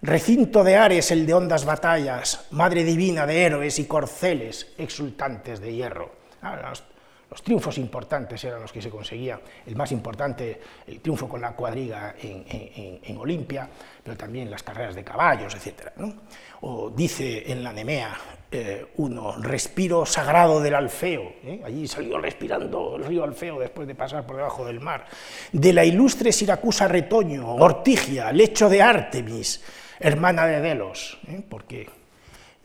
recinto 0.03 0.63
de 0.63 0.75
Ares, 0.75 1.09
el 1.09 1.25
de 1.25 1.33
hondas 1.33 1.65
batallas, 1.65 2.45
madre 2.51 2.83
divina 2.83 3.25
de 3.25 3.43
héroes 3.43 3.79
y 3.79 3.85
corceles 3.85 4.73
exultantes 4.77 5.59
de 5.59 5.73
hierro. 5.73 6.11
Ah, 6.43 6.71
triunfos 7.43 7.77
importantes 7.77 8.43
eran 8.43 8.61
los 8.61 8.71
que 8.71 8.81
se 8.81 8.89
conseguía, 8.89 9.39
el 9.65 9.75
más 9.75 9.91
importante, 9.91 10.61
el 10.87 11.01
triunfo 11.01 11.27
con 11.27 11.41
la 11.41 11.51
cuadriga 11.51 12.15
en, 12.21 13.17
Olimpia, 13.17 13.67
pero 14.03 14.15
también 14.15 14.49
las 14.49 14.63
carreras 14.63 14.95
de 14.95 15.03
caballos, 15.03 15.53
etc. 15.55 15.91
O 16.61 16.89
dice 16.89 17.51
en 17.51 17.63
la 17.63 17.73
Nemea 17.73 18.17
eh, 18.49 18.93
uno, 18.97 19.35
respiro 19.37 20.05
sagrado 20.05 20.61
del 20.61 20.75
Alfeo, 20.75 21.33
¿eh? 21.43 21.61
allí 21.65 21.85
salió 21.85 22.17
respirando 22.17 22.95
el 22.95 23.03
río 23.03 23.25
Alfeo 23.25 23.59
después 23.59 23.87
de 23.87 23.95
pasar 23.95 24.25
por 24.25 24.37
debajo 24.37 24.65
del 24.65 24.79
mar, 24.79 25.05
de 25.51 25.73
la 25.73 25.83
ilustre 25.83 26.31
Siracusa 26.31 26.87
Retoño, 26.87 27.55
Ortigia, 27.55 28.31
lecho 28.31 28.69
de 28.69 28.81
Artemis, 28.81 29.61
hermana 29.99 30.45
de 30.45 30.61
Delos, 30.61 31.19
¿eh? 31.27 31.41
porque 31.47 31.89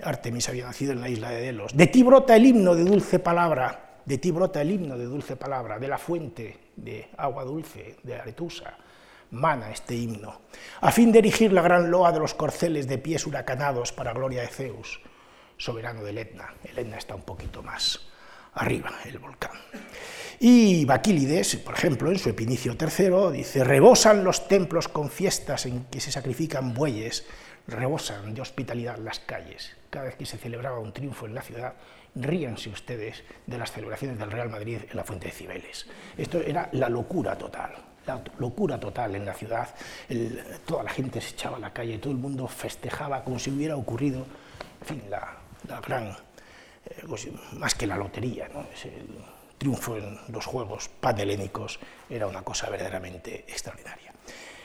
Artemis 0.05 0.49
había 0.49 0.67
nacido 0.67 0.93
en 0.93 1.01
la 1.01 1.09
isla 1.09 1.31
de 1.31 1.41
Delos, 1.41 1.77
de 1.77 1.87
ti 1.89 2.05
brota 2.05 2.37
el 2.37 2.47
himno 2.47 2.77
de 2.77 2.85
dulce 2.85 3.19
palabra, 3.19 3.92
de 4.05 4.19
ti 4.19 4.31
brota 4.31 4.61
el 4.61 4.71
himno 4.71 4.99
de 4.99 5.05
dulce 5.05 5.37
palabra, 5.37 5.79
de 5.79 5.89
la 5.89 5.99
fuente 5.99 6.59
de 6.77 7.11
agua 7.17 7.45
dulce, 7.45 7.97
de 8.03 8.17
Aretusa, 8.17 8.77
mana 9.31 9.71
este 9.71 9.95
himno, 9.95 10.43
a 10.81 10.93
fin 10.93 11.11
de 11.13 11.21
erigir 11.21 11.53
la 11.53 11.63
gran 11.63 11.91
loa 11.91 12.13
de 12.13 12.21
los 12.21 12.35
corceles 12.35 12.87
de 12.87 12.99
pies 12.99 13.27
huracanados 13.27 13.93
para 13.93 14.13
gloria 14.13 14.43
de 14.43 14.49
Zeus, 14.49 15.01
soberano 15.57 16.03
del 16.03 16.19
Etna. 16.19 16.55
El 16.65 16.79
Etna 16.79 16.99
está 16.99 17.15
un 17.15 17.23
poquito 17.23 17.63
más 17.63 18.01
arriba, 18.55 18.93
el 19.07 19.19
volcán. 19.19 19.53
Y 20.39 20.85
Baquílides, 20.85 21.57
por 21.57 21.75
ejemplo, 21.75 22.11
en 22.11 22.19
su 22.19 22.29
Epinicio 22.29 22.77
III, 22.79 23.33
dice, 23.33 23.65
rebosan 23.65 24.25
los 24.25 24.49
templos 24.49 24.89
con 24.89 25.09
fiestas 25.09 25.67
en 25.67 25.85
que 25.85 26.01
se 26.01 26.11
sacrifican 26.11 26.75
bueyes, 26.75 27.25
rebosan 27.69 28.35
de 28.35 28.41
hospitalidad 28.41 28.99
las 28.99 29.21
calles. 29.21 29.77
Cada 29.89 30.07
vez 30.07 30.17
que 30.17 30.27
se 30.27 30.39
celebraba 30.39 30.81
un 30.81 30.93
triunfo 30.93 31.27
en 31.27 31.35
la 31.35 31.43
ciudad, 31.43 31.75
ríanse 32.15 32.69
ustedes 32.71 33.23
de 33.47 33.59
las 33.59 33.73
celebraciones 33.73 34.19
del 34.19 34.31
Real 34.31 34.49
Madrid 34.49 34.79
en 34.91 34.97
la 34.97 35.05
Fuente 35.05 35.27
de 35.27 35.33
Cibeles. 35.33 35.87
Esto 36.17 36.41
era 36.41 36.69
la 36.73 36.89
locura 36.89 37.37
total, 37.37 37.73
la 38.07 38.23
locura 38.39 38.79
total 38.79 39.15
en 39.15 39.25
la 39.25 39.35
ciudad. 39.35 39.69
toda 40.67 40.83
la 40.83 40.91
gente 40.91 41.21
se 41.21 41.31
echaba 41.31 41.57
a 41.57 41.61
la 41.61 41.73
calle, 41.73 41.99
todo 41.99 42.13
el 42.13 42.19
mundo 42.19 42.47
festejaba 42.49 43.25
como 43.25 43.39
si 43.39 43.51
hubiera 43.51 43.77
ocurrido, 43.77 44.27
en 44.81 44.87
fin, 44.87 45.03
la, 45.09 45.39
gran, 45.81 46.09
eh, 46.09 47.05
pues, 47.09 47.29
más 47.53 47.75
que 47.75 47.87
la 47.87 47.97
lotería, 47.97 48.49
¿no? 48.49 48.61
el 48.61 49.25
triunfo 49.57 49.97
en 49.97 50.19
los 50.29 50.45
Juegos 50.45 50.89
panhelénicos 50.89 51.79
era 52.11 52.27
una 52.27 52.43
cosa 52.43 52.69
verdaderamente 52.69 53.45
extraordinaria. 53.49 54.13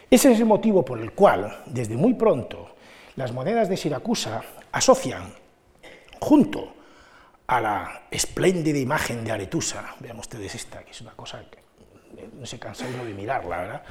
Ese 0.09 0.31
es 0.31 0.39
el 0.39 0.45
motivo 0.45 0.83
por 0.83 0.99
el 0.99 1.11
cual, 1.11 1.63
desde 1.67 1.95
muy 1.95 2.13
pronto, 2.13 2.75
las 3.15 3.31
monedas 3.31 3.69
de 3.69 3.77
Siracusa 3.77 4.41
asocian 4.71 5.33
junto 6.19 6.76
a 7.47 7.61
la 7.61 8.01
espléndida 8.11 8.77
imagen 8.77 9.23
de 9.23 9.31
Aretusa, 9.31 9.95
vean 9.99 10.19
ustedes 10.19 10.53
esta, 10.53 10.83
que 10.83 10.91
es 10.91 11.01
una 11.01 11.13
cosa 11.13 11.43
que 11.49 11.59
no 12.33 12.45
se 12.45 12.59
cansa 12.59 12.85
uno 12.93 13.05
de 13.05 13.13
mirarla, 13.13 13.57
¿verdad? 13.57 13.83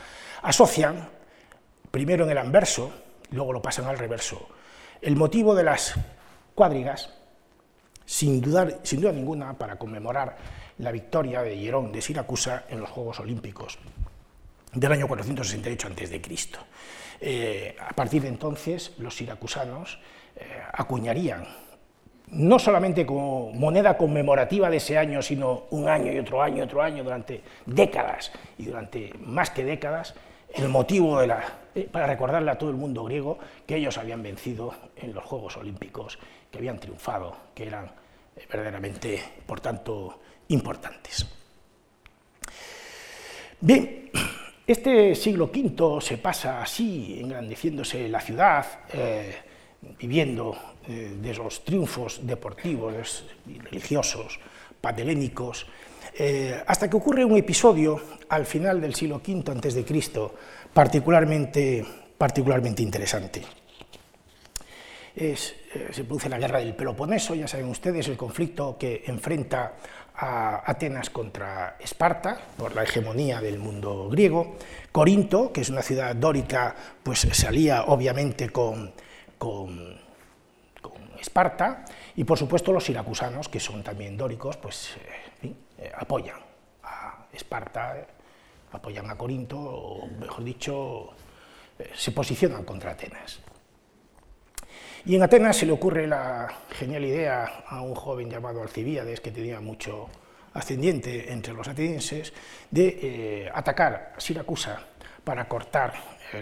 asocian, 0.42 1.08
primero 1.90 2.24
en 2.24 2.30
el 2.30 2.38
anverso, 2.38 2.92
luego 3.30 3.52
lo 3.52 3.62
pasan 3.62 3.86
al 3.86 3.98
reverso, 3.98 4.48
el 5.00 5.16
motivo 5.16 5.54
de 5.54 5.64
las 5.64 5.94
cuadrigas, 6.54 7.14
sin, 8.04 8.40
dudar, 8.40 8.80
sin 8.82 9.00
duda 9.00 9.12
ninguna, 9.12 9.54
para 9.54 9.78
conmemorar 9.78 10.36
la 10.78 10.92
victoria 10.92 11.42
de 11.42 11.58
Hierón 11.58 11.92
de 11.92 12.02
Siracusa 12.02 12.64
en 12.68 12.80
los 12.80 12.90
Juegos 12.90 13.20
Olímpicos 13.20 13.78
del 14.72 14.92
año 14.92 15.08
468 15.08 15.88
a.C. 15.88 16.22
Eh, 17.20 17.76
a 17.80 17.94
partir 17.94 18.22
de 18.22 18.28
entonces, 18.28 18.92
los 18.98 19.16
siracusanos 19.16 19.98
eh, 20.36 20.60
acuñarían 20.72 21.46
no 22.28 22.58
solamente 22.58 23.06
como 23.06 23.52
moneda 23.52 23.96
conmemorativa 23.96 24.68
de 24.68 24.78
ese 24.78 24.98
año, 24.98 25.22
sino 25.22 25.64
un 25.70 25.88
año 25.88 26.12
y 26.12 26.18
otro 26.18 26.42
año 26.42 26.58
y 26.58 26.60
otro 26.62 26.82
año 26.82 27.04
durante 27.04 27.40
décadas 27.66 28.32
y 28.58 28.64
durante 28.64 29.12
más 29.20 29.50
que 29.50 29.64
décadas, 29.64 30.14
el 30.54 30.68
motivo 30.68 31.20
de 31.20 31.26
la, 31.26 31.44
eh, 31.74 31.88
para 31.90 32.06
recordarle 32.06 32.50
a 32.50 32.58
todo 32.58 32.70
el 32.70 32.76
mundo 32.76 33.04
griego 33.04 33.38
que 33.66 33.76
ellos 33.76 33.98
habían 33.98 34.22
vencido 34.22 34.74
en 34.96 35.12
los 35.12 35.24
Juegos 35.24 35.56
Olímpicos, 35.56 36.18
que 36.50 36.58
habían 36.58 36.78
triunfado, 36.78 37.36
que 37.54 37.66
eran 37.66 37.84
eh, 37.84 38.46
verdaderamente, 38.48 39.22
por 39.44 39.60
tanto, 39.60 40.20
importantes. 40.48 41.26
Bien, 43.60 44.10
este 44.66 45.14
siglo 45.14 45.50
V 45.52 46.00
se 46.00 46.18
pasa 46.18 46.62
así, 46.62 47.20
engrandeciéndose 47.20 48.08
la 48.08 48.20
ciudad, 48.20 48.66
eh, 48.92 49.34
viviendo 49.98 50.56
eh, 50.88 51.16
de 51.20 51.34
los 51.34 51.64
triunfos 51.64 52.26
deportivos 52.26 53.24
religiosos, 53.70 54.38
patelénicos, 54.80 55.66
eh, 56.18 56.62
hasta 56.66 56.88
que 56.88 56.96
ocurre 56.96 57.24
un 57.24 57.36
episodio 57.36 58.00
al 58.28 58.46
final 58.46 58.80
del 58.80 58.94
siglo 58.94 59.16
V 59.16 59.44
a.C., 59.50 60.30
particularmente, 60.72 61.84
particularmente 62.16 62.82
interesante. 62.82 63.42
Es, 65.14 65.54
eh, 65.74 65.88
se 65.92 66.04
produce 66.04 66.28
la 66.28 66.38
guerra 66.38 66.58
del 66.58 66.74
Peloponeso, 66.74 67.34
ya 67.34 67.48
saben 67.48 67.66
ustedes, 67.66 68.08
el 68.08 68.16
conflicto 68.16 68.76
que 68.78 69.04
enfrenta 69.06 69.74
a 70.14 70.70
Atenas 70.70 71.10
contra 71.10 71.76
Esparta 71.78 72.38
por 72.56 72.74
la 72.74 72.84
hegemonía 72.84 73.40
del 73.40 73.58
mundo 73.58 74.08
griego. 74.08 74.56
Corinto, 74.92 75.52
que 75.52 75.60
es 75.60 75.68
una 75.68 75.82
ciudad 75.82 76.16
dórica, 76.16 76.74
pues 77.02 77.26
salía 77.32 77.84
obviamente 77.84 78.48
con, 78.48 78.92
con 79.38 80.06
Esparta, 81.18 81.84
y 82.14 82.24
por 82.24 82.38
supuesto 82.38 82.72
los 82.72 82.84
siracusanos, 82.84 83.48
que 83.48 83.60
son 83.60 83.82
también 83.82 84.16
dóricos, 84.16 84.56
pues 84.56 84.96
eh, 85.42 85.52
eh, 85.78 85.92
apoyan 85.96 86.38
a 86.82 87.26
Esparta, 87.32 88.06
apoyan 88.72 89.10
a 89.10 89.16
Corinto, 89.16 89.58
o 89.58 90.06
mejor 90.06 90.44
dicho, 90.44 91.10
eh, 91.78 91.90
se 91.94 92.12
posicionan 92.12 92.64
contra 92.64 92.92
Atenas. 92.92 93.40
Y 95.04 95.14
en 95.14 95.22
Atenas 95.22 95.56
se 95.56 95.66
le 95.66 95.72
ocurre 95.72 96.06
la 96.06 96.48
genial 96.70 97.04
idea 97.04 97.64
a 97.66 97.80
un 97.80 97.94
joven 97.94 98.30
llamado 98.30 98.62
Alcibíades, 98.62 99.20
que 99.20 99.30
tenía 99.30 99.60
mucho 99.60 100.08
ascendiente 100.54 101.32
entre 101.32 101.52
los 101.52 101.68
atenienses, 101.68 102.32
de 102.70 103.50
atacar 103.54 104.14
a 104.16 104.20
Siracusa 104.20 104.80
para 105.22 105.46
cortar 105.46 105.92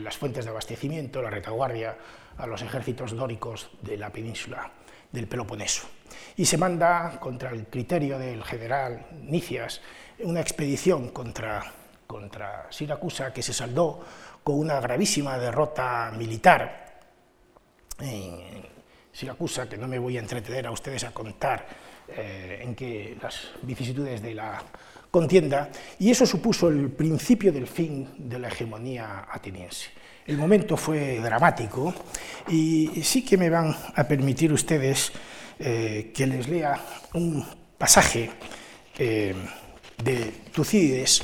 las 0.01 0.17
fuentes 0.17 0.45
de 0.45 0.51
abastecimiento, 0.51 1.21
la 1.21 1.31
retaguardia, 1.31 1.97
a 2.39 2.47
los 2.47 2.63
ejércitos 2.63 3.15
dóricos 3.17 3.71
de 3.83 3.97
la 3.97 4.11
península 4.11 4.71
del 5.11 5.29
Peloponeso. 5.29 5.87
Y 6.37 6.45
se 6.45 6.59
manda, 6.59 7.19
contra 7.21 7.51
el 7.51 7.67
criterio 7.67 8.19
del 8.19 8.43
general 8.43 9.07
Nicias, 9.23 9.81
una 10.21 10.41
expedición 10.41 11.11
contra, 11.11 11.73
contra 12.07 12.67
Siracusa 12.71 13.33
que 13.33 13.43
se 13.43 13.53
saldó 13.53 14.01
con 14.43 14.59
una 14.59 14.81
gravísima 14.81 15.39
derrota 15.39 16.13
militar 16.17 17.01
en 18.01 18.67
Siracusa, 19.13 19.69
que 19.69 19.79
no 19.79 19.87
me 19.87 19.99
voy 19.99 20.17
a 20.17 20.21
entretener 20.21 20.67
a 20.67 20.73
ustedes 20.73 21.05
a 21.05 21.13
contar 21.13 21.67
eh, 22.09 22.61
en 22.63 22.75
que 22.75 23.17
las 23.23 23.53
vicisitudes 23.63 24.21
de 24.21 24.35
la 24.35 24.63
contienda, 25.11 25.71
y 26.01 26.11
eso 26.11 26.27
supuso 26.27 26.69
el 26.69 26.91
principio 26.91 27.53
del 27.53 27.69
fin 27.69 28.29
de 28.29 28.39
la 28.41 28.49
hegemonía 28.49 29.29
ateniense. 29.31 29.91
El 30.27 30.39
momento 30.39 30.77
fue 30.77 31.21
dramático 31.21 31.93
y 32.49 33.03
sí 33.03 33.23
que 33.25 33.37
me 33.37 33.51
van 33.51 33.77
a 33.95 34.05
permitir 34.05 34.53
ustedes 34.53 35.13
eh, 35.59 36.13
que 36.15 36.27
les 36.27 36.49
lea 36.49 36.81
un 37.13 37.45
pasaje 37.77 38.31
eh, 38.99 39.35
de 40.03 40.17
Tucídides 40.51 41.23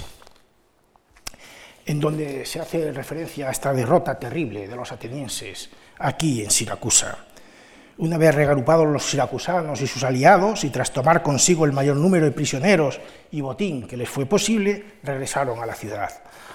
en 1.86 1.98
donde 1.98 2.44
se 2.44 2.60
hace 2.60 2.92
referencia 2.92 3.48
a 3.48 3.52
esta 3.52 3.72
derrota 3.72 4.18
terrible 4.18 4.68
de 4.68 4.76
los 4.76 4.92
atenienses 4.92 5.70
aquí 5.98 6.42
en 6.44 6.50
Siracusa. 6.50 7.18
Una 7.98 8.16
vez 8.16 8.34
reagrupados 8.34 8.86
los 8.86 9.04
siracusanos 9.04 9.80
y 9.82 9.86
sus 9.86 10.04
aliados, 10.04 10.64
y 10.64 10.70
tras 10.70 10.90
tomar 10.90 11.22
consigo 11.22 11.66
el 11.66 11.72
mayor 11.72 11.96
número 11.96 12.24
de 12.24 12.30
prisioneros 12.30 13.00
y 13.30 13.40
botín 13.40 13.86
que 13.86 13.96
les 13.96 14.08
fue 14.08 14.24
posible, 14.24 14.84
regresaron 15.02 15.58
a 15.58 15.66
la 15.66 15.74
ciudad. 15.74 16.10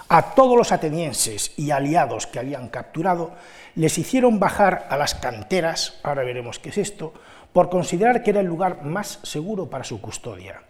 A 0.08 0.36
todos 0.36 0.56
los 0.56 0.72
atenienses 0.72 1.54
y 1.58 1.72
aliados 1.72 2.28
que 2.28 2.38
habían 2.38 2.70
capturado, 2.70 3.34
les 3.74 3.98
hicieron 3.98 4.40
bajar 4.40 4.88
a 4.90 4.98
las 4.98 5.16
canteras, 5.16 6.00
ahora 6.04 6.24
veremos 6.24 6.60
qué 6.60 6.70
es 6.70 6.78
esto, 6.78 7.14
por 7.54 7.70
considerar 7.70 8.22
que 8.22 8.30
era 8.30 8.42
el 8.42 8.46
lugar 8.46 8.84
más 8.84 9.20
seguro 9.24 9.70
para 9.70 9.84
su 9.84 10.00
custodia. 10.02 10.62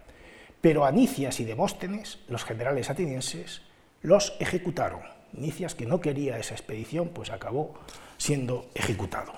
Pero 0.62 0.86
a 0.86 0.90
Nicias 0.90 1.38
y 1.40 1.44
Demóstenes, 1.44 2.18
los 2.28 2.44
generales 2.44 2.88
atenienses, 2.88 3.60
los 4.02 4.34
ejecutaron. 4.40 5.00
Nicias, 5.32 5.74
que 5.74 5.84
no 5.84 6.00
quería 6.00 6.38
esa 6.38 6.54
expedición, 6.54 7.08
pues 7.08 7.30
acabó 7.30 7.74
siendo 8.16 8.70
ejecutado. 8.74 9.32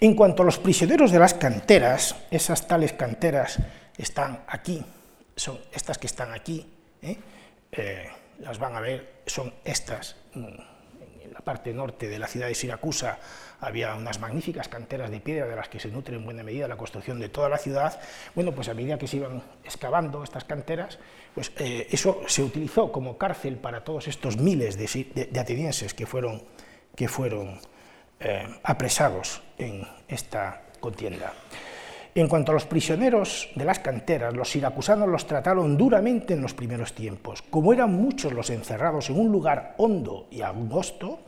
En 0.00 0.14
cuanto 0.14 0.42
a 0.42 0.46
los 0.46 0.58
prisioneros 0.58 1.12
de 1.12 1.18
las 1.18 1.34
canteras, 1.34 2.16
esas 2.30 2.66
tales 2.66 2.94
canteras 2.94 3.58
están 3.98 4.44
aquí, 4.46 4.82
son 5.36 5.58
estas 5.72 5.98
que 5.98 6.06
están 6.06 6.32
aquí, 6.32 6.66
¿eh? 7.02 7.18
Eh, 7.72 8.08
las 8.40 8.58
van 8.58 8.76
a 8.76 8.80
ver, 8.80 9.22
son 9.26 9.52
estas. 9.64 10.16
Mm, 10.34 10.46
en 11.22 11.32
la 11.32 11.40
parte 11.40 11.72
norte 11.72 12.08
de 12.08 12.18
la 12.18 12.26
ciudad 12.26 12.48
de 12.48 12.54
Siracusa 12.54 13.18
había 13.60 13.94
unas 13.94 14.20
magníficas 14.20 14.68
canteras 14.68 15.10
de 15.10 15.20
piedra 15.20 15.46
de 15.46 15.56
las 15.56 15.68
que 15.68 15.80
se 15.80 15.88
nutre 15.88 16.16
en 16.16 16.24
buena 16.24 16.42
medida 16.42 16.68
la 16.68 16.76
construcción 16.76 17.18
de 17.18 17.28
toda 17.28 17.48
la 17.48 17.56
ciudad. 17.56 17.98
Bueno, 18.34 18.52
pues 18.52 18.68
a 18.68 18.74
medida 18.74 18.98
que 18.98 19.06
se 19.06 19.16
iban 19.16 19.42
excavando 19.64 20.22
estas 20.22 20.44
canteras, 20.44 20.98
pues 21.34 21.50
eh, 21.58 21.88
eso 21.90 22.22
se 22.26 22.42
utilizó 22.42 22.92
como 22.92 23.16
cárcel 23.16 23.56
para 23.56 23.82
todos 23.82 24.06
estos 24.08 24.36
miles 24.36 24.76
de, 24.76 25.30
atenienses 25.40 25.94
que 25.94 26.06
fueron, 26.06 26.42
que 26.94 27.08
fueron 27.08 27.58
eh, 28.20 28.46
apresados 28.62 29.42
en 29.56 29.86
esta 30.08 30.62
contienda. 30.80 31.32
En 32.16 32.28
cuanto 32.28 32.52
a 32.52 32.54
los 32.54 32.64
prisioneros 32.64 33.50
de 33.56 33.64
las 33.64 33.80
canteras, 33.80 34.34
los 34.34 34.48
siracusanos 34.48 35.08
los 35.08 35.26
trataron 35.26 35.76
duramente 35.76 36.34
en 36.34 36.42
los 36.42 36.54
primeros 36.54 36.92
tiempos. 36.94 37.42
Como 37.42 37.72
eran 37.72 37.92
muchos 37.92 38.32
los 38.32 38.50
encerrados 38.50 39.10
en 39.10 39.18
un 39.18 39.32
lugar 39.32 39.74
hondo 39.78 40.28
y 40.30 40.42
angosto, 40.42 41.18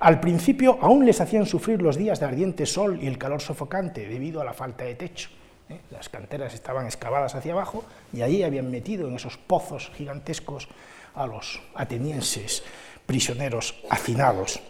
al 0.00 0.18
principio 0.18 0.78
aún 0.80 1.04
les 1.04 1.20
hacían 1.20 1.44
sufrir 1.44 1.82
los 1.82 1.98
días 1.98 2.20
de 2.20 2.26
ardiente 2.26 2.64
sol 2.64 2.98
y 3.02 3.06
el 3.06 3.18
calor 3.18 3.42
sofocante 3.42 4.08
debido 4.08 4.40
a 4.40 4.44
la 4.44 4.54
falta 4.54 4.84
de 4.84 4.94
techo. 4.94 5.28
¿eh? 5.68 5.78
Las 5.90 6.08
canteras 6.08 6.54
estaban 6.54 6.86
excavadas 6.86 7.34
hacia 7.34 7.52
abajo 7.52 7.84
y 8.10 8.22
allí 8.22 8.42
habían 8.42 8.70
metido 8.70 9.08
en 9.08 9.16
esos 9.16 9.36
pozos 9.36 9.92
gigantescos 9.94 10.68
a 11.14 11.26
los 11.26 11.60
atenienses 11.74 12.62
prisioneros 13.04 13.74
hacinados. 13.90 14.62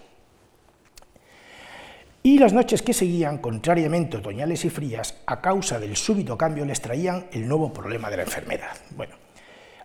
Y 2.23 2.39
las 2.39 2.53
noches 2.53 2.83
que 2.83 2.93
seguían, 2.93 3.39
contrariamente 3.39 4.19
otoñales 4.19 4.67
y 4.67 4.71
frías, 4.71 5.17
a 5.25 5.41
causa 5.41 5.81
del 5.81 5.97
súbito 5.97 6.37
cambio 6.37 6.67
les 6.67 6.81
traían 6.81 7.27
el 7.33 7.49
nuevo 7.49 7.73
problema 7.73 8.11
de 8.11 8.19
la 8.19 8.25
enfermedad. 8.25 8.77
Bueno, 8.95 9.15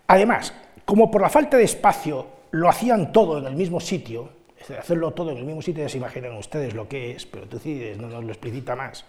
además, 0.08 0.54
como 0.84 1.10
por 1.10 1.22
la 1.22 1.30
falta 1.30 1.56
de 1.56 1.64
espacio 1.64 2.28
lo 2.52 2.68
hacían 2.68 3.14
todo 3.14 3.38
en 3.38 3.46
el 3.46 3.56
mismo 3.56 3.80
sitio, 3.80 4.30
hacerlo 4.78 5.12
todo 5.12 5.32
en 5.32 5.38
el 5.38 5.46
mismo 5.46 5.62
sitio, 5.62 5.84
ya 5.84 5.90
se 5.90 5.98
imaginan 5.98 6.36
ustedes 6.36 6.74
lo 6.74 6.90
que 6.90 7.12
es, 7.12 7.26
pero 7.26 7.48
Tucídides 7.48 7.98
no 7.98 8.10
nos 8.10 8.24
lo 8.24 8.32
explicita 8.32 8.76
más, 8.76 9.06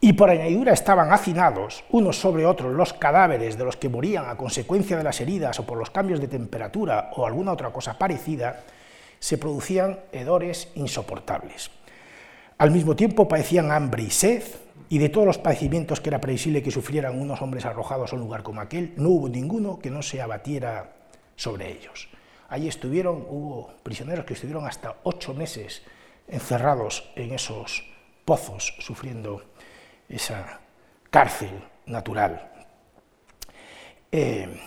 y 0.00 0.12
por 0.12 0.30
añadidura 0.30 0.72
estaban 0.72 1.12
hacinados 1.12 1.84
unos 1.90 2.18
sobre 2.18 2.46
otros 2.46 2.72
los 2.72 2.92
cadáveres 2.92 3.58
de 3.58 3.64
los 3.64 3.76
que 3.76 3.88
morían 3.88 4.28
a 4.28 4.36
consecuencia 4.36 4.96
de 4.96 5.04
las 5.04 5.20
heridas 5.20 5.58
o 5.58 5.66
por 5.66 5.76
los 5.76 5.90
cambios 5.90 6.20
de 6.20 6.28
temperatura 6.28 7.10
o 7.16 7.26
alguna 7.26 7.52
otra 7.52 7.70
cosa 7.70 7.98
parecida, 7.98 8.62
se 9.18 9.36
producían 9.36 10.00
hedores 10.12 10.68
insoportables. 10.76 11.70
Al 12.60 12.72
mismo 12.72 12.94
tiempo 12.94 13.26
padecían 13.26 13.70
hambre 13.70 14.02
y 14.02 14.10
sed, 14.10 14.42
y 14.90 14.98
de 14.98 15.08
todos 15.08 15.26
los 15.26 15.38
padecimientos 15.38 16.02
que 16.02 16.10
era 16.10 16.20
previsible 16.20 16.62
que 16.62 16.70
sufrieran 16.70 17.18
unos 17.18 17.40
hombres 17.40 17.64
arrojados 17.64 18.12
a 18.12 18.16
un 18.16 18.20
lugar 18.20 18.42
como 18.42 18.60
aquel, 18.60 18.92
no 18.98 19.08
hubo 19.08 19.30
ninguno 19.30 19.78
que 19.78 19.88
no 19.88 20.02
se 20.02 20.20
abatiera 20.20 20.92
sobre 21.36 21.72
ellos. 21.72 22.10
Allí 22.50 22.68
estuvieron, 22.68 23.24
hubo 23.30 23.72
prisioneros 23.82 24.26
que 24.26 24.34
estuvieron 24.34 24.66
hasta 24.66 24.96
ocho 25.04 25.32
meses 25.32 25.80
encerrados 26.28 27.10
en 27.16 27.32
esos 27.32 27.82
pozos, 28.26 28.74
sufriendo 28.80 29.42
esa 30.06 30.60
cárcel 31.08 31.64
natural. 31.86 32.52
Eh, 34.12 34.60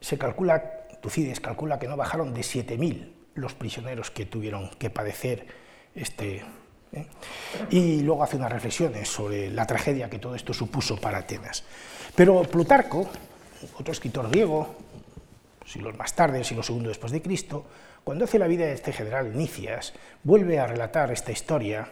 se 0.00 0.16
calcula, 0.16 0.88
Tucídides 1.02 1.40
calcula 1.40 1.78
que 1.78 1.86
no 1.86 1.98
bajaron 1.98 2.32
de 2.32 2.40
7.000 2.40 3.12
los 3.34 3.52
prisioneros 3.52 4.10
que 4.10 4.24
tuvieron 4.24 4.70
que 4.78 4.88
padecer 4.88 5.46
este 5.94 6.42
¿eh? 6.96 7.06
Y 7.70 8.00
luego 8.00 8.22
hace 8.24 8.36
unas 8.36 8.52
reflexiones 8.52 9.08
sobre 9.08 9.50
la 9.50 9.66
tragedia 9.66 10.10
que 10.10 10.18
todo 10.18 10.34
esto 10.34 10.52
supuso 10.52 10.96
para 10.96 11.18
Atenas. 11.18 11.64
Pero 12.14 12.42
Plutarco, 12.42 13.08
otro 13.78 13.92
escritor 13.92 14.28
griego, 14.30 14.74
siglos 15.64 15.96
más 15.96 16.14
tarde, 16.14 16.44
siglo 16.44 16.62
segundo 16.62 16.88
después 16.88 17.12
de 17.12 17.22
Cristo, 17.22 17.64
cuando 18.04 18.24
hace 18.24 18.38
la 18.38 18.46
vida 18.46 18.66
de 18.66 18.72
este 18.72 18.92
general 18.92 19.36
Nicias, 19.36 19.92
vuelve 20.22 20.58
a 20.58 20.66
relatar 20.66 21.10
esta 21.10 21.32
historia 21.32 21.88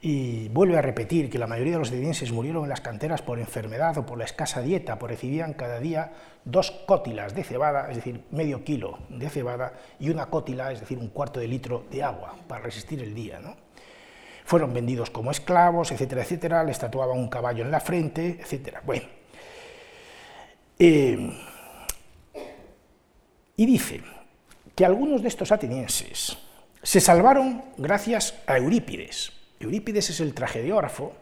y 0.00 0.48
vuelve 0.50 0.78
a 0.78 0.82
repetir 0.82 1.28
que 1.28 1.38
la 1.38 1.48
mayoría 1.48 1.72
de 1.72 1.78
los 1.80 1.88
atenienses 1.88 2.30
murieron 2.30 2.62
en 2.62 2.68
las 2.68 2.80
canteras 2.80 3.22
por 3.22 3.40
enfermedad 3.40 3.98
o 3.98 4.06
por 4.06 4.18
la 4.18 4.24
escasa 4.24 4.62
dieta, 4.62 4.98
por 4.98 5.10
recibían 5.10 5.54
cada 5.54 5.80
día 5.80 6.12
dos 6.44 6.70
cótilas 6.70 7.34
de 7.34 7.42
cebada, 7.42 7.90
es 7.90 7.96
decir, 7.96 8.22
medio 8.30 8.62
kilo 8.62 9.00
de 9.08 9.28
cebada, 9.28 9.72
y 9.98 10.10
una 10.10 10.26
cótila, 10.26 10.70
es 10.70 10.80
decir, 10.80 10.98
un 10.98 11.08
cuarto 11.08 11.40
de 11.40 11.48
litro 11.48 11.84
de 11.90 12.04
agua 12.04 12.36
para 12.46 12.62
resistir 12.62 13.02
el 13.02 13.14
día. 13.14 13.40
¿no? 13.40 13.56
Fueron 14.48 14.72
vendidos 14.72 15.10
como 15.10 15.30
esclavos, 15.30 15.92
etcétera, 15.92 16.22
etcétera, 16.22 16.64
les 16.64 16.78
tatuaban 16.78 17.18
un 17.18 17.28
caballo 17.28 17.62
en 17.64 17.70
la 17.70 17.80
frente, 17.80 18.38
etcétera. 18.40 18.80
Bueno. 18.82 19.04
Eh, 20.78 21.30
y 23.56 23.66
dice 23.66 24.00
que 24.74 24.86
algunos 24.86 25.20
de 25.20 25.28
estos 25.28 25.52
atenienses 25.52 26.38
se 26.82 26.98
salvaron 26.98 27.62
gracias 27.76 28.36
a 28.46 28.56
Eurípides, 28.56 29.32
Eurípides 29.60 30.08
es 30.08 30.20
el 30.20 30.32
tragediógrafo, 30.32 31.12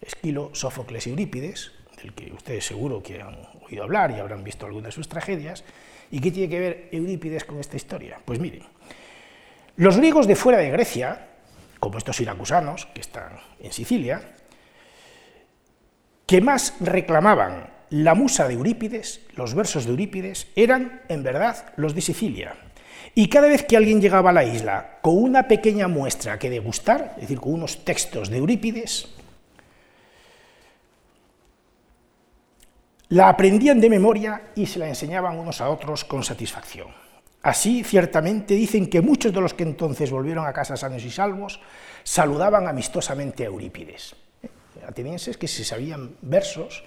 Esquilo, 0.00 0.50
Sófocles 0.52 1.06
y 1.06 1.10
Eurípides, 1.10 1.70
del 2.02 2.14
que 2.14 2.32
ustedes 2.32 2.66
seguro 2.66 3.00
que 3.00 3.22
han 3.22 3.36
oído 3.64 3.84
hablar 3.84 4.10
y 4.10 4.14
habrán 4.14 4.42
visto 4.42 4.66
algunas 4.66 4.88
de 4.88 4.92
sus 4.92 5.08
tragedias. 5.08 5.62
¿Y 6.10 6.20
qué 6.20 6.32
tiene 6.32 6.48
que 6.48 6.58
ver 6.58 6.88
Eurípides 6.90 7.44
con 7.44 7.60
esta 7.60 7.76
historia? 7.76 8.18
Pues 8.24 8.40
miren, 8.40 8.64
los 9.76 9.96
griegos 9.98 10.26
de 10.26 10.34
fuera 10.34 10.58
de 10.58 10.70
Grecia, 10.70 11.35
como 11.86 11.98
estos 11.98 12.16
siracusanos 12.16 12.86
que 12.86 13.00
están 13.00 13.38
en 13.60 13.70
Sicilia, 13.70 14.20
que 16.26 16.40
más 16.40 16.74
reclamaban 16.80 17.70
la 17.90 18.16
musa 18.16 18.48
de 18.48 18.54
Eurípides, 18.54 19.20
los 19.36 19.54
versos 19.54 19.84
de 19.84 19.92
Eurípides, 19.92 20.48
eran 20.56 21.02
en 21.08 21.22
verdad 21.22 21.72
los 21.76 21.94
de 21.94 22.00
Sicilia, 22.00 22.56
y 23.14 23.28
cada 23.28 23.46
vez 23.46 23.62
que 23.62 23.76
alguien 23.76 24.00
llegaba 24.00 24.30
a 24.30 24.32
la 24.32 24.42
isla 24.42 24.98
con 25.00 25.16
una 25.16 25.46
pequeña 25.46 25.86
muestra 25.86 26.40
que 26.40 26.50
degustar, 26.50 27.12
es 27.14 27.22
decir, 27.22 27.38
con 27.38 27.54
unos 27.54 27.84
textos 27.84 28.30
de 28.30 28.38
Eurípides, 28.38 29.08
la 33.10 33.28
aprendían 33.28 33.80
de 33.80 33.90
memoria 33.90 34.50
y 34.56 34.66
se 34.66 34.80
la 34.80 34.88
enseñaban 34.88 35.38
unos 35.38 35.60
a 35.60 35.70
otros 35.70 36.04
con 36.04 36.24
satisfacción. 36.24 37.05
Así, 37.46 37.84
ciertamente, 37.84 38.54
dicen 38.54 38.90
que 38.90 39.00
muchos 39.00 39.32
de 39.32 39.40
los 39.40 39.54
que 39.54 39.62
entonces 39.62 40.10
volvieron 40.10 40.48
a 40.48 40.52
casa 40.52 40.76
sanos 40.76 41.04
y 41.04 41.12
salvos 41.12 41.60
saludaban 42.02 42.66
amistosamente 42.66 43.44
a 43.44 43.46
Eurípides. 43.46 44.16
¿Eh? 44.42 44.48
Atenienses 44.84 45.36
que 45.36 45.46
se 45.46 45.64
sabían 45.64 46.16
versos 46.22 46.82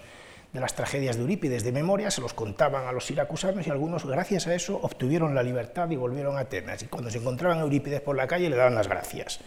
de 0.52 0.60
las 0.60 0.76
tragedias 0.76 1.16
de 1.16 1.22
Eurípides 1.22 1.64
de 1.64 1.72
memoria, 1.72 2.12
se 2.12 2.20
los 2.20 2.34
contaban 2.34 2.88
a 2.88 2.92
los 2.92 3.06
siracusanos 3.06 3.68
y 3.68 3.70
algunos, 3.70 4.06
gracias 4.06 4.48
a 4.48 4.54
eso, 4.54 4.78
obtuvieron 4.84 5.34
la 5.34 5.44
libertad 5.44 5.90
y 5.92 5.96
volvieron 5.96 6.36
a 6.36 6.42
Atenas. 6.42 6.84
Y 6.84 6.88
cuando 6.88 7.10
se 7.10 7.20
encontraban 7.20 7.60
a 7.60 7.62
Eurípides 7.62 8.02
por 8.02 8.18
la 8.18 8.28
calle, 8.28 8.50
le 8.50 8.58
daban 8.58 8.76
las 8.76 8.90
gracias. 8.90 9.40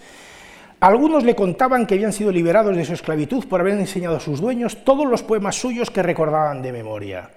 Algunos 0.81 1.25
le 1.25 1.35
contaban 1.35 1.87
que 1.87 1.93
habían 1.93 2.15
sido 2.15 2.33
liberados 2.33 2.75
de 2.75 2.87
su 2.87 2.95
esclavitud 2.95 3.47
por 3.49 3.61
haber 3.61 3.75
enseñado 3.75 4.17
a 4.17 4.21
sus 4.21 4.41
dueños 4.41 4.83
todos 4.83 5.07
los 5.07 5.23
poemas 5.23 5.57
suyos 5.57 5.91
que 5.91 6.03
recordaban 6.03 6.63
de 6.63 6.73
memoria. 6.73 7.29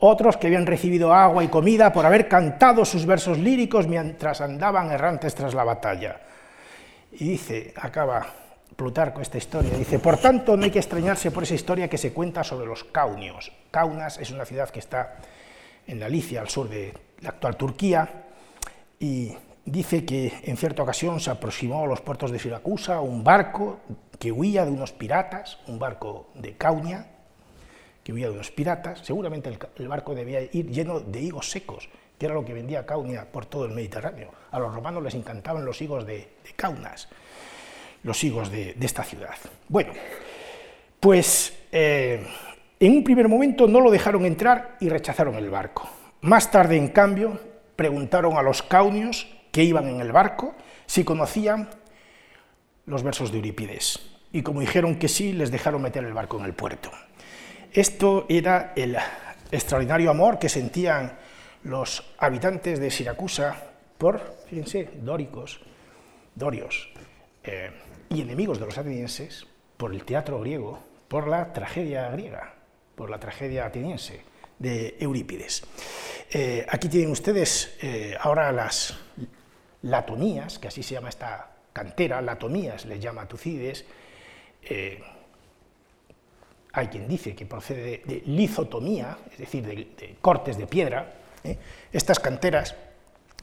Otros 0.00 0.36
que 0.36 0.48
habían 0.48 0.66
recibido 0.66 1.12
agua 1.12 1.44
y 1.44 1.48
comida 1.48 1.92
por 1.92 2.04
haber 2.04 2.28
cantado 2.28 2.84
sus 2.84 3.06
versos 3.06 3.38
líricos 3.38 3.86
mientras 3.86 4.40
andaban 4.40 4.90
errantes 4.90 5.34
tras 5.34 5.54
la 5.54 5.64
batalla. 5.64 6.20
Y 7.12 7.28
dice, 7.30 7.72
acaba 7.76 8.26
Plutarco 8.74 9.20
esta 9.20 9.38
historia. 9.38 9.76
Dice, 9.76 9.98
por 9.98 10.16
tanto, 10.18 10.56
no 10.56 10.64
hay 10.64 10.70
que 10.70 10.80
extrañarse 10.80 11.30
por 11.30 11.44
esa 11.44 11.54
historia 11.54 11.88
que 11.88 11.98
se 11.98 12.12
cuenta 12.12 12.42
sobre 12.42 12.66
los 12.66 12.84
caunios. 12.84 13.52
Kaunas 13.70 14.18
es 14.18 14.30
una 14.30 14.44
ciudad 14.44 14.70
que 14.70 14.80
está 14.80 15.16
en 15.86 16.00
la 16.00 16.08
Licia, 16.08 16.40
al 16.40 16.48
sur 16.48 16.68
de 16.68 16.92
la 17.20 17.30
actual 17.30 17.56
Turquía, 17.56 18.08
y 18.98 19.32
dice 19.64 20.04
que 20.04 20.32
en 20.42 20.56
cierta 20.56 20.82
ocasión 20.82 21.20
se 21.20 21.30
aproximó 21.30 21.84
a 21.84 21.86
los 21.86 22.00
puertos 22.00 22.30
de 22.30 22.38
Siracusa 22.38 23.00
un 23.00 23.22
barco 23.22 23.80
que 24.18 24.32
huía 24.32 24.64
de 24.64 24.70
unos 24.70 24.92
piratas, 24.92 25.58
un 25.66 25.78
barco 25.78 26.30
de 26.34 26.56
Caunia, 26.56 27.06
que 28.04 28.12
huía 28.12 28.28
de 28.28 28.34
unos 28.34 28.52
piratas. 28.52 29.00
Seguramente 29.00 29.50
el, 29.76 29.88
barco 29.88 30.14
debía 30.14 30.42
ir 30.42 30.70
lleno 30.70 31.00
de 31.00 31.20
higos 31.20 31.50
secos, 31.50 31.88
que 32.18 32.26
era 32.26 32.34
lo 32.34 32.44
que 32.44 32.54
vendía 32.54 32.86
Caunia 32.86 33.26
por 33.32 33.46
todo 33.46 33.64
el 33.64 33.72
Mediterráneo. 33.72 34.30
A 34.52 34.60
los 34.60 34.72
romanos 34.72 35.02
les 35.02 35.14
encantaban 35.14 35.64
los 35.64 35.82
higos 35.82 36.06
de, 36.06 36.18
de 36.44 36.52
Kaunas 36.54 37.08
los 38.04 38.22
higos 38.22 38.50
de, 38.50 38.76
esta 38.80 39.02
ciudad. 39.02 39.34
Bueno, 39.68 39.92
pues 41.00 41.58
eh, 41.72 42.24
en 42.78 42.92
un 42.92 43.02
primer 43.02 43.28
momento 43.28 43.66
no 43.66 43.80
lo 43.80 43.90
dejaron 43.90 44.24
entrar 44.24 44.76
y 44.78 44.88
rechazaron 44.88 45.34
el 45.34 45.50
barco. 45.50 45.88
Más 46.20 46.50
tarde, 46.50 46.76
en 46.76 46.88
cambio, 46.88 47.40
preguntaron 47.74 48.36
a 48.36 48.42
los 48.42 48.62
caunios 48.62 49.26
que 49.50 49.64
iban 49.64 49.88
en 49.88 50.00
el 50.00 50.12
barco 50.12 50.54
si 50.86 51.02
conocían 51.02 51.70
los 52.86 53.02
versos 53.02 53.32
de 53.32 53.38
Eurípides. 53.38 54.10
Y 54.32 54.42
como 54.42 54.60
dijeron 54.60 54.96
que 54.96 55.08
sí, 55.08 55.32
les 55.32 55.50
dejaron 55.50 55.82
meter 55.82 56.04
el 56.04 56.12
barco 56.12 56.38
en 56.38 56.44
el 56.44 56.54
puerto. 56.54 56.90
Esto 57.74 58.26
era 58.28 58.72
el 58.76 58.96
extraordinario 59.50 60.08
amor 60.08 60.38
que 60.38 60.48
sentían 60.48 61.18
los 61.64 62.14
habitantes 62.18 62.78
de 62.78 62.88
Siracusa 62.88 63.56
por, 63.98 64.36
fíjense, 64.48 64.90
dóricos, 65.02 65.60
dorios, 66.36 66.88
eh, 67.42 67.72
y 68.10 68.20
enemigos 68.20 68.60
de 68.60 68.66
los 68.66 68.78
atenienses 68.78 69.44
por 69.76 69.92
el 69.92 70.04
teatro 70.04 70.38
griego, 70.38 70.84
por 71.08 71.26
la 71.26 71.52
tragedia 71.52 72.08
griega, 72.10 72.54
por 72.94 73.10
la 73.10 73.18
tragedia 73.18 73.66
ateniense 73.66 74.20
de 74.56 74.96
Eurípides. 75.00 75.64
Eh, 76.30 76.64
aquí 76.68 76.88
tienen 76.88 77.10
ustedes 77.10 77.76
eh, 77.82 78.14
ahora 78.20 78.52
las 78.52 78.96
latonías, 79.82 80.60
que 80.60 80.68
así 80.68 80.84
se 80.84 80.94
llama 80.94 81.08
esta 81.08 81.50
cantera, 81.72 82.22
latonías 82.22 82.84
le 82.84 83.00
llama 83.00 83.26
Tucides. 83.26 83.84
Hay 86.74 86.88
quien 86.88 87.08
dice 87.08 87.34
que 87.34 87.46
procede 87.46 88.02
de, 88.04 88.22
lizotomía, 88.26 89.16
es 89.32 89.38
decir, 89.38 89.64
de 89.64 90.16
cortes 90.20 90.58
de 90.58 90.66
piedra. 90.66 91.14
Estas 91.92 92.18
canteras 92.18 92.74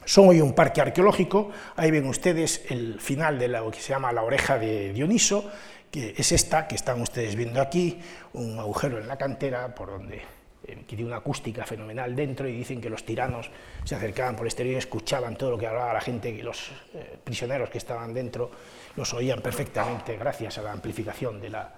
son 0.06 0.30
hoy 0.30 0.42
un 0.42 0.54
parque 0.54 0.82
arqueológico, 0.82 1.52
ahí 1.76 1.92
ven 1.92 2.06
ustedes 2.08 2.64
el 2.70 3.00
final 3.00 3.38
de 3.40 3.48
lo 3.48 3.72
que 3.72 3.80
se 3.80 3.90
llama 3.90 4.12
la 4.12 4.24
oreja 4.24 4.58
de 4.58 4.92
Dioniso, 4.94 5.50
que 5.90 6.14
es 6.18 6.32
esta 6.32 6.68
que 6.68 6.76
están 6.76 7.02
ustedes 7.02 7.36
viendo 7.36 7.62
aquí, 7.62 8.00
un 8.34 8.58
agujero 8.58 8.98
en 8.98 9.08
la 9.08 9.18
cantera 9.18 9.74
por 9.76 9.92
donde 9.92 10.22
eh, 10.68 10.78
tiene 10.88 11.06
una 11.06 11.18
acústica 11.18 11.66
fenomenal 11.66 12.16
dentro 12.16 12.48
y 12.48 12.54
dicen 12.54 12.82
que 12.82 12.90
los 12.90 13.06
tiranos 13.06 13.50
se 13.84 13.96
acercaban 13.96 14.36
por 14.36 14.46
el 14.46 14.48
exterior 14.48 14.76
y 14.76 14.78
escuchaban 14.78 15.36
todo 15.36 15.52
lo 15.52 15.58
que 15.58 15.68
hablaba 15.68 15.94
la 15.94 16.02
gente, 16.02 16.32
los 16.42 16.72
eh, 16.94 17.18
prisioneros 17.24 17.70
que 17.70 17.78
estaban 17.78 18.14
dentro 18.14 18.52
los 18.96 19.14
oían 19.14 19.42
perfectamente 19.42 20.18
gracias 20.18 20.58
a 20.58 20.62
la 20.64 20.72
amplificación 20.72 21.40
de 21.40 21.50
la, 21.50 21.74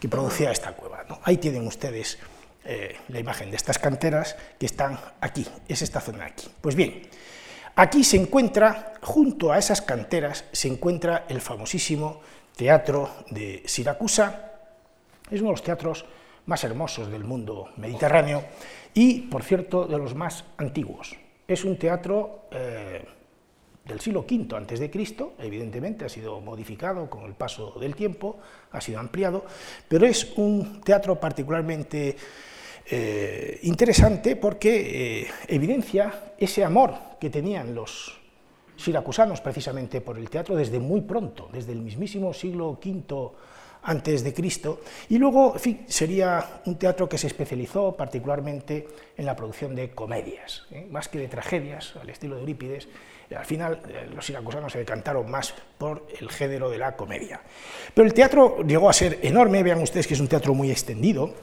que 0.00 0.08
producía 0.08 0.50
esta 0.50 0.72
cueva. 0.72 1.04
Ahí 1.22 1.38
tienen 1.38 1.66
ustedes 1.66 2.18
eh, 2.64 2.96
la 3.08 3.20
imagen 3.20 3.50
de 3.50 3.56
estas 3.56 3.78
canteras 3.78 4.36
que 4.58 4.66
están 4.66 4.98
aquí, 5.20 5.46
es 5.68 5.82
esta 5.82 6.00
zona 6.00 6.26
aquí. 6.26 6.48
Pues 6.60 6.74
bien, 6.74 7.08
Aquí 7.78 8.04
se 8.04 8.16
encuentra, 8.16 8.94
junto 9.02 9.52
a 9.52 9.58
esas 9.58 9.82
canteras, 9.82 10.46
se 10.50 10.66
encuentra 10.66 11.26
el 11.28 11.42
famosísimo 11.42 12.22
Teatro 12.56 13.10
de 13.28 13.64
Siracusa. 13.66 14.52
Es 15.30 15.40
uno 15.42 15.50
de 15.50 15.56
los 15.56 15.62
teatros 15.62 16.06
más 16.46 16.64
hermosos 16.64 17.10
del 17.10 17.24
mundo 17.24 17.68
mediterráneo 17.76 18.44
y, 18.94 19.20
por 19.28 19.42
cierto, 19.42 19.84
de 19.84 19.98
los 19.98 20.14
más 20.14 20.44
antiguos. 20.56 21.16
Es 21.46 21.64
un 21.64 21.76
teatro 21.76 22.48
eh, 22.50 23.04
del 23.86 24.00
siglo 24.00 24.26
V 24.28 24.56
antes 24.56 24.80
de 24.80 24.90
Cristo, 24.90 25.34
evidentemente 25.38 26.04
ha 26.04 26.08
sido 26.08 26.40
modificado 26.40 27.08
con 27.08 27.24
el 27.24 27.34
paso 27.34 27.74
del 27.80 27.94
tiempo, 27.94 28.38
ha 28.72 28.80
sido 28.80 28.98
ampliado, 28.98 29.44
pero 29.88 30.06
es 30.06 30.32
un 30.36 30.80
teatro 30.80 31.18
particularmente 31.20 32.16
eh, 32.88 33.60
interesante 33.62 34.36
porque 34.36 35.22
eh, 35.22 35.26
evidencia 35.48 36.34
ese 36.38 36.64
amor 36.64 36.94
que 37.20 37.30
tenían 37.30 37.74
los 37.74 38.18
siracusanos 38.76 39.40
precisamente 39.40 40.00
por 40.00 40.18
el 40.18 40.28
teatro 40.28 40.54
desde 40.56 40.78
muy 40.78 41.00
pronto, 41.00 41.48
desde 41.52 41.72
el 41.72 41.80
mismísimo 41.80 42.32
siglo 42.32 42.78
V 42.82 43.32
antes 43.82 44.24
de 44.24 44.34
Cristo, 44.34 44.80
y 45.08 45.18
luego, 45.18 45.54
sería 45.86 46.60
un 46.66 46.76
teatro 46.76 47.08
que 47.08 47.18
se 47.18 47.28
especializó 47.28 47.96
particularmente 47.96 48.88
en 49.16 49.24
la 49.24 49.36
producción 49.36 49.76
de 49.76 49.90
comedias, 49.90 50.66
¿eh? 50.72 50.88
más 50.90 51.08
que 51.08 51.20
de 51.20 51.28
tragedias, 51.28 51.94
al 51.94 52.10
estilo 52.10 52.34
de 52.34 52.40
Eurípides, 52.40 52.88
al 53.34 53.44
final 53.44 53.80
los 54.14 54.24
siracusanos 54.24 54.72
se 54.72 54.78
decantaron 54.78 55.30
más 55.30 55.54
por 55.78 56.06
el 56.20 56.30
género 56.30 56.70
de 56.70 56.78
la 56.78 56.96
comedia. 56.96 57.40
Pero 57.94 58.06
el 58.06 58.14
teatro 58.14 58.62
llegó 58.64 58.88
a 58.88 58.92
ser 58.92 59.18
enorme, 59.22 59.62
vean 59.62 59.80
ustedes 59.80 60.06
que 60.06 60.14
es 60.14 60.20
un 60.20 60.28
teatro 60.28 60.54
muy 60.54 60.70
extendido, 60.70 61.34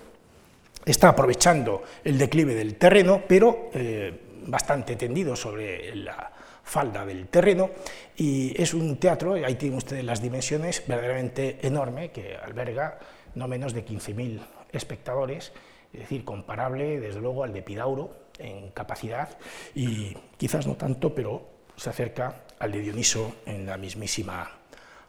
está 0.85 1.09
aprovechando 1.09 1.83
el 2.03 2.17
declive 2.17 2.55
del 2.55 2.75
terreno, 2.75 3.21
pero 3.27 3.69
eh, 3.73 4.19
bastante 4.45 4.95
tendido 4.95 5.35
sobre 5.35 5.95
la 5.95 6.31
falda 6.63 7.05
del 7.05 7.27
terreno, 7.27 7.71
y 8.15 8.59
es 8.61 8.73
un 8.73 8.97
teatro, 8.97 9.33
ahí 9.33 9.55
tienen 9.55 9.77
ustedes 9.77 10.03
las 10.03 10.21
dimensiones, 10.21 10.83
verdaderamente 10.87 11.59
enorme, 11.61 12.11
que 12.11 12.35
alberga 12.37 12.99
no 13.35 13.47
menos 13.47 13.73
de 13.73 13.85
15.000 13.85 14.39
espectadores, 14.71 15.51
es 15.91 15.99
decir, 15.99 16.23
comparable 16.23 16.99
desde 16.99 17.19
luego 17.19 17.43
al 17.43 17.53
de 17.53 17.61
Pidauro 17.61 18.15
en 18.39 18.69
capacidad, 18.69 19.37
y 19.75 20.15
quizás 20.37 20.65
no 20.65 20.75
tanto, 20.75 21.13
pero 21.13 21.52
se 21.75 21.89
acerca 21.89 22.43
al 22.59 22.71
de 22.71 22.79
Dioniso 22.79 23.35
en 23.45 23.65
la 23.65 23.77
mismísima 23.77 24.49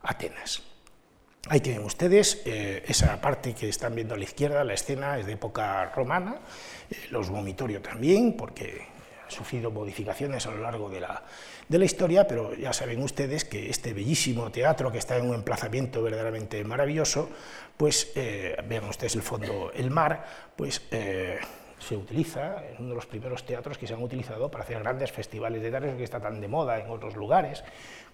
Atenas. 0.02 0.62
Ahí 1.48 1.60
tienen 1.60 1.84
ustedes 1.84 2.42
eh, 2.46 2.82
esa 2.86 3.20
parte 3.20 3.54
que 3.54 3.68
están 3.68 3.94
viendo 3.94 4.14
a 4.14 4.16
la 4.16 4.24
izquierda, 4.24 4.64
la 4.64 4.72
escena 4.72 5.18
es 5.18 5.26
de 5.26 5.32
época 5.32 5.92
romana, 5.94 6.36
eh, 6.90 6.96
los 7.10 7.28
vomitorios 7.28 7.82
también, 7.82 8.34
porque 8.34 8.86
ha 9.26 9.30
sufrido 9.30 9.70
modificaciones 9.70 10.46
a 10.46 10.52
lo 10.52 10.62
largo 10.62 10.88
de 10.88 11.00
la, 11.00 11.22
de 11.68 11.78
la, 11.78 11.84
historia, 11.84 12.26
pero 12.26 12.54
ya 12.54 12.72
saben 12.72 13.02
ustedes 13.02 13.44
que 13.44 13.68
este 13.68 13.92
bellísimo 13.92 14.50
teatro 14.50 14.90
que 14.90 14.98
está 14.98 15.18
en 15.18 15.28
un 15.28 15.34
emplazamiento 15.34 16.02
verdaderamente 16.02 16.64
maravilloso, 16.64 17.28
pues 17.76 18.12
eh, 18.14 18.56
vean 18.66 18.84
ustedes 18.84 19.14
el 19.14 19.22
fondo, 19.22 19.70
el 19.74 19.90
mar, 19.90 20.24
pues 20.56 20.80
se 21.86 21.96
utiliza 21.96 22.64
en 22.66 22.76
uno 22.78 22.90
de 22.90 22.94
los 22.94 23.06
primeros 23.06 23.44
teatros 23.44 23.76
que 23.76 23.86
se 23.86 23.94
han 23.94 24.02
utilizado 24.02 24.50
para 24.50 24.64
hacer 24.64 24.78
grandes 24.80 25.12
festivales 25.12 25.62
de 25.62 25.70
teatro 25.70 25.96
que 25.96 26.04
está 26.04 26.20
tan 26.20 26.40
de 26.40 26.48
moda 26.48 26.78
en 26.78 26.90
otros 26.90 27.14
lugares, 27.14 27.62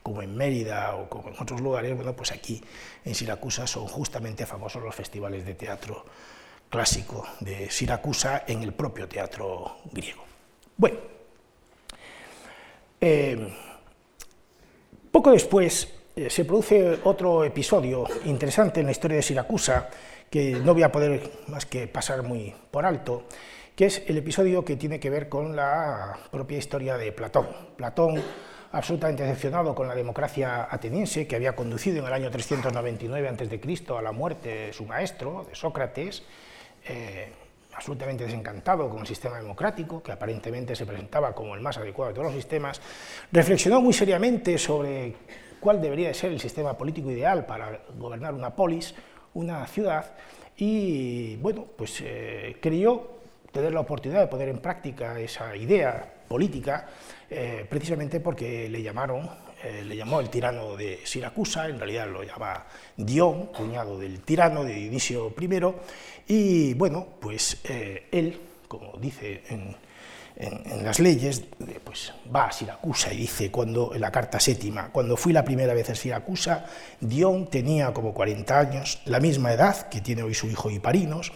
como 0.03 0.23
en 0.23 0.37
Mérida 0.37 0.97
o 0.97 1.09
como 1.09 1.29
en 1.29 1.37
otros 1.39 1.61
lugares, 1.61 1.95
bueno, 1.95 2.14
pues 2.14 2.33
aquí 2.33 2.62
en 3.05 3.14
Siracusa 3.14 3.66
son 3.66 3.87
justamente 3.87 4.47
famosos 4.47 4.83
los 4.83 4.95
festivales 4.95 5.45
de 5.45 5.55
teatro 5.55 6.05
clásico 6.68 7.27
de 7.41 7.71
Siracusa 7.71 8.45
en 8.47 8.62
el 8.62 8.73
propio 8.73 9.09
teatro 9.09 9.79
griego. 9.93 10.25
Bueno, 10.77 10.99
eh, 13.01 13.53
poco 15.11 15.33
después 15.33 15.93
eh, 16.16 16.31
se 16.31 16.45
produce 16.45 16.99
otro 17.05 17.45
episodio 17.45 18.05
interesante 18.25 18.81
en 18.81 18.87
la 18.87 18.93
historia 18.93 19.16
de 19.16 19.23
Siracusa, 19.23 19.89
que 20.31 20.53
no 20.53 20.75
voy 20.75 20.85
a 20.85 20.93
poder 20.93 21.31
más 21.49 21.66
que 21.66 21.89
pasar 21.89 22.23
muy 22.23 22.55
por 22.71 22.87
alto, 22.87 23.25
que 23.81 23.87
es 23.87 24.03
el 24.09 24.18
episodio 24.18 24.62
que 24.62 24.76
tiene 24.76 25.01
que 25.01 25.09
ver 25.09 25.31
con 25.31 25.57
la 25.57 26.18
propia 26.31 26.59
historia 26.59 26.99
de 26.99 27.12
Platón. 27.12 27.49
Platón 27.78 28.22
absolutamente 28.72 29.22
decepcionado 29.22 29.74
con 29.74 29.89
la 29.89 29.95
democracia 29.95 30.68
ateniense, 30.70 31.26
que 31.26 31.35
había 31.35 31.57
conducido 31.57 32.01
en 32.01 32.05
el 32.05 32.12
año 32.12 32.31
399 32.31 33.26
a.C. 33.26 33.97
a 33.97 34.03
la 34.03 34.12
muerte 34.12 34.49
de 34.51 34.72
su 34.74 34.85
maestro, 34.85 35.47
de 35.49 35.55
Sócrates, 35.55 36.22
eh, 36.85 37.33
absolutamente 37.72 38.24
desencantado 38.24 38.91
con 38.91 38.99
el 38.99 39.07
sistema 39.07 39.39
democrático, 39.39 40.03
que 40.03 40.12
aparentemente 40.12 40.76
se 40.76 40.85
presentaba 40.85 41.35
como 41.35 41.55
el 41.55 41.62
más 41.62 41.78
adecuado 41.78 42.11
de 42.11 42.14
todos 42.16 42.26
los 42.26 42.35
sistemas, 42.35 42.83
reflexionó 43.33 43.81
muy 43.81 43.95
seriamente 43.95 44.59
sobre 44.59 45.16
cuál 45.59 45.81
debería 45.81 46.09
de 46.09 46.14
ser 46.14 46.33
el 46.33 46.41
sistema 46.41 46.76
político 46.76 47.11
ideal 47.11 47.47
para 47.47 47.81
gobernar 47.97 48.35
una 48.35 48.55
polis, 48.55 48.95
una 49.33 49.66
ciudad, 49.66 50.05
y 50.59 51.37
bueno, 51.37 51.64
pues 51.78 52.03
eh, 52.03 52.59
creyó 52.61 53.20
tener 53.53 53.73
la 53.73 53.81
oportunidad 53.81 54.21
de 54.21 54.27
poner 54.27 54.49
en 54.49 54.59
práctica 54.59 55.19
esa 55.19 55.57
idea 55.57 56.15
política, 56.29 56.87
eh, 57.29 57.67
precisamente 57.69 58.21
porque 58.21 58.69
le 58.69 58.83
llamaron, 58.83 59.29
eh, 59.65 59.83
le 59.85 59.97
llamó 59.97 60.21
el 60.21 60.31
tirano 60.31 60.77
de 60.77 61.01
Siracusa, 61.05 61.69
en 61.69 61.79
realidad 61.79 62.09
lo 62.09 62.23
llama 62.23 62.67
Dion, 62.97 63.47
cuñado 63.47 63.99
del 63.99 64.21
tirano 64.21 64.63
de 64.63 64.75
Dionisio 64.75 65.35
I, 65.39 65.75
y 66.29 66.75
bueno, 66.75 67.07
pues 67.21 67.61
eh, 67.65 68.07
él, 68.13 68.41
como 68.69 68.97
dice 68.99 69.43
en, 69.49 69.77
las 70.83 71.01
leyes, 71.01 71.43
pues 71.85 72.15
va 72.35 72.47
a 72.47 72.53
Siracusa 72.53 73.13
y 73.13 73.19
dice 73.19 73.51
cuando 73.51 73.95
en 73.95 74.01
la 74.01 74.11
carta 74.11 74.41
séptima, 74.41 74.89
cuando 74.91 75.15
fui 75.19 75.35
la 75.35 75.45
primera 75.45 75.75
vez 75.75 75.91
a 75.91 75.95
Siracusa, 75.95 76.65
Dion 76.99 77.49
tenía 77.49 77.93
como 77.93 78.15
40 78.15 78.59
años, 78.59 79.03
la 79.05 79.21
misma 79.21 79.53
edad 79.53 79.89
que 79.91 80.01
tiene 80.01 80.23
hoy 80.23 80.33
su 80.33 80.47
hijo 80.47 80.71
Hiparinos, 80.71 81.33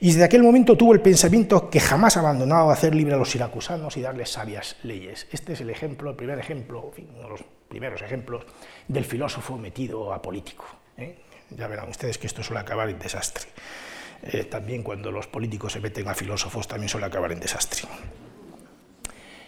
y 0.00 0.08
desde 0.08 0.24
aquel 0.24 0.42
momento 0.42 0.76
tuvo 0.76 0.92
el 0.92 1.00
pensamiento 1.00 1.70
que 1.70 1.80
jamás 1.80 2.16
ha 2.16 2.20
abandonado 2.20 2.70
hacer 2.70 2.94
libre 2.94 3.14
a 3.14 3.16
los 3.16 3.30
siracusanos 3.30 3.96
y 3.96 4.02
darles 4.02 4.30
sabias 4.30 4.76
leyes. 4.82 5.26
Este 5.32 5.54
es 5.54 5.60
el 5.60 5.70
ejemplo, 5.70 6.10
el 6.10 6.16
primer 6.16 6.38
ejemplo, 6.38 6.92
uno 6.96 7.22
de 7.22 7.28
los 7.28 7.40
primeros 7.68 8.02
ejemplos 8.02 8.44
del 8.88 9.04
filósofo 9.04 9.56
metido 9.56 10.12
a 10.12 10.20
político. 10.20 10.66
¿eh? 10.98 11.18
Ya 11.50 11.66
verán 11.66 11.88
ustedes 11.88 12.18
que 12.18 12.26
esto 12.26 12.42
suele 12.42 12.60
acabar 12.60 12.88
en 12.90 12.98
desastre. 12.98 13.46
Eh, 14.22 14.44
también 14.44 14.82
cuando 14.82 15.10
los 15.10 15.26
políticos 15.26 15.72
se 15.72 15.80
meten 15.80 16.08
a 16.08 16.14
filósofos 16.14 16.66
también 16.68 16.88
suele 16.88 17.06
acabar 17.06 17.32
en 17.32 17.40
desastre. 17.40 17.82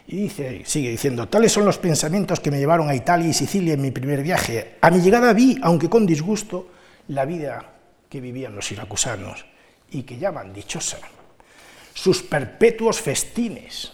Y 0.06 0.22
dice, 0.22 0.62
sigue 0.64 0.88
diciendo, 0.88 1.28
tales 1.28 1.52
son 1.52 1.66
los 1.66 1.76
pensamientos 1.76 2.40
que 2.40 2.50
me 2.50 2.58
llevaron 2.58 2.88
a 2.88 2.94
Italia 2.94 3.28
y 3.28 3.34
Sicilia 3.34 3.74
en 3.74 3.82
mi 3.82 3.90
primer 3.90 4.22
viaje. 4.22 4.76
A 4.80 4.90
mi 4.90 5.00
llegada 5.00 5.34
vi, 5.34 5.58
aunque 5.62 5.90
con 5.90 6.06
disgusto, 6.06 6.68
la 7.08 7.26
vida 7.26 7.74
que 8.08 8.22
vivían 8.22 8.54
los 8.54 8.66
siracusanos 8.66 9.44
y 9.90 10.02
que 10.02 10.18
llaman 10.18 10.52
dichosa, 10.52 10.98
sus 11.94 12.22
perpetuos 12.22 13.00
festines, 13.00 13.92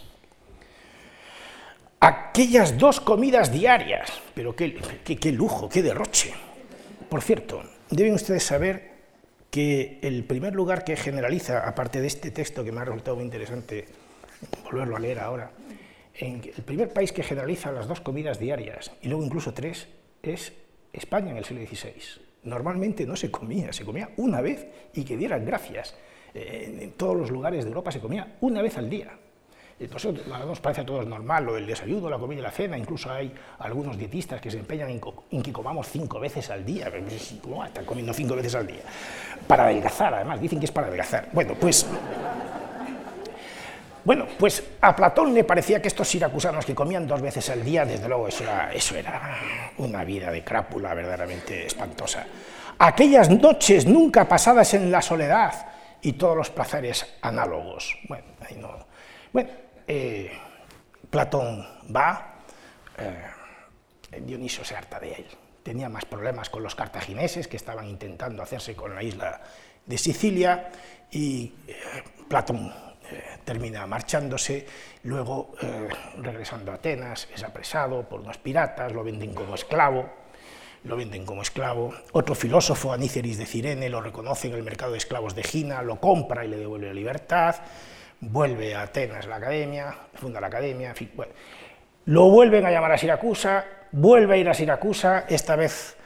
aquellas 2.00 2.76
dos 2.76 3.00
comidas 3.00 3.52
diarias, 3.52 4.10
pero 4.34 4.54
qué, 4.54 4.66
lujo, 5.32 5.68
qué 5.68 5.82
derroche. 5.82 6.34
Por 7.08 7.22
cierto, 7.22 7.62
deben 7.90 8.14
ustedes 8.14 8.42
saber 8.42 8.92
que 9.50 10.00
el 10.02 10.24
primer 10.24 10.54
lugar 10.54 10.84
que 10.84 10.96
generaliza, 10.96 11.66
aparte 11.66 12.00
de 12.00 12.08
este 12.08 12.30
texto 12.30 12.64
que 12.64 12.72
me 12.72 12.80
ha 12.80 12.84
resultado 12.84 13.16
muy 13.16 13.24
interesante 13.24 13.86
volverlo 14.64 14.96
a 14.96 15.00
leer 15.00 15.20
ahora, 15.20 15.52
en 16.16 16.42
el 16.44 16.62
primer 16.64 16.92
país 16.92 17.12
que 17.12 17.22
generaliza 17.22 17.72
las 17.72 17.86
dos 17.86 18.00
comidas 18.00 18.38
diarias 18.38 18.92
y 19.02 19.08
luego 19.08 19.24
incluso 19.24 19.54
tres 19.54 19.88
es 20.22 20.52
España 20.92 21.30
en 21.30 21.38
el 21.38 21.44
siglo 21.44 21.66
XVI 21.66 22.24
normalmente 22.44 23.06
no 23.06 23.16
se 23.16 23.30
comía, 23.30 23.72
se 23.72 23.84
comía 23.84 24.10
una 24.16 24.40
vez 24.40 24.66
y 24.94 25.04
que 25.04 25.16
dieran 25.16 25.44
gracias. 25.44 25.94
Eh, 26.34 26.78
en 26.80 26.92
todos 26.92 27.16
los 27.16 27.30
lugares 27.30 27.64
de 27.64 27.70
Europa 27.70 27.92
se 27.92 28.00
comía 28.00 28.36
una 28.40 28.62
vez 28.62 28.76
al 28.78 28.90
día. 28.90 29.12
Entonces, 29.78 30.26
nos 30.26 30.60
parece 30.60 30.82
a 30.82 30.86
todos 30.86 31.04
normal 31.06 31.44
lo 31.44 31.54
del 31.54 31.66
desayuno, 31.66 32.08
la 32.08 32.18
comida 32.18 32.38
y 32.38 32.42
la 32.42 32.50
cena. 32.52 32.78
Incluso 32.78 33.10
hay 33.10 33.32
algunos 33.58 33.98
dietistas 33.98 34.40
que 34.40 34.50
se 34.50 34.58
empeñan 34.58 34.88
en, 34.88 35.42
que 35.42 35.52
comamos 35.52 35.88
cinco 35.88 36.20
veces 36.20 36.48
al 36.50 36.64
día. 36.64 36.92
¿Cómo 37.42 37.64
están 37.64 37.84
comiendo 37.84 38.12
cinco 38.12 38.36
veces 38.36 38.54
al 38.54 38.66
día? 38.66 38.82
Para 39.48 39.64
adelgazar, 39.64 40.14
además, 40.14 40.40
dicen 40.40 40.60
que 40.60 40.66
es 40.66 40.72
para 40.72 40.86
adelgazar. 40.86 41.28
Bueno, 41.32 41.54
pues 41.60 41.86
bueno, 44.04 44.26
pues 44.38 44.62
a 44.80 44.94
Platón 44.94 45.32
le 45.32 45.44
parecía 45.44 45.80
que 45.80 45.88
estos 45.88 46.08
siracusanos 46.08 46.66
que 46.66 46.74
comían 46.74 47.06
dos 47.06 47.22
veces 47.22 47.48
al 47.48 47.64
día, 47.64 47.84
desde 47.84 48.06
luego 48.06 48.28
eso 48.28 48.44
era, 48.44 48.72
eso 48.72 48.96
era 48.96 49.38
una 49.78 50.04
vida 50.04 50.30
de 50.30 50.44
crápula 50.44 50.92
verdaderamente 50.92 51.66
espantosa. 51.66 52.26
Aquellas 52.78 53.30
noches 53.30 53.86
nunca 53.86 54.28
pasadas 54.28 54.74
en 54.74 54.90
la 54.90 55.00
soledad 55.00 55.68
y 56.02 56.12
todos 56.12 56.36
los 56.36 56.50
placeres 56.50 57.14
análogos. 57.22 57.96
Bueno, 58.08 58.26
ahí 58.46 58.56
no. 58.56 58.86
Bueno, 59.32 59.50
eh, 59.86 60.30
Platón 61.08 61.66
va, 61.94 62.40
eh, 62.98 64.20
Dioniso 64.20 64.64
se 64.64 64.76
harta 64.76 65.00
de 65.00 65.12
él. 65.12 65.26
Tenía 65.62 65.88
más 65.88 66.04
problemas 66.04 66.50
con 66.50 66.62
los 66.62 66.74
cartagineses 66.74 67.48
que 67.48 67.56
estaban 67.56 67.88
intentando 67.88 68.42
hacerse 68.42 68.76
con 68.76 68.94
la 68.94 69.02
isla 69.02 69.40
de 69.86 69.96
Sicilia 69.96 70.68
y 71.10 71.54
eh, 71.66 71.74
Platón 72.28 72.72
eh, 73.10 73.38
termina 73.44 73.86
marchándose, 73.86 74.66
luego 75.04 75.54
eh, 75.60 75.88
regresando 76.22 76.72
a 76.72 76.76
Atenas, 76.76 77.28
es 77.34 77.42
apresado 77.42 78.08
por 78.08 78.20
unos 78.20 78.38
piratas, 78.38 78.92
lo 78.92 79.04
venden 79.04 79.34
como 79.34 79.54
esclavo, 79.54 80.08
lo 80.84 80.96
venden 80.96 81.24
como 81.24 81.42
esclavo. 81.42 81.92
Otro 82.12 82.34
filósofo, 82.34 82.92
Aníceris 82.92 83.38
de 83.38 83.46
Cirene, 83.46 83.88
lo 83.88 84.00
reconoce 84.00 84.48
en 84.48 84.54
el 84.54 84.62
mercado 84.62 84.92
de 84.92 84.98
esclavos 84.98 85.34
de 85.34 85.42
Gina, 85.42 85.82
lo 85.82 86.00
compra 86.00 86.44
y 86.44 86.48
le 86.48 86.56
devuelve 86.56 86.86
la 86.88 86.94
libertad, 86.94 87.56
vuelve 88.20 88.74
a 88.74 88.82
Atenas 88.82 89.26
la 89.26 89.36
academia, 89.36 89.94
funda 90.14 90.40
la 90.40 90.46
academia, 90.46 90.90
en 90.90 90.96
fin, 90.96 91.10
Lo 92.06 92.30
vuelven 92.30 92.64
a 92.64 92.70
llamar 92.70 92.92
a 92.92 92.98
Siracusa, 92.98 93.64
vuelve 93.92 94.34
a 94.34 94.36
ir 94.38 94.48
a 94.48 94.54
Siracusa, 94.54 95.26
esta 95.28 95.56
vez 95.56 95.96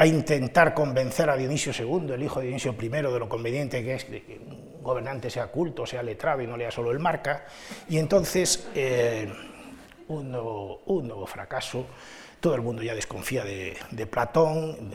a 0.00 0.06
intentar 0.06 0.74
convencer 0.74 1.28
a 1.28 1.36
Dionisio 1.36 1.72
II, 1.76 2.12
el 2.14 2.22
hijo 2.22 2.38
de 2.38 2.46
Dionisio 2.46 2.72
I, 2.80 2.88
de 2.88 3.02
lo 3.02 3.28
conveniente 3.28 3.82
que 3.82 3.94
es 3.94 4.04
que 4.04 4.40
un 4.46 4.80
gobernante 4.80 5.28
sea 5.28 5.48
culto, 5.48 5.84
sea 5.84 6.04
letrado 6.04 6.40
y 6.40 6.46
no 6.46 6.56
lea 6.56 6.70
solo 6.70 6.92
el 6.92 7.00
marca, 7.00 7.46
y 7.88 7.98
entonces 7.98 8.68
eh, 8.76 9.28
un, 10.06 10.30
nuevo, 10.30 11.26
fracaso, 11.26 11.84
todo 12.38 12.54
el 12.54 12.62
mundo 12.62 12.80
ya 12.80 12.94
desconfía 12.94 13.42
de, 13.42 14.06
Platón, 14.06 14.92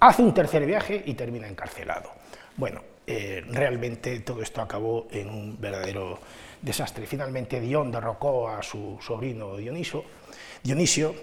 hace 0.00 0.22
un 0.22 0.32
tercer 0.32 0.64
viaje 0.64 1.02
y 1.04 1.12
termina 1.12 1.46
encarcelado. 1.46 2.10
Bueno, 2.56 2.82
eh, 3.06 3.44
realmente 3.50 4.20
todo 4.20 4.40
esto 4.40 4.62
acabó 4.62 5.08
en 5.10 5.28
un 5.28 5.60
verdadero 5.60 6.18
desastre. 6.62 7.04
Finalmente 7.06 7.60
Dion 7.60 7.92
derrocó 7.92 8.48
a 8.48 8.62
su 8.62 8.98
sobrino 9.02 9.58
Dionisio, 9.58 10.04
Dionisio 10.62 11.14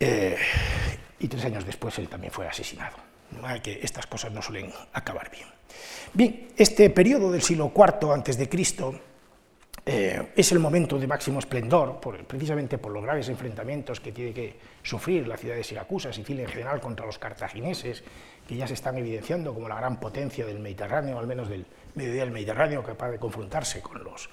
eh, 0.00 0.36
y 1.22 1.28
tres 1.28 1.44
años 1.44 1.64
después 1.64 1.98
él 1.98 2.08
también 2.08 2.32
fue 2.32 2.46
asesinado. 2.46 2.96
que 3.62 3.80
estas 3.82 4.06
cosas 4.06 4.30
no 4.32 4.42
suelen 4.42 4.70
acabar 4.92 5.30
bien. 5.30 5.48
Bien, 6.12 6.48
este 6.56 6.90
periodo 6.90 7.32
del 7.32 7.40
siglo 7.40 7.72
IV 7.74 8.12
antes 8.12 8.36
de 8.36 8.48
Cristo 8.48 8.94
eh, 9.86 10.32
es 10.36 10.52
el 10.52 10.58
momento 10.58 10.98
de 10.98 11.06
máximo 11.06 11.38
esplendor, 11.38 11.98
precisamente 12.26 12.78
por 12.78 12.92
los 12.92 13.02
graves 13.02 13.28
enfrentamientos 13.28 14.00
que 14.00 14.12
tiene 14.12 14.32
que 14.32 14.56
sufrir 14.82 15.26
la 15.26 15.36
ciudad 15.36 15.56
de 15.56 15.64
Siracusa, 15.64 16.12
Sicilia 16.12 16.44
en 16.44 16.50
general, 16.50 16.80
contra 16.80 17.06
los 17.06 17.18
cartagineses, 17.18 18.04
que 18.46 18.56
ya 18.56 18.66
se 18.66 18.74
están 18.74 18.98
evidenciando 18.98 19.54
como 19.54 19.68
la 19.68 19.76
gran 19.76 19.98
potencia 19.98 20.44
del 20.44 20.58
Mediterráneo, 20.58 21.18
al 21.18 21.26
menos 21.26 21.48
del 21.48 21.64
mediodía 21.94 22.22
del 22.22 22.32
Mediterráneo, 22.32 22.82
capaz 22.82 23.10
de 23.10 23.18
confrontarse 23.18 23.80
con 23.80 24.04
los, 24.04 24.28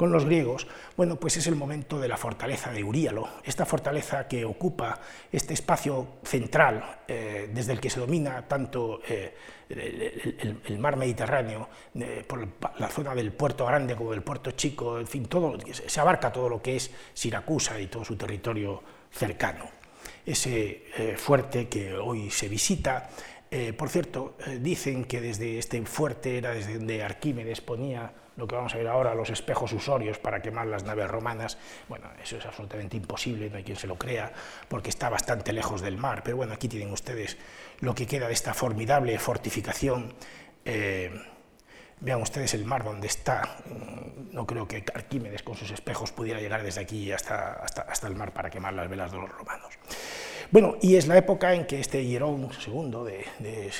con 0.00 0.12
los 0.12 0.24
griegos, 0.24 0.66
bueno, 0.96 1.16
pues 1.16 1.36
es 1.36 1.46
el 1.46 1.56
momento 1.56 2.00
de 2.00 2.08
la 2.08 2.16
fortaleza 2.16 2.72
de 2.72 2.80
Euríalo, 2.80 3.28
esta 3.44 3.66
fortaleza 3.66 4.26
que 4.26 4.46
ocupa 4.46 4.98
este 5.30 5.52
espacio 5.52 6.20
central 6.24 7.00
eh, 7.06 7.50
desde 7.52 7.74
el 7.74 7.80
que 7.80 7.90
se 7.90 8.00
domina 8.00 8.48
tanto 8.48 9.02
eh, 9.06 9.34
el, 9.68 10.78
mar 10.78 10.96
Mediterráneo, 10.96 11.68
eh, 11.96 12.24
por 12.26 12.48
la 12.78 12.88
zona 12.88 13.14
del 13.14 13.30
puerto 13.32 13.66
grande 13.66 13.94
como 13.94 14.12
del 14.12 14.22
puerto 14.22 14.52
chico, 14.52 14.98
en 14.98 15.06
fin, 15.06 15.26
todo, 15.26 15.58
se 15.70 16.00
abarca 16.00 16.32
todo 16.32 16.48
lo 16.48 16.62
que 16.62 16.76
es 16.76 16.90
Siracusa 17.12 17.78
y 17.78 17.88
todo 17.88 18.02
su 18.02 18.16
territorio 18.16 18.82
cercano. 19.10 19.66
Ese 20.24 21.16
fuerte 21.18 21.68
que 21.68 21.94
hoy 21.94 22.30
se 22.30 22.48
visita 22.48 23.10
por 23.76 23.90
cierto, 23.90 24.36
dicen 24.60 25.04
que 25.04 25.20
desde 25.20 25.58
este 25.58 25.84
fuerte 25.84 26.38
era 26.38 26.52
desde 26.52 26.78
donde 26.78 27.02
Arquímedes 27.02 27.60
ponía 27.60 28.14
lo 28.36 28.46
que 28.46 28.56
vamos 28.56 28.74
a 28.74 28.78
ver 28.78 28.88
ahora, 28.88 29.14
los 29.14 29.30
espejos 29.30 29.72
usorios 29.72 30.18
para 30.18 30.40
quemar 30.40 30.66
las 30.66 30.84
naves 30.84 31.08
romanas, 31.08 31.58
bueno, 31.88 32.08
eso 32.22 32.36
es 32.36 32.46
absolutamente 32.46 32.96
imposible, 32.96 33.50
no 33.50 33.56
hay 33.56 33.64
quien 33.64 33.76
se 33.76 33.86
lo 33.86 33.96
crea, 33.96 34.32
porque 34.68 34.90
está 34.90 35.08
bastante 35.08 35.52
lejos 35.52 35.80
del 35.80 35.96
mar, 35.96 36.22
pero 36.24 36.36
bueno, 36.36 36.54
aquí 36.54 36.68
tienen 36.68 36.92
ustedes 36.92 37.36
lo 37.80 37.94
que 37.94 38.06
queda 38.06 38.26
de 38.28 38.34
esta 38.34 38.54
formidable 38.54 39.18
fortificación. 39.18 40.14
Eh, 40.64 41.10
vean 42.00 42.22
ustedes 42.22 42.54
el 42.54 42.64
mar 42.64 42.84
donde 42.84 43.06
está, 43.06 43.58
mm, 43.66 44.34
no 44.34 44.46
creo 44.46 44.66
que 44.66 44.84
Arquímedes 44.94 45.42
con 45.42 45.56
sus 45.56 45.70
espejos 45.70 46.12
pudiera 46.12 46.40
llegar 46.40 46.62
desde 46.62 46.80
aquí 46.80 47.12
hasta, 47.12 47.52
hasta, 47.52 48.06
el 48.06 48.16
mar 48.16 48.32
para 48.32 48.50
quemar 48.50 48.72
las 48.72 48.88
velas 48.88 49.12
de 49.12 49.18
los 49.18 49.30
romanos. 49.30 49.78
Bueno, 50.50 50.76
y 50.80 50.96
es 50.96 51.06
la 51.06 51.16
época 51.16 51.54
en 51.54 51.66
que 51.66 51.78
este 51.78 52.04
Hierón 52.04 52.50
II, 52.66 53.04
de, 53.38 53.70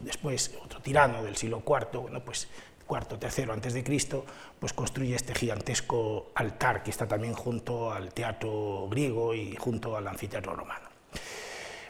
después 0.00 0.54
otro 0.62 0.80
tirano 0.80 1.22
del 1.22 1.36
siglo 1.36 1.62
IV, 1.66 1.98
bueno, 2.00 2.22
pues 2.22 2.48
cuarto, 2.90 3.20
tercero 3.20 3.52
antes 3.52 3.72
de 3.72 3.84
Cristo, 3.84 4.26
pues 4.58 4.72
construye 4.72 5.14
este 5.14 5.32
gigantesco 5.32 6.32
altar 6.34 6.82
que 6.82 6.90
está 6.90 7.06
también 7.06 7.34
junto 7.34 7.92
al 7.92 8.12
teatro 8.12 8.88
griego 8.90 9.32
y 9.32 9.54
junto 9.54 9.96
al 9.96 10.08
anfiteatro 10.08 10.56
romano. 10.56 10.88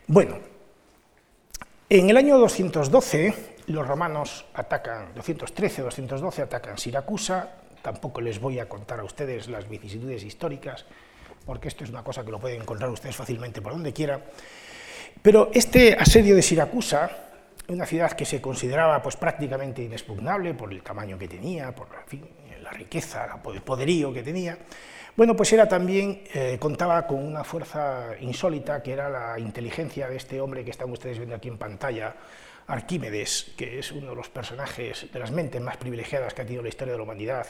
Bueno, 0.08 0.36
en 1.88 2.10
el 2.10 2.18
año 2.18 2.36
212 2.36 3.54
los 3.68 3.88
romanos 3.88 4.44
atacan, 4.52 5.14
213-212 5.14 6.42
atacan 6.42 6.76
Siracusa, 6.76 7.48
tampoco 7.80 8.20
les 8.20 8.38
voy 8.38 8.58
a 8.58 8.68
contar 8.68 9.00
a 9.00 9.04
ustedes 9.04 9.48
las 9.48 9.66
vicisitudes 9.70 10.22
históricas, 10.22 10.84
porque 11.46 11.68
esto 11.68 11.82
es 11.82 11.88
una 11.88 12.04
cosa 12.04 12.26
que 12.26 12.30
lo 12.30 12.38
pueden 12.38 12.60
encontrar 12.60 12.90
ustedes 12.90 13.16
fácilmente 13.16 13.62
por 13.62 13.72
donde 13.72 13.94
quiera, 13.94 14.20
pero 15.22 15.48
este 15.54 15.94
asedio 15.94 16.36
de 16.36 16.42
Siracusa, 16.42 17.29
una 17.72 17.86
ciudad 17.86 18.12
que 18.12 18.24
se 18.24 18.40
consideraba 18.40 19.00
pues, 19.02 19.16
prácticamente 19.16 19.82
inexpugnable 19.82 20.54
por 20.54 20.72
el 20.72 20.82
tamaño 20.82 21.18
que 21.18 21.28
tenía, 21.28 21.74
por 21.74 21.88
la 22.62 22.70
riqueza, 22.70 23.40
el 23.52 23.62
poderío 23.62 24.12
que 24.12 24.22
tenía, 24.22 24.58
bueno, 25.16 25.36
pues 25.36 25.52
era 25.52 25.68
también, 25.68 26.22
eh, 26.32 26.56
contaba 26.58 27.06
con 27.06 27.22
una 27.22 27.44
fuerza 27.44 28.10
insólita, 28.20 28.82
que 28.82 28.92
era 28.92 29.10
la 29.10 29.38
inteligencia 29.38 30.08
de 30.08 30.16
este 30.16 30.40
hombre 30.40 30.64
que 30.64 30.70
están 30.70 30.90
ustedes 30.90 31.18
viendo 31.18 31.34
aquí 31.34 31.48
en 31.48 31.58
pantalla, 31.58 32.14
Arquímedes, 32.66 33.52
que 33.56 33.80
es 33.80 33.90
uno 33.90 34.10
de 34.10 34.16
los 34.16 34.28
personajes, 34.28 35.12
de 35.12 35.18
las 35.18 35.32
mentes 35.32 35.60
más 35.60 35.76
privilegiadas 35.76 36.32
que 36.32 36.42
ha 36.42 36.44
tenido 36.44 36.62
la 36.62 36.68
historia 36.68 36.92
de 36.92 36.98
la 36.98 37.02
humanidad, 37.02 37.46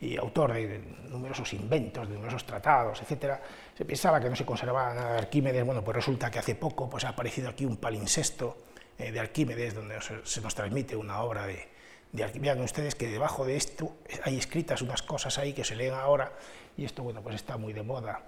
y 0.00 0.16
autor 0.16 0.52
de 0.52 0.80
numerosos 1.08 1.52
inventos, 1.54 2.08
de 2.08 2.14
numerosos 2.14 2.44
tratados, 2.44 3.00
etc. 3.00 3.34
Se 3.76 3.84
pensaba 3.84 4.20
que 4.20 4.28
no 4.28 4.36
se 4.36 4.44
conservaba 4.44 4.92
nada 4.94 5.12
de 5.12 5.18
Arquímedes, 5.18 5.64
bueno, 5.64 5.82
pues 5.82 5.96
resulta 5.96 6.30
que 6.30 6.40
hace 6.40 6.56
poco 6.56 6.90
pues, 6.90 7.04
ha 7.04 7.10
aparecido 7.10 7.48
aquí 7.48 7.64
un 7.64 7.76
palincesto 7.76 8.56
eh, 8.98 9.12
de 9.12 9.20
Arquímedes, 9.20 9.74
donde 9.74 9.98
se 10.24 10.40
nos 10.40 10.54
transmite 10.54 10.96
una 10.96 11.20
obra 11.22 11.46
de, 11.46 11.68
de 12.12 12.24
Arquímedes. 12.24 12.54
Vean 12.54 12.64
ustedes 12.64 12.94
que 12.94 13.08
debajo 13.08 13.44
de 13.44 13.56
esto 13.56 13.96
hay 14.24 14.36
escritas 14.36 14.82
unas 14.82 15.02
cosas 15.02 15.38
ahí 15.38 15.52
que 15.52 15.64
se 15.64 15.76
leen 15.76 15.94
ahora, 15.94 16.32
y 16.76 16.84
esto 16.84 17.02
bueno, 17.02 17.22
pues 17.22 17.36
está 17.36 17.56
muy 17.56 17.72
de 17.72 17.82
moda 17.82 18.22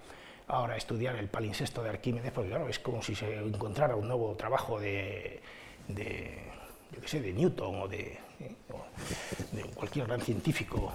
ahora 0.51 0.77
estudiar 0.77 1.17
el 1.17 1.29
palincesto 1.29 1.83
de 1.83 1.91
Arquímedes, 1.91 2.33
porque 2.33 2.51
claro, 2.51 2.69
es 2.69 2.79
como 2.79 3.03
si 3.03 3.15
se 3.15 3.39
encontrara 3.39 3.95
un 3.97 4.09
nuevo 4.09 4.35
trabajo 4.35 4.81
de, 4.81 5.41
yo 5.89 7.01
qué 7.01 7.09
sé, 7.09 7.21
de 7.21 7.33
Newton 7.33 7.83
o 7.83 7.89
de, 7.89 8.19
eh, 8.41 8.55
de, 9.53 9.63
cualquier 9.75 10.07
gran 10.07 10.21
científico, 10.21 10.93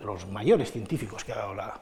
los 0.00 0.26
mayores 0.28 0.72
científicos 0.72 1.24
que 1.24 1.32
ha 1.32 1.36
dado 1.36 1.54
la, 1.54 1.80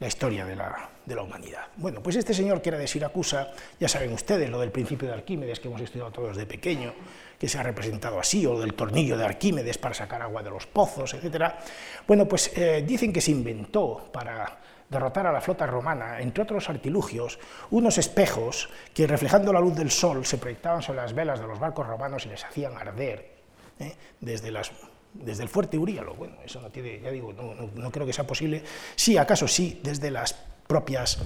la 0.00 0.06
historia 0.06 0.44
de 0.44 0.54
la, 0.54 0.90
de 1.04 1.14
la, 1.14 1.22
humanidad. 1.22 1.66
Bueno, 1.76 2.02
pues 2.02 2.16
este 2.16 2.32
señor 2.32 2.62
que 2.62 2.68
era 2.68 2.78
de 2.78 2.86
Siracusa, 2.86 3.48
ya 3.80 3.88
saben 3.88 4.12
ustedes 4.12 4.48
lo 4.48 4.60
del 4.60 4.70
principio 4.70 5.08
de 5.08 5.14
Arquímedes, 5.14 5.58
que 5.58 5.68
hemos 5.68 5.80
estudiado 5.80 6.12
todos 6.12 6.36
de 6.36 6.46
pequeño, 6.46 6.92
que 7.38 7.48
se 7.48 7.58
ha 7.58 7.62
representado 7.62 8.20
así, 8.20 8.46
o 8.46 8.58
del 8.60 8.74
tornillo 8.74 9.16
de 9.16 9.24
Arquímedes 9.24 9.78
para 9.78 9.94
sacar 9.94 10.22
agua 10.22 10.42
de 10.42 10.50
los 10.50 10.66
pozos, 10.66 11.14
etc. 11.14 11.52
Bueno, 12.06 12.26
pues 12.26 12.56
eh, 12.56 12.84
dicen 12.86 13.12
que 13.12 13.20
se 13.20 13.32
inventó 13.32 14.08
para 14.12 14.58
derrotar 14.88 15.26
a 15.26 15.32
la 15.32 15.40
flota 15.40 15.66
romana, 15.66 16.20
entre 16.20 16.42
otros 16.42 16.68
artilugios, 16.70 17.38
unos 17.70 17.98
espejos 17.98 18.70
que 18.94 19.06
reflejando 19.06 19.52
la 19.52 19.60
luz 19.60 19.76
del 19.76 19.90
sol 19.90 20.24
se 20.24 20.38
proyectaban 20.38 20.82
sobre 20.82 21.00
las 21.00 21.12
velas 21.12 21.40
de 21.40 21.46
los 21.46 21.58
barcos 21.58 21.86
romanos 21.86 22.24
y 22.24 22.30
les 22.30 22.44
hacían 22.44 22.76
arder 22.76 23.30
¿eh? 23.78 23.94
desde 24.20 24.50
las 24.50 24.72
desde 25.14 25.42
el 25.42 25.48
fuerte 25.48 25.78
Uríalo, 25.78 26.14
bueno, 26.14 26.36
eso 26.44 26.60
no 26.60 26.70
tiene, 26.70 27.00
ya 27.00 27.10
digo, 27.10 27.32
no, 27.32 27.90
creo 27.90 28.06
que 28.06 28.12
sea 28.12 28.26
posible, 28.26 28.62
sí, 28.94 29.16
acaso 29.16 29.48
sí, 29.48 29.80
desde 29.82 30.10
las 30.10 30.34
propias 30.66 31.18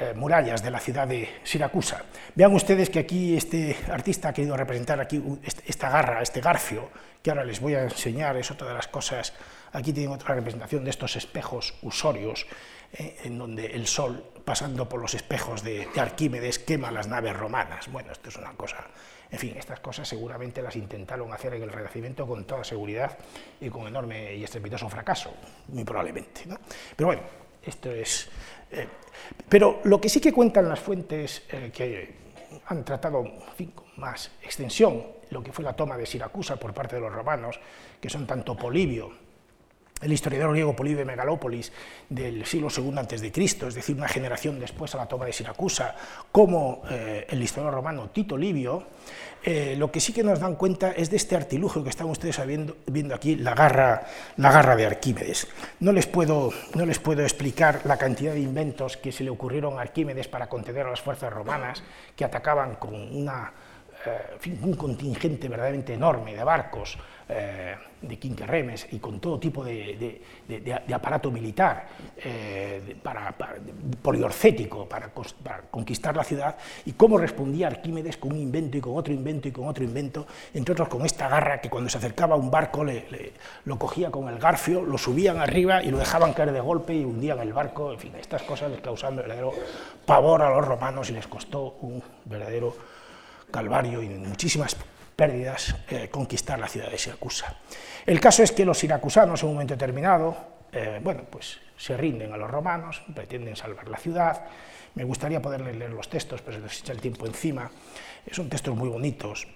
eh, 0.00 0.12
murallas 0.14 0.62
de 0.62 0.70
la 0.70 0.80
ciudad 0.80 1.06
de 1.06 1.28
Siracusa. 1.44 2.04
Vean 2.34 2.52
ustedes 2.54 2.90
que 2.90 2.98
aquí 2.98 3.36
este 3.36 3.76
artista 3.90 4.30
ha 4.30 4.32
querido 4.32 4.56
representar 4.56 5.00
aquí 5.00 5.22
esta 5.66 5.90
garra, 5.90 6.22
este 6.22 6.40
garfio, 6.40 6.90
que 7.22 7.30
ahora 7.30 7.44
les 7.44 7.60
voy 7.60 7.74
a 7.74 7.84
enseñar, 7.84 8.36
es 8.36 8.50
otra 8.50 8.68
de 8.68 8.74
las 8.74 8.88
cosas, 8.88 9.32
aquí 9.72 9.92
tienen 9.92 10.12
otra 10.12 10.34
representación 10.34 10.84
de 10.84 10.90
estos 10.90 11.16
espejos 11.16 11.74
usorios, 11.82 12.46
eh, 12.94 13.18
en 13.24 13.38
donde 13.38 13.66
el 13.66 13.86
sol, 13.86 14.24
pasando 14.44 14.88
por 14.88 15.00
los 15.00 15.14
espejos 15.14 15.62
de, 15.62 15.86
de 15.94 16.00
Arquímedes, 16.00 16.58
quema 16.58 16.90
las 16.90 17.06
naves 17.06 17.36
romanas. 17.36 17.90
Bueno, 17.92 18.12
esto 18.12 18.30
es 18.30 18.36
una 18.36 18.52
cosa 18.52 18.86
en 19.32 19.38
fin, 19.38 19.54
estas 19.58 19.80
cosas 19.80 20.06
seguramente 20.06 20.60
las 20.60 20.76
intentaron 20.76 21.32
hacer 21.32 21.54
en 21.54 21.62
el 21.62 21.72
Renacimiento 21.72 22.26
con 22.26 22.44
toda 22.44 22.62
seguridad 22.62 23.16
y 23.60 23.70
con 23.70 23.86
enorme 23.86 24.34
y 24.34 24.44
estrepitoso 24.44 24.90
fracaso, 24.90 25.32
muy 25.68 25.84
probablemente. 25.84 26.42
Pero 26.94 27.06
bueno, 27.06 27.22
esto 27.64 27.90
es... 27.90 28.28
Eh, 28.70 28.86
pero 29.48 29.80
lo 29.84 29.98
que 29.98 30.10
sí 30.10 30.20
que 30.20 30.32
cuentan 30.32 30.68
las 30.68 30.80
fuentes 30.80 31.44
eh, 31.50 31.70
que 31.72 32.14
han 32.66 32.84
tratado 32.84 33.22
con 33.22 33.82
más 33.96 34.30
extensión 34.42 35.02
lo 35.30 35.42
que 35.42 35.50
fue 35.50 35.64
la 35.64 35.72
toma 35.72 35.96
de 35.96 36.04
Siracusa 36.04 36.56
por 36.56 36.74
parte 36.74 36.96
de 36.96 37.00
los 37.00 37.12
romanos, 37.12 37.58
que 37.98 38.10
son 38.10 38.26
tanto 38.26 38.54
Polibio, 38.54 39.10
el 40.02 40.12
historiador 40.12 40.52
griego 40.52 40.76
Polibio 40.76 40.98
de 40.98 41.04
Megalópolis 41.04 41.72
del 42.08 42.44
siglo 42.44 42.68
II 42.76 42.98
a.C., 42.98 43.32
es 43.34 43.74
decir, 43.74 43.96
una 43.96 44.08
generación 44.08 44.58
después 44.58 44.94
a 44.94 44.98
la 44.98 45.06
toma 45.06 45.26
de 45.26 45.32
Siracusa, 45.32 45.94
como 46.30 46.82
eh, 46.90 47.26
el 47.30 47.42
historiador 47.42 47.74
romano 47.74 48.10
Tito 48.10 48.36
Livio, 48.36 48.84
eh, 49.44 49.74
lo 49.76 49.90
que 49.90 50.00
sí 50.00 50.12
que 50.12 50.22
nos 50.22 50.38
dan 50.38 50.54
cuenta 50.54 50.92
es 50.92 51.10
de 51.10 51.16
este 51.16 51.34
artilugio 51.34 51.82
que 51.82 51.90
están 51.90 52.08
ustedes 52.08 52.40
viendo, 52.86 53.14
aquí, 53.14 53.36
la 53.36 53.54
garra, 53.54 54.06
la 54.36 54.52
garra 54.52 54.76
de 54.76 54.86
Arquímedes. 54.86 55.48
No 55.80 55.92
les, 55.92 56.06
puedo, 56.06 56.50
no 56.74 56.86
les 56.86 56.98
puedo 57.00 57.22
explicar 57.22 57.80
la 57.84 57.96
cantidad 57.96 58.34
de 58.34 58.40
inventos 58.40 58.96
que 58.96 59.10
se 59.10 59.24
le 59.24 59.30
ocurrieron 59.30 59.78
a 59.78 59.82
Arquímedes 59.82 60.28
para 60.28 60.48
contener 60.48 60.86
a 60.86 60.90
las 60.90 61.00
fuerzas 61.00 61.32
romanas 61.32 61.82
que 62.14 62.24
atacaban 62.24 62.76
con 62.76 62.94
eh, 62.94 64.58
un 64.62 64.74
contingente 64.74 65.48
verdaderamente 65.48 65.94
enorme 65.94 66.34
de 66.34 66.44
barcos, 66.44 66.98
de 68.02 68.18
quinquerremes 68.18 68.88
y 68.92 68.98
con 68.98 69.20
todo 69.20 69.38
tipo 69.38 69.64
de, 69.64 70.20
aparato 70.92 71.30
militar 71.30 71.86
eh, 72.16 72.96
para, 73.02 73.34
poliorcético 74.02 74.88
para, 74.88 75.10
conquistar 75.70 76.16
la 76.16 76.24
ciudad 76.24 76.56
y 76.84 76.92
cómo 76.92 77.18
respondía 77.18 77.68
Arquímedes 77.68 78.16
con 78.16 78.32
un 78.32 78.38
invento 78.38 78.76
y 78.76 78.80
con 78.80 78.96
otro 78.96 79.12
invento 79.12 79.48
y 79.48 79.52
con 79.52 79.68
otro 79.68 79.84
invento, 79.84 80.26
entre 80.52 80.72
otros 80.72 80.88
con 80.88 81.04
esta 81.06 81.28
garra 81.28 81.60
que 81.60 81.70
cuando 81.70 81.88
se 81.88 81.98
acercaba 81.98 82.34
a 82.34 82.38
un 82.38 82.50
barco 82.50 82.84
le, 82.84 83.32
lo 83.64 83.78
cogía 83.78 84.10
con 84.10 84.28
el 84.28 84.38
garfio, 84.38 84.82
lo 84.82 84.98
subían 84.98 85.38
arriba 85.38 85.82
y 85.82 85.90
lo 85.90 85.98
dejaban 85.98 86.32
caer 86.32 86.52
de 86.52 86.60
golpe 86.60 86.94
y 86.94 87.04
hundían 87.04 87.38
el 87.40 87.52
barco, 87.52 87.92
en 87.92 87.98
fin, 87.98 88.12
estas 88.16 88.42
cosas 88.42 88.70
les 88.70 88.82
verdadero 89.16 89.52
pavor 90.06 90.42
a 90.42 90.50
los 90.50 90.66
romanos 90.66 91.10
y 91.10 91.12
les 91.12 91.26
costó 91.26 91.76
un 91.80 92.02
verdadero 92.24 92.74
calvario 93.50 94.02
y 94.02 94.08
muchísimas 94.08 94.76
pérdidas 95.22 95.76
eh, 95.88 96.08
conquistar 96.10 96.58
la 96.58 96.66
ciudad 96.66 96.90
de 96.90 96.98
Siracusa. 96.98 97.56
El 98.04 98.18
caso 98.18 98.42
es 98.42 98.50
que 98.50 98.64
los 98.64 98.76
siracusanos 98.76 99.40
en 99.40 99.50
un 99.50 99.54
momento 99.54 99.74
determinado, 99.74 100.36
eh, 100.72 100.98
bueno, 101.00 101.22
pues 101.30 101.60
se 101.76 101.96
rinden 101.96 102.32
a 102.32 102.36
los 102.36 102.50
romanos, 102.50 103.04
pretenden 103.14 103.54
salvar 103.54 103.86
la 103.86 103.98
ciudad. 103.98 104.44
Me 104.96 105.04
gustaría 105.04 105.40
poderles 105.40 105.76
leer 105.76 105.92
los 105.92 106.08
textos, 106.08 106.42
pero 106.42 106.56
se 106.56 106.62
les 106.64 106.80
echa 106.80 106.92
el 106.92 107.00
tiempo 107.00 107.24
encima. 107.24 107.70
Son 108.32 108.48
textos 108.48 108.74
muy 108.74 108.88
bonitos, 108.88 109.46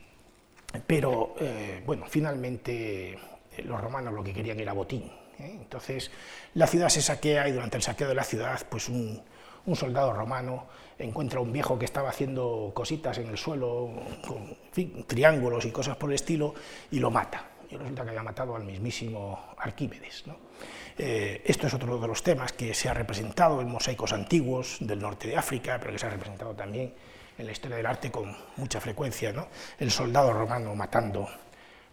pero 0.86 1.34
eh, 1.40 1.82
bueno, 1.84 2.06
finalmente 2.08 3.18
los 3.64 3.80
romanos 3.80 4.14
lo 4.14 4.22
que 4.22 4.32
querían 4.32 4.60
era 4.60 4.72
botín. 4.72 5.10
Entonces 5.36 6.12
la 6.54 6.68
ciudad 6.68 6.90
se 6.90 7.02
saquea 7.02 7.48
y 7.48 7.52
durante 7.52 7.76
el 7.76 7.82
saqueo 7.82 8.06
de 8.06 8.14
la 8.14 8.24
ciudad, 8.24 8.60
pues 8.70 8.88
un, 8.88 9.20
un 9.66 9.76
soldado 9.76 10.12
romano 10.12 10.66
encuentra 10.98 11.38
a 11.38 11.42
un 11.42 11.52
viejo 11.52 11.78
que 11.78 11.84
estaba 11.84 12.08
haciendo 12.08 12.72
cositas 12.74 13.18
en 13.18 13.28
el 13.28 13.36
suelo, 13.36 13.90
con 14.26 14.56
triángulos 15.06 15.64
y 15.66 15.70
cosas 15.70 15.96
por 15.96 16.10
el 16.10 16.14
estilo, 16.14 16.54
y 16.90 16.98
lo 16.98 17.10
mata. 17.10 17.50
y 17.68 17.76
resulta 17.76 18.04
que 18.04 18.10
había 18.10 18.22
matado 18.22 18.54
al 18.54 18.64
mismísimo 18.64 19.54
Arquímedes. 19.58 20.24
Eh, 20.98 21.42
esto 21.44 21.66
es 21.66 21.74
otro 21.74 21.98
de 21.98 22.06
los 22.06 22.22
temas 22.22 22.52
que 22.52 22.72
se 22.72 22.88
ha 22.88 22.94
representado 22.94 23.60
en 23.60 23.68
mosaicos 23.68 24.12
antiguos 24.12 24.78
del 24.80 25.00
norte 25.00 25.28
de 25.28 25.36
África, 25.36 25.76
pero 25.78 25.92
que 25.92 25.98
se 25.98 26.06
ha 26.06 26.10
representado 26.10 26.54
también 26.54 26.94
en 27.36 27.46
la 27.46 27.52
historia 27.52 27.76
del 27.76 27.86
arte 27.86 28.10
con 28.10 28.34
mucha 28.56 28.80
frecuencia, 28.80 29.34
el 29.78 29.90
soldado 29.90 30.32
romano 30.32 30.74
matando, 30.74 31.28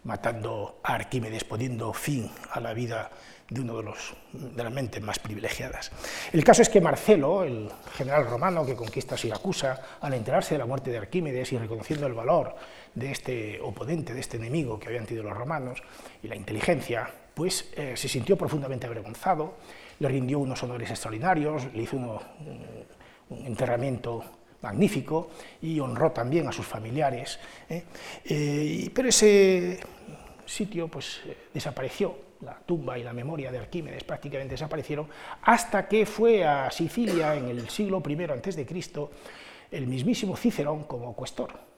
matando 0.03 0.79
a 0.83 0.93
Arquímedes, 0.93 1.43
poniendo 1.43 1.91
fin 1.91 2.31
a 2.51 2.59
la 2.59 2.73
vida 2.73 3.11
de 3.53 3.61
uno 3.61 3.77
de, 3.77 3.83
los, 3.83 4.13
de 4.31 4.63
las 4.63 4.73
mentes 4.73 5.01
más 5.01 5.19
privilegiadas. 5.19 5.91
El 6.31 6.43
caso 6.43 6.61
es 6.61 6.69
que 6.69 6.81
Marcelo, 6.81 7.43
el 7.43 7.69
general 7.95 8.25
romano 8.25 8.65
que 8.65 8.75
conquista 8.75 9.15
Siracusa, 9.15 9.79
al 10.01 10.13
enterarse 10.13 10.55
de 10.55 10.59
la 10.59 10.65
muerte 10.65 10.89
de 10.89 10.97
Arquímedes 10.97 11.53
y 11.53 11.57
reconociendo 11.57 12.07
el 12.07 12.13
valor 12.13 12.55
de 12.95 13.11
este 13.11 13.61
oponente, 13.61 14.13
de 14.13 14.19
este 14.19 14.37
enemigo 14.37 14.79
que 14.79 14.87
habían 14.87 15.05
tenido 15.05 15.23
los 15.23 15.37
romanos, 15.37 15.83
y 16.23 16.27
la 16.27 16.35
inteligencia, 16.35 17.09
pues 17.33 17.69
eh, 17.75 17.93
se 17.95 18.07
sintió 18.07 18.37
profundamente 18.37 18.87
avergonzado, 18.87 19.55
le 19.99 20.07
rindió 20.07 20.39
unos 20.39 20.61
honores 20.63 20.89
extraordinarios, 20.89 21.71
le 21.73 21.83
hizo 21.83 21.97
un 21.97 23.45
enterramiento 23.45 24.23
magnífico 24.63 25.29
y 25.61 25.79
honró 25.79 26.11
también 26.11 26.47
a 26.47 26.51
sus 26.51 26.65
familiares. 26.65 27.37
¿eh? 27.69 27.83
Eh, 28.25 28.89
pero 28.93 29.09
ese 29.09 29.79
sitio 30.45 30.87
pues, 30.87 31.21
desapareció 31.53 32.15
la 32.43 32.59
tumba 32.59 32.97
y 32.97 33.03
la 33.03 33.13
memoria 33.13 33.51
de 33.51 33.59
Arquímedes 33.59 34.03
prácticamente 34.03 34.53
desaparecieron, 34.53 35.07
hasta 35.41 35.87
que 35.87 36.05
fue 36.05 36.45
a 36.45 36.69
Sicilia 36.71 37.35
en 37.35 37.47
el 37.47 37.69
siglo 37.69 38.01
I 38.07 38.23
a.C. 38.23 38.67
el 39.71 39.87
mismísimo 39.87 40.35
Cicerón 40.35 40.83
como 40.83 41.15
cuestor. 41.15 41.72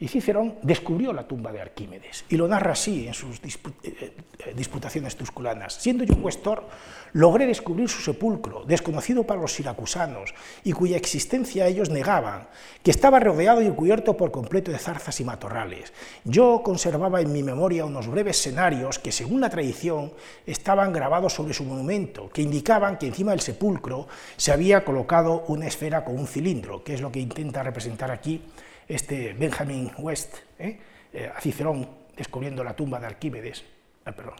Y 0.00 0.06
Cicerón 0.06 0.54
descubrió 0.62 1.12
la 1.12 1.26
tumba 1.26 1.50
de 1.50 1.60
Arquímedes 1.60 2.24
y 2.28 2.36
lo 2.36 2.46
narra 2.46 2.72
así 2.72 3.08
en 3.08 3.14
sus 3.14 3.38
eh, 3.42 3.50
eh, 3.82 4.54
disputaciones 4.54 5.16
tusculanas. 5.16 5.74
Siendo 5.74 6.04
yo 6.04 6.16
cuestor, 6.22 6.68
logré 7.14 7.46
descubrir 7.46 7.88
su 7.88 8.00
sepulcro, 8.00 8.64
desconocido 8.64 9.24
para 9.24 9.40
los 9.40 9.52
siracusanos 9.54 10.34
y 10.62 10.70
cuya 10.70 10.96
existencia 10.96 11.66
ellos 11.66 11.90
negaban, 11.90 12.46
que 12.84 12.92
estaba 12.92 13.18
rodeado 13.18 13.60
y 13.60 13.70
cubierto 13.70 14.16
por 14.16 14.30
completo 14.30 14.70
de 14.70 14.78
zarzas 14.78 15.18
y 15.18 15.24
matorrales. 15.24 15.92
Yo 16.24 16.62
conservaba 16.62 17.20
en 17.20 17.32
mi 17.32 17.42
memoria 17.42 17.84
unos 17.84 18.06
breves 18.06 18.38
escenarios 18.38 19.00
que, 19.00 19.10
según 19.10 19.40
la 19.40 19.50
tradición, 19.50 20.12
estaban 20.46 20.92
grabados 20.92 21.32
sobre 21.32 21.54
su 21.54 21.64
monumento, 21.64 22.28
que 22.28 22.42
indicaban 22.42 22.98
que 22.98 23.08
encima 23.08 23.32
del 23.32 23.40
sepulcro 23.40 24.06
se 24.36 24.52
había 24.52 24.84
colocado 24.84 25.44
una 25.48 25.66
esfera 25.66 26.04
con 26.04 26.16
un 26.16 26.28
cilindro, 26.28 26.84
que 26.84 26.94
es 26.94 27.00
lo 27.00 27.10
que 27.10 27.18
intenta 27.18 27.64
representar 27.64 28.12
aquí 28.12 28.42
este 28.88 29.34
Benjamin 29.34 29.92
West, 29.98 30.36
¿eh? 30.58 30.78
Eh, 31.12 31.30
a 31.34 31.40
Cicerón 31.40 31.88
descubriendo 32.16 32.64
la 32.64 32.74
tumba 32.74 32.98
de 32.98 33.06
Arquímedes, 33.06 33.64
ah, 34.04 34.12
perdón, 34.12 34.36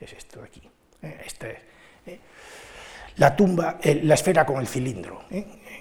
es 0.00 0.12
esto 0.12 0.40
de 0.40 0.46
aquí, 0.46 0.62
¿eh? 1.02 1.22
este, 1.24 1.58
la 3.16 3.34
tumba, 3.34 3.78
la 3.82 4.14
esfera 4.14 4.44
con 4.44 4.60
el 4.60 4.66
cilindro, 4.66 5.24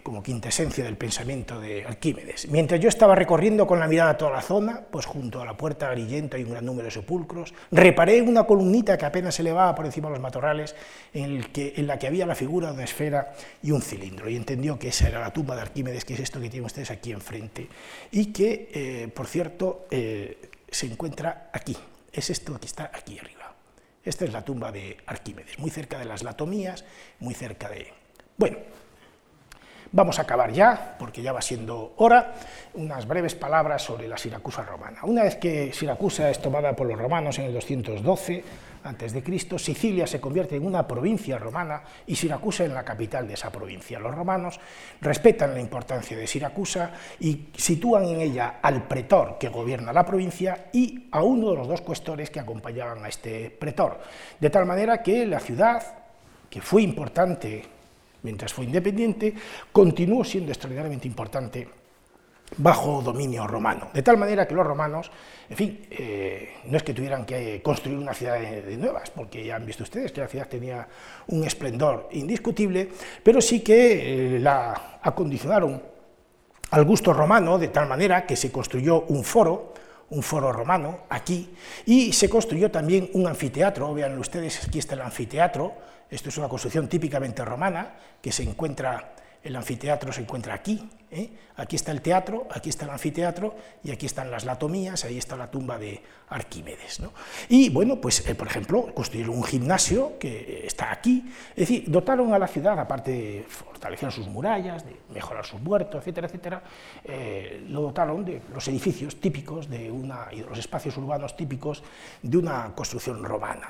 como 0.03 0.23
quintesencia 0.23 0.83
del 0.83 0.97
pensamiento 0.97 1.59
de 1.59 1.85
Arquímedes. 1.85 2.47
Mientras 2.49 2.79
yo 2.79 2.89
estaba 2.89 3.15
recorriendo 3.15 3.67
con 3.67 3.79
la 3.79 3.87
mirada 3.87 4.17
toda 4.17 4.31
la 4.31 4.41
zona, 4.41 4.81
pues 4.89 5.05
junto 5.05 5.41
a 5.41 5.45
la 5.45 5.55
puerta 5.55 5.89
grillenta 5.91 6.37
hay 6.37 6.43
un 6.43 6.51
gran 6.51 6.65
número 6.65 6.85
de 6.85 6.91
sepulcros, 6.91 7.53
reparé 7.71 8.21
una 8.21 8.43
columnita 8.43 8.97
que 8.97 9.05
apenas 9.05 9.35
se 9.35 9.41
elevaba 9.41 9.75
por 9.75 9.85
encima 9.85 10.07
de 10.09 10.13
los 10.13 10.21
matorrales, 10.21 10.75
en 11.13 11.87
la 11.87 11.99
que 11.99 12.07
había 12.07 12.25
la 12.25 12.35
figura 12.35 12.67
de 12.67 12.73
una 12.73 12.83
esfera 12.83 13.33
y 13.61 13.71
un 13.71 13.81
cilindro, 13.81 14.29
y 14.29 14.35
entendió 14.35 14.77
que 14.77 14.89
esa 14.89 15.07
era 15.07 15.19
la 15.19 15.31
tumba 15.33 15.55
de 15.55 15.61
Arquímedes, 15.61 16.05
que 16.05 16.13
es 16.13 16.19
esto 16.19 16.39
que 16.39 16.49
tienen 16.49 16.65
ustedes 16.65 16.91
aquí 16.91 17.11
enfrente, 17.11 17.67
y 18.11 18.33
que, 18.33 18.69
eh, 18.73 19.07
por 19.13 19.27
cierto, 19.27 19.85
eh, 19.91 20.49
se 20.69 20.87
encuentra 20.87 21.49
aquí, 21.53 21.77
es 22.11 22.29
esto 22.29 22.59
que 22.59 22.65
está 22.65 22.91
aquí 22.93 23.19
arriba. 23.19 23.55
Esta 24.03 24.25
es 24.25 24.33
la 24.33 24.43
tumba 24.43 24.71
de 24.71 24.97
Arquímedes, 25.05 25.59
muy 25.59 25.69
cerca 25.69 25.99
de 25.99 26.05
las 26.05 26.23
latomías, 26.23 26.85
muy 27.19 27.35
cerca 27.35 27.69
de... 27.69 27.93
Bueno, 28.35 28.57
Vamos 29.93 30.19
a 30.19 30.21
acabar 30.21 30.53
ya, 30.53 30.95
porque 30.97 31.21
ya 31.21 31.33
va 31.33 31.41
siendo 31.41 31.95
hora, 31.97 32.33
unas 32.75 33.05
breves 33.05 33.35
palabras 33.35 33.81
sobre 33.81 34.07
la 34.07 34.17
Siracusa 34.17 34.63
romana. 34.63 34.99
Una 35.03 35.23
vez 35.23 35.35
que 35.35 35.73
Siracusa 35.73 36.29
es 36.29 36.41
tomada 36.41 36.73
por 36.73 36.87
los 36.87 36.97
romanos 36.97 37.37
en 37.39 37.45
el 37.45 37.53
212 37.53 38.43
a.C., 38.85 39.59
Sicilia 39.59 40.07
se 40.07 40.21
convierte 40.21 40.55
en 40.55 40.65
una 40.65 40.87
provincia 40.87 41.37
romana 41.37 41.83
y 42.07 42.15
Siracusa 42.15 42.63
en 42.63 42.73
la 42.73 42.85
capital 42.85 43.27
de 43.27 43.33
esa 43.33 43.51
provincia. 43.51 43.99
Los 43.99 44.15
romanos 44.15 44.61
respetan 45.01 45.53
la 45.53 45.59
importancia 45.59 46.15
de 46.17 46.25
Siracusa 46.25 46.91
y 47.19 47.47
sitúan 47.57 48.05
en 48.05 48.21
ella 48.21 48.59
al 48.61 48.87
pretor 48.87 49.37
que 49.37 49.49
gobierna 49.49 49.91
la 49.91 50.05
provincia 50.05 50.67
y 50.71 51.09
a 51.11 51.21
uno 51.21 51.51
de 51.51 51.57
los 51.57 51.67
dos 51.67 51.81
cuestores 51.81 52.29
que 52.29 52.39
acompañaban 52.39 53.03
a 53.03 53.09
este 53.09 53.49
pretor. 53.51 53.99
De 54.39 54.49
tal 54.49 54.65
manera 54.65 55.03
que 55.03 55.25
la 55.25 55.41
ciudad, 55.41 55.83
que 56.49 56.61
fue 56.61 56.81
importante 56.81 57.80
mientras 58.24 58.53
fue 58.53 58.65
independiente, 58.65 59.34
continuó 59.72 60.24
siendo 60.24 60.51
extraordinariamente 60.51 61.07
importante 61.07 61.67
bajo 62.57 63.01
dominio 63.01 63.47
romano. 63.47 63.89
De 63.93 64.01
tal 64.01 64.17
manera 64.17 64.47
que 64.47 64.53
los 64.53 64.65
romanos, 64.65 65.11
en 65.49 65.57
fin, 65.57 65.88
eh, 65.89 66.55
no 66.65 66.78
es 66.78 66.84
que 66.84 66.93
tuvieran 66.93 67.26
que 67.26 67.61
construir 67.61 67.97
una 67.97 68.13
ciudad 68.13 68.39
de, 68.39 68.78
nuevas, 68.78 69.09
porque 69.09 69.45
ya 69.45 69.55
han 69.55 69.65
visto 69.65 69.84
ustedes 69.84 70.11
que 70.11 70.22
la 70.22 70.28
ciudad 70.28 70.47
tenía 70.47 70.88
un 71.28 71.43
esplendor 71.43 72.09
indiscutible, 72.11 72.89
pero 73.24 73.41
sí 73.41 73.61
que 73.61 74.36
eh, 74.36 74.39
la 74.39 74.99
acondicionaron 75.01 75.82
al 76.72 76.86
gusto 76.86 77.13
romano, 77.13 77.57
de 77.57 77.67
tal 77.69 77.88
manera 77.88 78.26
que 78.26 78.36
se 78.36 78.51
construyó 78.51 79.01
un 79.01 79.24
foro, 79.24 79.74
un 80.09 80.24
foro 80.24 80.51
romano 80.51 80.99
aquí, 81.09 81.53
y 81.86 82.11
se 82.11 82.30
construyó 82.30 82.69
también 82.69 83.09
un 83.13 83.28
anfiteatro, 83.28 83.93
vean 83.93 84.17
ustedes, 84.17 84.67
aquí 84.67 84.80
está 84.80 84.95
el 84.95 85.01
anfiteatro, 85.01 85.74
esto 86.12 86.30
es 86.30 86.38
una 86.38 86.49
construcción 86.49 86.88
típicamente 86.89 87.43
romana 87.45 87.95
que 88.22 88.32
se 88.32 88.43
encuentra, 88.43 89.16
el 89.41 89.55
anfiteatro 89.55 90.12
se 90.12 90.22
encuentra 90.22 90.53
aquí, 90.53 90.89
¿eh? 91.12 91.30
Aquí 91.57 91.76
está 91.76 91.91
el 91.91 92.01
teatro, 92.01 92.47
aquí 92.49 92.70
está 92.70 92.86
el 92.86 92.91
anfiteatro 92.91 93.55
y 93.84 93.91
aquí 93.91 94.05
están 94.05 94.32
las 94.32 94.45
latomías, 94.45 95.05
ahí 95.05 95.18
está 95.18 95.36
la 95.36 95.51
tumba 95.51 95.78
de 95.78 96.01
Arquímedes. 96.30 97.01
Y 97.49 97.70
bueno, 97.70 97.99
pues 97.99 98.28
eh, 98.28 98.36
por 98.36 98.47
ejemplo, 98.47 98.93
construyeron 98.95 99.36
un 99.36 99.43
gimnasio 99.43 100.18
que 100.18 100.66
está 100.66 100.91
aquí, 100.91 101.26
es 101.51 101.68
decir, 101.68 101.84
dotaron 101.88 102.34
a 102.34 102.39
la 102.39 102.47
ciudad, 102.47 102.80
aparte 102.80 103.12
de 103.12 103.45
fortalecer 103.47 104.12
sus 104.12 104.28
murallas, 104.28 104.86
de 104.86 104.95
mejorar 105.14 105.45
sus 105.45 105.62
huertos, 105.62 105.99
etcétera, 106.01 106.28
etcétera, 106.28 106.64
eh, 107.03 107.64
lo 107.68 107.82
dotaron 107.82 108.24
de 108.24 108.41
los 108.53 108.68
edificios 108.70 109.20
típicos 109.20 109.70
de 109.70 109.91
una, 109.91 110.28
y 110.32 110.41
de 110.41 110.47
los 110.47 110.57
espacios 110.57 110.95
urbanos 110.97 111.36
típicos 111.36 111.84
de 112.22 112.38
una 112.38 112.74
construcción 112.74 113.24
romana, 113.24 113.68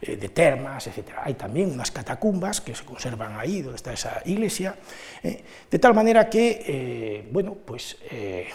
de 0.00 0.28
termas, 0.30 0.86
etcétera. 0.88 1.22
Hay 1.24 1.34
también 1.34 1.70
unas 1.70 1.90
catacumbas 1.90 2.60
que 2.60 2.74
se 2.74 2.84
conservan 2.84 3.38
ahí, 3.38 3.62
donde 3.62 3.76
está 3.76 3.92
esa 3.92 4.20
iglesia, 4.24 4.74
de 5.22 5.78
tal 5.78 5.94
manera 5.94 6.28
que 6.28 6.79
eh, 6.80 7.28
bueno, 7.30 7.54
pues 7.54 7.98
eh, 8.10 8.48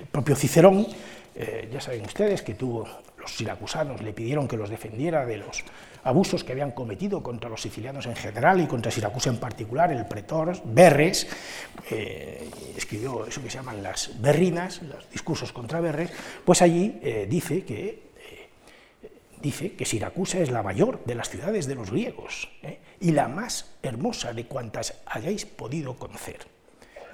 el 0.00 0.06
propio 0.06 0.36
Cicerón, 0.36 0.86
eh, 1.34 1.70
ya 1.72 1.80
saben 1.80 2.04
ustedes 2.04 2.42
que 2.42 2.52
tuvo, 2.52 2.86
los 3.16 3.34
siracusanos 3.34 4.02
le 4.02 4.12
pidieron 4.12 4.46
que 4.46 4.58
los 4.58 4.68
defendiera 4.68 5.24
de 5.24 5.38
los 5.38 5.64
abusos 6.04 6.44
que 6.44 6.52
habían 6.52 6.72
cometido 6.72 7.22
contra 7.22 7.48
los 7.48 7.62
sicilianos 7.62 8.04
en 8.04 8.14
general 8.14 8.60
y 8.60 8.66
contra 8.66 8.90
Siracusa 8.90 9.30
en 9.30 9.38
particular, 9.38 9.90
el 9.90 10.04
pretor 10.04 10.60
Berres, 10.64 11.28
escribió 12.76 13.24
eso 13.24 13.40
que 13.40 13.48
se 13.48 13.58
llaman 13.58 13.82
las 13.82 14.20
berrinas, 14.20 14.82
los 14.82 15.08
discursos 15.10 15.52
contra 15.52 15.80
Berres, 15.80 16.10
pues 16.44 16.60
allí 16.60 16.98
dice 17.28 17.64
que 17.64 18.10
dice 19.40 19.74
que 19.74 19.86
Siracusa 19.86 20.40
es 20.40 20.50
la 20.50 20.64
mayor 20.64 21.04
de 21.04 21.14
las 21.14 21.30
ciudades 21.30 21.68
de 21.68 21.76
los 21.76 21.92
griegos 21.92 22.48
y 22.98 23.12
la 23.12 23.28
más 23.28 23.70
hermosa 23.84 24.32
de 24.32 24.46
cuantas 24.46 24.94
hayáis 25.06 25.46
podido 25.46 25.94
conocer. 25.94 26.40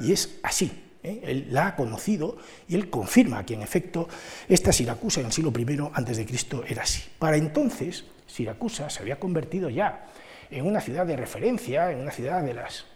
Y 0.00 0.12
es 0.12 0.38
así. 0.42 0.70
¿eh? 1.02 1.20
Él 1.24 1.48
la 1.50 1.68
ha 1.68 1.76
conocido 1.76 2.36
y 2.68 2.74
él 2.74 2.90
confirma 2.90 3.44
que 3.44 3.54
en 3.54 3.62
efecto 3.62 4.08
esta 4.48 4.72
Siracusa 4.72 5.20
en 5.20 5.26
el 5.26 5.32
siglo 5.32 5.52
I 5.56 5.90
antes 5.92 6.16
de 6.16 6.26
Cristo 6.26 6.64
era 6.66 6.82
así. 6.82 7.02
Para 7.18 7.36
entonces 7.36 8.04
Siracusa 8.26 8.90
se 8.90 9.00
había 9.00 9.18
convertido 9.18 9.70
ya 9.70 10.06
en 10.50 10.66
una 10.66 10.80
ciudad 10.80 11.06
de 11.06 11.16
referencia, 11.16 11.90
en 11.90 12.00
una 12.00 12.10
ciudad 12.10 12.42
de 12.42 12.54
las 12.54 12.86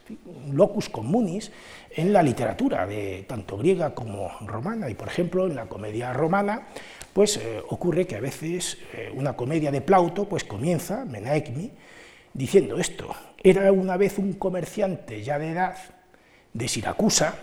locus 0.53 0.89
communis 0.89 1.53
en 1.91 2.13
la 2.13 2.23
literatura 2.23 2.87
de 2.87 3.25
tanto 3.29 3.57
griega 3.57 3.95
como 3.95 4.31
romana 4.41 4.91
y 4.91 4.95
por 4.95 5.09
ejemplo 5.09 5.47
en 5.47 5.55
la 5.55 5.67
comedia 5.67 6.13
romana 6.13 6.67
pues 7.13 7.37
eh, 7.37 7.63
ocurre 7.69 8.07
que 8.07 8.17
a 8.17 8.21
veces 8.21 8.79
eh, 8.95 9.11
una 9.15 9.35
comedia 9.35 9.71
de 9.71 9.81
Plauto 9.81 10.29
pues 10.29 10.45
comienza 10.45 11.05
Menaecmi 11.05 11.71
diciendo 12.33 12.79
esto 12.79 13.15
era 13.43 13.71
una 13.73 13.97
vez 13.97 14.19
un 14.19 14.35
comerciante 14.35 15.23
ya 15.23 15.39
de 15.39 15.51
edad 15.51 15.77
de 16.53 16.69
Siracusa, 16.69 17.35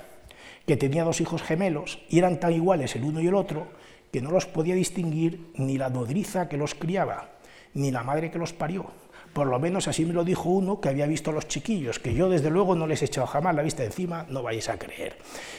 que 0.66 0.78
tenía 0.78 1.04
dos 1.04 1.22
hijos 1.22 1.42
gemelos 1.42 2.00
y 2.10 2.20
eran 2.20 2.40
tan 2.40 2.54
iguales 2.54 2.96
el 2.96 3.04
uno 3.04 3.22
y 3.22 3.28
el 3.28 3.36
otro 3.36 3.68
que 4.12 4.22
no 4.22 4.32
los 4.32 4.46
podía 4.46 4.76
distinguir 4.76 5.52
ni 5.56 5.78
la 5.78 5.90
nodriza 5.90 6.50
que 6.50 6.58
los 6.58 6.76
criaba, 6.76 7.30
ni 7.74 7.92
la 7.92 8.04
madre 8.04 8.32
que 8.32 8.40
los 8.40 8.54
parió. 8.54 8.92
Por 9.34 9.48
lo 9.48 9.60
menos 9.60 9.88
así 9.88 10.06
me 10.06 10.14
lo 10.14 10.24
dijo 10.24 10.50
uno 10.50 10.82
que 10.82 10.90
había 10.90 11.06
visto 11.06 11.30
a 11.30 11.34
los 11.34 11.48
chiquillos, 11.48 12.00
que 12.00 12.14
yo 12.14 12.30
desde 12.30 12.50
luego 12.50 12.76
no 12.76 12.88
les 12.88 13.02
he 13.02 13.06
echado 13.06 13.28
jamás 13.28 13.56
la 13.56 13.62
vista 13.62 13.84
encima, 13.84 14.26
no 14.30 14.42
vais 14.42 14.68
a 14.70 14.80
creer. 14.80 15.18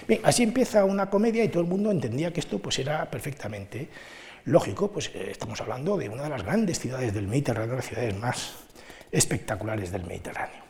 Bien, 0.08 0.20
así 0.24 0.42
empieza 0.42 0.84
una 0.84 1.08
comedia 1.08 1.44
y 1.44 1.48
todo 1.48 1.62
el 1.62 1.68
mundo 1.68 1.90
entendía 1.90 2.32
que 2.32 2.40
esto 2.40 2.58
pues 2.58 2.78
era 2.80 3.08
perfectamente 3.08 3.88
Lógico, 4.46 4.90
pues 4.90 5.10
eh, 5.14 5.28
estamos 5.30 5.60
hablando 5.60 5.96
de 5.96 6.08
una 6.08 6.24
de 6.24 6.30
las 6.30 6.42
grandes 6.42 6.78
ciudades 6.78 7.12
del 7.12 7.28
Mediterráneo, 7.28 7.76
las 7.76 7.86
ciudades 7.86 8.16
más 8.16 8.54
espectaculares 9.12 9.92
del 9.92 10.04
Mediterráneo. 10.04 10.62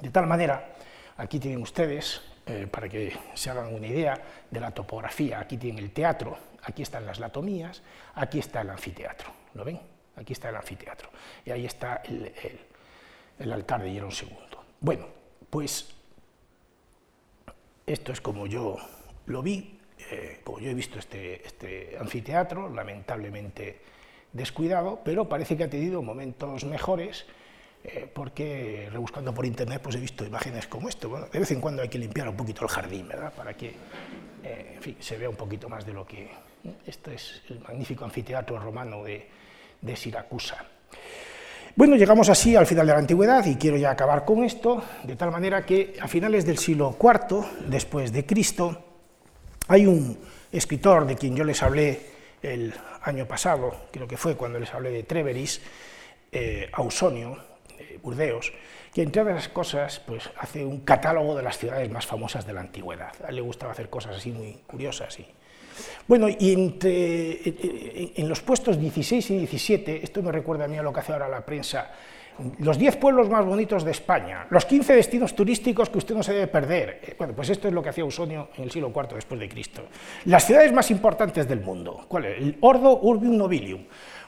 De 0.00 0.10
tal 0.10 0.26
manera, 0.26 0.75
aquí 1.16 1.38
tienen 1.38 1.62
ustedes, 1.62 2.20
eh, 2.46 2.66
para 2.70 2.88
que 2.88 3.16
se 3.34 3.50
hagan 3.50 3.74
una 3.74 3.86
idea 3.86 4.20
de 4.50 4.60
la 4.60 4.70
topografía, 4.70 5.40
aquí 5.40 5.56
tienen 5.56 5.82
el 5.82 5.90
teatro, 5.90 6.36
aquí 6.62 6.82
están 6.82 7.06
las 7.06 7.18
latomías, 7.18 7.82
aquí 8.14 8.38
está 8.38 8.60
el 8.60 8.70
anfiteatro, 8.70 9.30
¿lo 9.54 9.64
ven? 9.64 9.80
Aquí 10.16 10.32
está 10.32 10.48
el 10.48 10.56
anfiteatro, 10.56 11.10
y 11.44 11.50
ahí 11.50 11.66
está 11.66 12.02
el, 12.04 13.52
altar 13.52 13.82
de 13.82 13.92
Hierón 13.92 14.12
II. 14.12 14.28
Bueno, 14.80 15.06
pues 15.50 15.94
esto 17.86 18.12
es 18.12 18.20
como 18.20 18.46
yo 18.46 18.76
lo 19.26 19.42
vi, 19.42 19.78
eh, 20.10 20.40
como 20.44 20.60
yo 20.60 20.70
he 20.70 20.74
visto 20.74 20.98
este, 20.98 21.46
este, 21.46 21.96
anfiteatro, 21.98 22.68
lamentablemente 22.68 23.80
descuidado, 24.32 25.00
pero 25.04 25.28
parece 25.28 25.56
que 25.56 25.64
ha 25.64 25.70
tenido 25.70 26.02
momentos 26.02 26.64
mejores, 26.64 27.26
eh, 27.88 28.10
porque 28.12 28.88
rebuscando 28.90 29.32
por 29.32 29.46
internet 29.46 29.80
pues 29.80 29.94
he 29.94 30.00
visto 30.00 30.24
imágenes 30.24 30.66
como 30.66 30.88
esto. 30.88 31.08
Bueno, 31.08 31.26
de 31.30 31.38
vez 31.38 31.50
en 31.52 31.60
cuando 31.60 31.82
hay 31.82 31.88
que 31.88 31.98
limpiar 31.98 32.28
un 32.28 32.36
poquito 32.36 32.62
el 32.64 32.68
jardín, 32.68 33.06
¿verdad? 33.06 33.32
Para 33.32 33.54
que 33.54 33.74
eh, 34.42 34.96
se 34.98 35.16
vea 35.16 35.28
un 35.28 35.36
poquito 35.36 35.68
más 35.68 35.86
de 35.86 35.92
lo 35.92 36.04
que... 36.04 36.28
Este 36.84 37.14
es 37.14 37.42
el 37.48 37.60
magnífico 37.60 38.04
anfiteatro 38.04 38.58
romano 38.58 39.04
de, 39.04 39.28
de 39.80 39.96
Siracusa. 39.96 40.64
Bueno, 41.76 41.94
llegamos 41.94 42.28
así 42.28 42.56
al 42.56 42.66
final 42.66 42.88
de 42.88 42.92
la 42.92 42.98
antigüedad 42.98 43.46
y 43.46 43.54
quiero 43.54 43.76
ya 43.76 43.92
acabar 43.92 44.24
con 44.24 44.42
esto, 44.42 44.82
de 45.04 45.14
tal 45.14 45.30
manera 45.30 45.64
que 45.64 45.94
a 46.00 46.08
finales 46.08 46.44
del 46.44 46.58
siglo 46.58 46.96
IV 47.00 47.68
después 47.68 48.12
de 48.12 48.26
Cristo 48.26 48.82
hay 49.68 49.86
un 49.86 50.18
escritor 50.50 51.06
de 51.06 51.14
quien 51.14 51.36
yo 51.36 51.44
les 51.44 51.62
hablé 51.62 52.00
el 52.42 52.74
año 53.02 53.26
pasado, 53.26 53.88
creo 53.92 54.08
que 54.08 54.16
fue 54.16 54.36
cuando 54.36 54.58
les 54.58 54.72
hablé 54.74 54.90
de 54.90 55.02
Treveris, 55.02 55.60
eh, 56.32 56.68
Ausonio, 56.72 57.55
Burdeos, 58.02 58.52
que 58.92 59.02
entre 59.02 59.22
otras 59.22 59.48
cosas 59.48 60.00
pues, 60.00 60.30
hace 60.38 60.64
un 60.64 60.80
catálogo 60.80 61.36
de 61.36 61.42
las 61.42 61.58
ciudades 61.58 61.90
más 61.90 62.06
famosas 62.06 62.46
de 62.46 62.52
la 62.52 62.60
antigüedad. 62.60 63.12
Le 63.30 63.40
gustaba 63.40 63.72
hacer 63.72 63.88
cosas 63.90 64.16
así 64.16 64.30
muy 64.30 64.58
curiosas. 64.66 65.18
Y... 65.18 65.26
Bueno, 66.06 66.28
y 66.28 66.52
entre, 66.52 67.40
en 68.16 68.28
los 68.28 68.40
puestos 68.40 68.80
16 68.80 69.30
y 69.30 69.38
17, 69.38 70.00
esto 70.02 70.22
me 70.22 70.32
recuerda 70.32 70.64
a 70.64 70.68
mí 70.68 70.78
a 70.78 70.82
lo 70.82 70.92
que 70.92 71.00
hace 71.00 71.12
ahora 71.12 71.28
la 71.28 71.44
prensa, 71.44 71.90
los 72.58 72.78
10 72.78 72.96
pueblos 72.96 73.28
más 73.28 73.44
bonitos 73.44 73.84
de 73.84 73.90
España, 73.90 74.46
los 74.50 74.64
15 74.66 74.94
destinos 74.94 75.34
turísticos 75.34 75.88
que 75.88 75.98
usted 75.98 76.14
no 76.14 76.22
se 76.22 76.34
debe 76.34 76.46
perder. 76.46 77.00
Eh, 77.02 77.14
bueno, 77.18 77.34
pues 77.34 77.48
esto 77.50 77.68
es 77.68 77.74
lo 77.74 77.82
que 77.82 77.88
hacía 77.88 78.04
Ausonio 78.04 78.50
en 78.56 78.64
el 78.64 78.70
siglo 78.70 78.92
IV 78.94 79.14
después 79.14 79.40
de 79.40 79.48
Cristo. 79.48 79.82
Las 80.26 80.46
ciudades 80.46 80.72
más 80.72 80.90
importantes 80.90 81.48
del 81.48 81.60
mundo, 81.60 82.04
¿cuál 82.08 82.26
es? 82.26 82.38
El 82.38 82.56
Ordo 82.60 83.00
Urbium 83.00 83.36
Nobilium. 83.36 83.84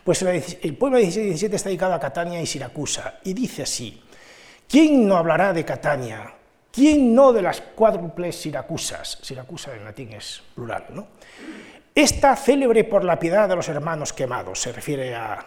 Pues 0.09 0.23
el 0.23 0.75
pueblo 0.75 0.97
16 0.97 1.23
y 1.23 1.29
17 1.29 1.57
está 1.57 1.69
dedicado 1.69 1.93
a 1.93 2.01
Catania 2.01 2.41
y 2.41 2.47
Siracusa, 2.47 3.19
y 3.25 3.35
dice 3.35 3.65
así, 3.65 4.03
¿quién 4.67 5.07
no 5.07 5.19
hablará 5.19 5.53
de 5.53 5.67
Catania? 5.67 6.33
¿Quién 6.73 7.15
no 7.15 7.31
de 7.31 7.43
las 7.43 7.61
cuádruples 7.61 8.41
Siracusas? 8.41 9.19
Siracusa 9.21 9.77
en 9.77 9.85
latín 9.85 10.15
es 10.15 10.41
plural, 10.55 10.87
¿no? 10.95 11.09
Esta 11.95 12.35
célebre 12.37 12.85
por 12.85 13.05
la 13.05 13.19
piedad 13.19 13.51
de 13.51 13.57
los 13.57 13.69
hermanos 13.69 14.15
quemados, 14.15 14.59
se 14.63 14.73
refiere 14.73 15.15
a 15.15 15.45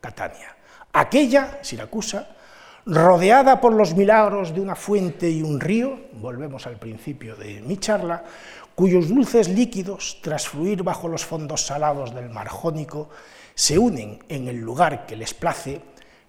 Catania. 0.00 0.54
Aquella, 0.92 1.58
Siracusa, 1.62 2.28
rodeada 2.86 3.60
por 3.60 3.72
los 3.72 3.96
milagros 3.96 4.54
de 4.54 4.60
una 4.60 4.76
fuente 4.76 5.28
y 5.28 5.42
un 5.42 5.58
río, 5.58 5.98
volvemos 6.12 6.68
al 6.68 6.76
principio 6.76 7.34
de 7.34 7.62
mi 7.62 7.78
charla, 7.78 8.22
cuyos 8.76 9.08
dulces 9.08 9.48
líquidos, 9.48 10.20
tras 10.22 10.46
fluir 10.46 10.84
bajo 10.84 11.08
los 11.08 11.24
fondos 11.24 11.66
salados 11.66 12.14
del 12.14 12.30
mar 12.30 12.46
Jónico, 12.46 13.10
se 13.54 13.78
unen 13.78 14.24
en 14.28 14.48
el 14.48 14.60
lugar 14.60 15.06
que 15.06 15.16
les 15.16 15.34
place, 15.34 15.80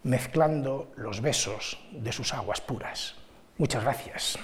mezclando 0.04 0.92
los 0.96 1.22
besos 1.22 1.80
de 1.92 2.12
sus 2.12 2.34
aguas 2.34 2.62
puras. 2.62 3.16
Muchas 3.58 3.84
gracias. 3.84 4.38